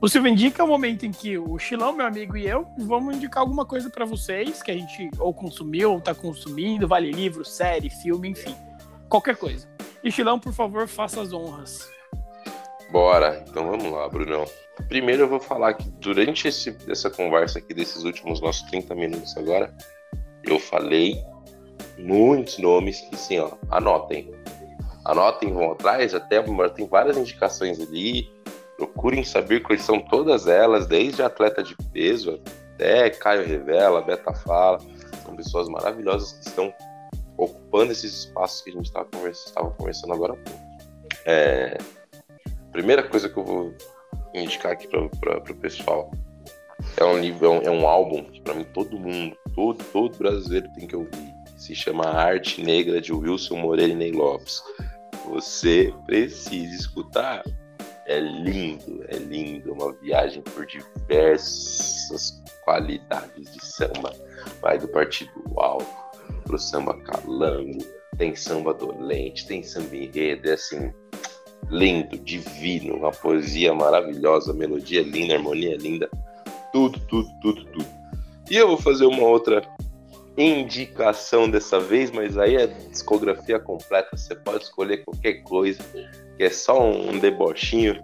[0.00, 3.16] O Silvio Indica é o momento em que o Chilão, meu amigo, e eu vamos
[3.16, 7.42] indicar alguma coisa para vocês que a gente ou consumiu ou está consumindo, vale livro,
[7.42, 8.54] série, filme, enfim,
[9.08, 9.68] qualquer coisa.
[10.02, 11.88] E Chilão, por favor, faça as honras.
[12.90, 14.44] Bora, então vamos lá, Brunão.
[14.88, 19.36] Primeiro eu vou falar que durante esse, essa conversa aqui, desses últimos nossos 30 minutos
[19.36, 19.74] agora,
[20.44, 21.22] eu falei
[21.98, 24.32] muitos nomes que, sim, ó, anotem.
[25.04, 26.42] Anotem, vão atrás, até
[26.74, 28.32] tem várias indicações ali.
[28.76, 32.40] Procurem saber quais são todas elas, desde atleta de peso
[32.74, 34.78] até Caio Revela, Beta Fala.
[35.24, 36.72] São pessoas maravilhosas que estão
[37.36, 40.64] ocupando esses espaços que a gente estava conversando, conversando agora há pouco.
[41.26, 41.78] É,
[42.72, 43.74] primeira coisa que eu vou
[44.34, 46.10] indicar aqui para o pessoal
[46.96, 50.16] é um livro, é um, é um álbum que para mim todo mundo, todo, todo
[50.16, 51.34] brasileiro tem que ouvir.
[51.56, 54.62] Se chama Arte Negra de Wilson Moreira e Ney Lopes.
[55.26, 57.42] Você precisa escutar.
[58.06, 64.14] É lindo, é lindo, uma viagem por diversas qualidades de samba.
[64.60, 66.03] Vai do partido alto
[66.44, 67.84] pro samba calango,
[68.16, 70.92] tem samba dolente, tem samba enredo, é assim,
[71.70, 76.08] lindo, divino, uma poesia maravilhosa, melodia linda, harmonia linda
[76.74, 77.86] tudo, tudo, tudo, tudo.
[78.50, 79.62] E eu vou fazer uma outra
[80.36, 84.16] indicação dessa vez, mas aí é discografia completa.
[84.16, 85.80] Você pode escolher qualquer coisa,
[86.36, 88.02] que é só um debochinho.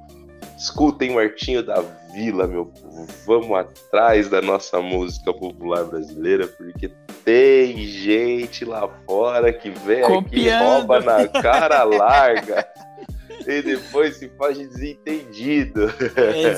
[0.56, 3.06] Escutem o Artinho da Vila, meu povo.
[3.26, 6.88] Vamos atrás da nossa música popular brasileira, porque
[7.24, 10.26] tem gente lá fora que vem Copiando.
[10.26, 12.66] aqui e rouba na cara larga.
[13.46, 15.90] e depois se faz desentendido.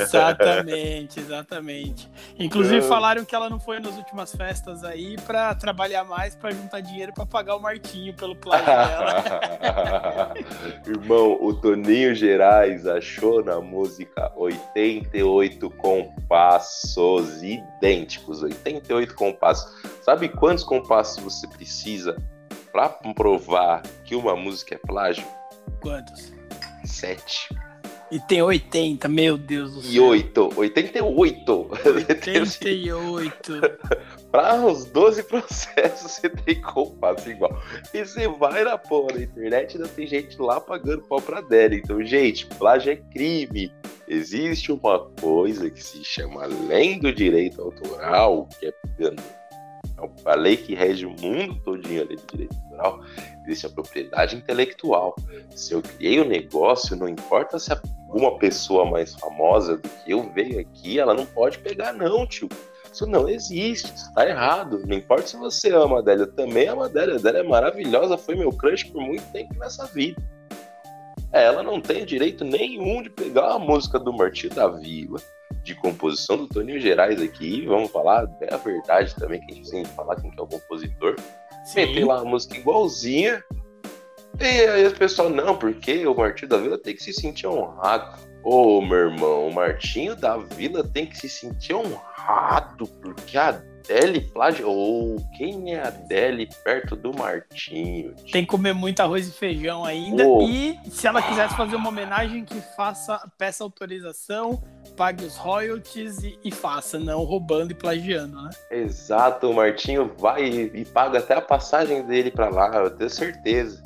[0.03, 2.11] Exatamente, exatamente.
[2.39, 6.51] Inclusive então- falaram que ela não foi nas últimas festas aí para trabalhar mais, para
[6.51, 9.24] juntar dinheiro para pagar o Martinho pelo plágio dela.
[10.86, 19.72] Irmão, o Toninho Gerais achou na música 88 compassos idênticos, 88 compassos.
[20.02, 22.16] Sabe quantos compassos você precisa
[22.72, 25.24] para provar que uma música é plágio?
[25.80, 26.32] Quantos?
[26.84, 27.48] 7.
[28.10, 29.90] E tem 80, meu Deus do céu.
[29.90, 31.70] E 8, 88.
[31.86, 33.52] 88.
[34.33, 37.63] Para uns 12 processos você tem compasso igual.
[37.93, 41.75] E você vai na porra da internet ainda tem gente lá pagando pau pra dela.
[41.75, 43.71] Então, gente, plágio é crime.
[44.09, 48.73] Existe uma coisa que se chama além do direito autoral, que é
[50.25, 53.01] a lei que rege o mundo todinho, a lei do direito autoral,
[53.45, 55.15] existe a propriedade intelectual.
[55.55, 60.11] Se eu criei o um negócio, não importa se alguma pessoa mais famosa do que
[60.11, 62.49] eu veio aqui, ela não pode pegar, não, tio.
[62.93, 64.82] Isso não existe, isso tá errado.
[64.86, 67.14] Não importa se você ama a Adélia, eu também amo a Adélia.
[67.14, 70.20] A Adélia é maravilhosa, foi meu crush por muito tempo nessa vida.
[71.32, 75.19] Ela não tem direito nenhum de pegar a música do Martinho da Vila,
[75.62, 77.64] de composição do Toninho Gerais aqui.
[77.64, 80.43] Vamos falar é a verdade também, que a gente tem que falar quem que é
[80.43, 81.16] o compositor.
[81.64, 81.86] Sim.
[81.86, 83.43] Meter lá a música igualzinha.
[84.39, 88.19] E aí o pessoal, não, porque o Martinho da Vila tem que se sentir honrado.
[88.44, 93.51] Ô, oh, meu irmão, o Martinho da Vila tem que se sentir honrado, porque a
[93.82, 95.16] Adele plagiou.
[95.36, 98.14] Quem é a Adele perto do Martinho?
[98.32, 100.27] Tem que comer muito arroz e feijão ainda.
[100.27, 100.43] Oh.
[100.43, 104.62] E se ela quisesse fazer uma homenagem, que faça, peça autorização,
[104.97, 108.51] pague os royalties e, e faça, não roubando e plagiando, né?
[108.70, 113.10] Exato, o Martinho vai e, e paga até a passagem dele para lá, eu tenho
[113.10, 113.82] certeza.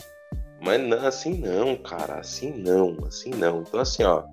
[0.60, 3.60] Mas não, assim não, cara, assim não, assim não.
[3.60, 4.24] Então assim, ó,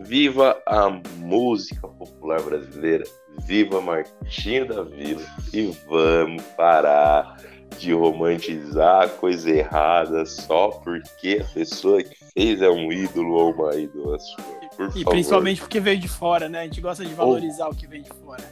[0.00, 3.04] viva a música popular brasileira
[3.46, 7.36] Viva Martinho da Vila e vamos parar
[7.78, 13.74] de romantizar coisa errada só porque a pessoa que fez é um ídolo ou uma
[13.74, 14.44] ídola sua.
[14.76, 15.10] Por e favor.
[15.10, 16.60] principalmente porque veio de fora, né?
[16.60, 17.72] A gente gosta de valorizar oh.
[17.72, 18.42] o que vem de fora.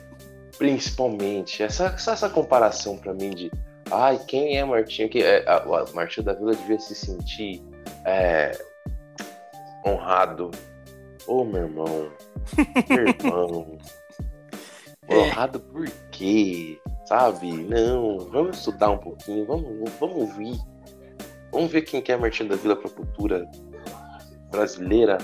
[0.59, 3.51] Principalmente, essa, essa comparação para mim de
[3.91, 5.09] ai, quem é Martinho?
[5.09, 7.62] Que é, a, a Martinho da Vila devia se sentir
[8.05, 8.59] é,
[9.87, 10.51] honrado.
[11.31, 12.12] Ô, oh, meu irmão,
[12.89, 13.78] meu irmão,
[15.07, 15.15] é.
[15.15, 16.77] honrado por quê?
[17.07, 17.52] Sabe?
[17.52, 20.59] Não, vamos estudar um pouquinho, vamos, vamos ouvir.
[21.52, 23.48] Vamos ver quem quer é Martinho da Vila para a cultura
[24.51, 25.19] brasileira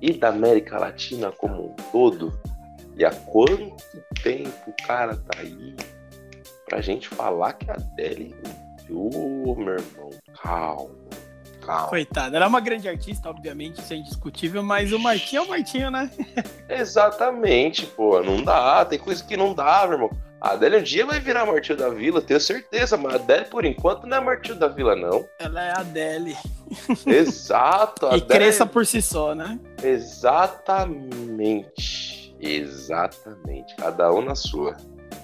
[0.00, 2.36] e da América Latina como um todo.
[2.96, 3.76] E há quanto
[4.24, 5.76] tempo o cara tá aí
[6.68, 8.34] pra gente falar que a Adele.
[8.90, 10.10] Ô, oh, meu irmão,
[10.42, 11.11] calma.
[11.88, 15.48] Coitada, ela é uma grande artista, obviamente, isso é indiscutível, mas o Martinho é o
[15.48, 16.10] Martinho, né?
[16.68, 20.10] Exatamente, pô, não dá, tem coisa que não dá, meu irmão.
[20.40, 23.64] A Adele um dia vai virar Martinho da Vila, tenho certeza, mas a Adele, por
[23.64, 25.24] enquanto, não é Martinho da Vila, não.
[25.38, 26.36] Ela é a Adele.
[27.06, 28.08] Exato.
[28.16, 29.56] e cresça por si só, né?
[29.80, 30.92] Exatamente.
[32.40, 33.76] Exatamente.
[33.76, 34.76] Cada um na sua.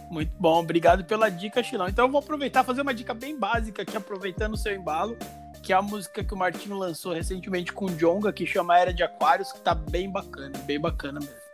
[0.09, 1.89] Muito bom, obrigado pela dica, Chilão.
[1.89, 5.17] Então eu vou aproveitar fazer uma dica bem básica aqui, aproveitando o seu embalo,
[5.63, 8.93] que é a música que o Martinho lançou recentemente com o Jonga, que chama Era
[8.93, 11.49] de Aquários, que tá bem bacana, bem bacana mesmo.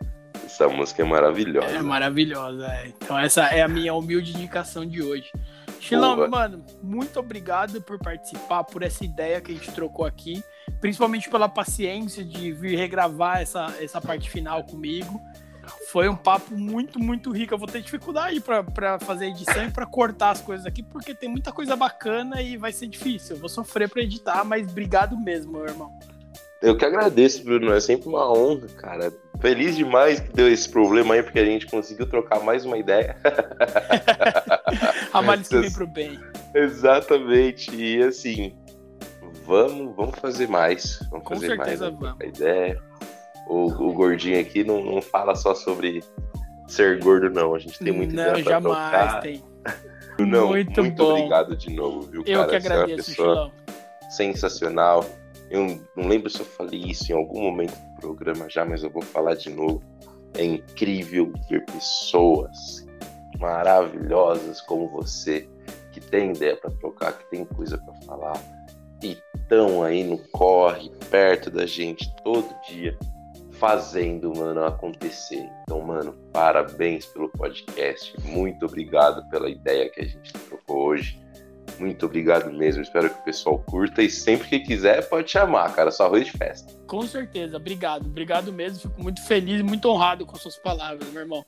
[0.45, 1.67] Essa música é maravilhosa.
[1.67, 2.87] É maravilhosa, é.
[2.87, 5.31] Então essa é a minha humilde indicação de hoje.
[5.91, 6.27] Boa.
[6.27, 10.43] mano, muito obrigado por participar, por essa ideia que a gente trocou aqui,
[10.81, 15.21] principalmente pela paciência de vir regravar essa, essa parte final comigo.
[15.91, 17.53] Foi um papo muito, muito rico.
[17.53, 21.29] Eu vou ter dificuldade para fazer edição e para cortar as coisas aqui, porque tem
[21.29, 23.35] muita coisa bacana e vai ser difícil.
[23.35, 25.91] Eu vou sofrer para editar, mas obrigado mesmo, meu irmão.
[26.61, 27.71] Eu que agradeço, Bruno.
[27.73, 29.13] É sempre uma honra, cara.
[29.39, 33.15] Feliz demais que deu esse problema aí, porque a gente conseguiu trocar mais uma ideia.
[35.13, 36.19] a que vem pro bem.
[36.55, 37.75] Exatamente.
[37.75, 38.55] E assim,
[39.45, 40.99] vamos, vamos fazer mais.
[41.11, 42.23] Vamos Com fazer certeza mais vamos.
[42.23, 42.81] ideia
[43.47, 46.03] o, o gordinho aqui não, não fala só sobre
[46.67, 47.53] ser gordo, não.
[47.55, 49.21] A gente tem muito Não, jamais trocar.
[49.21, 49.43] tem.
[50.17, 51.09] Não, muito, muito bom.
[51.11, 52.49] obrigado de novo, viu, Eu cara?
[52.49, 53.51] que agradeço, Você é uma pessoa
[54.09, 55.05] sensacional.
[55.51, 58.89] Eu não lembro se eu falei isso em algum momento do programa já, mas eu
[58.89, 59.83] vou falar de novo.
[60.33, 62.85] É incrível ver pessoas
[63.39, 65.49] maravilhosas como você,
[65.91, 68.41] que tem ideia para trocar, que tem coisa para falar,
[69.03, 72.97] e estão aí no corre, perto da gente todo dia
[73.59, 75.49] fazendo, mano, acontecer.
[75.63, 78.13] Então, mano, parabéns pelo podcast.
[78.23, 81.19] Muito obrigado pela ideia que a gente trocou hoje.
[81.79, 82.81] Muito obrigado mesmo.
[82.81, 85.91] Espero que o pessoal curta e sempre que quiser pode chamar, cara.
[85.91, 86.71] Só arroz de festa.
[86.87, 87.57] Com certeza.
[87.57, 88.05] Obrigado.
[88.05, 88.79] Obrigado mesmo.
[88.79, 91.45] Fico muito feliz e muito honrado com suas palavras, meu irmão.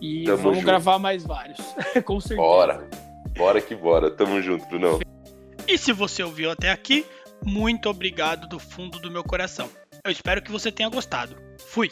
[0.00, 0.66] E Tamo vamos junto.
[0.66, 1.58] gravar mais vários.
[2.04, 2.40] com certeza.
[2.40, 2.88] Bora.
[3.36, 4.10] Bora que bora.
[4.10, 5.00] Tamo junto, Brunão.
[5.66, 7.04] E se você ouviu até aqui,
[7.44, 9.68] muito obrigado do fundo do meu coração.
[10.06, 11.36] Eu espero que você tenha gostado.
[11.58, 11.90] Fui!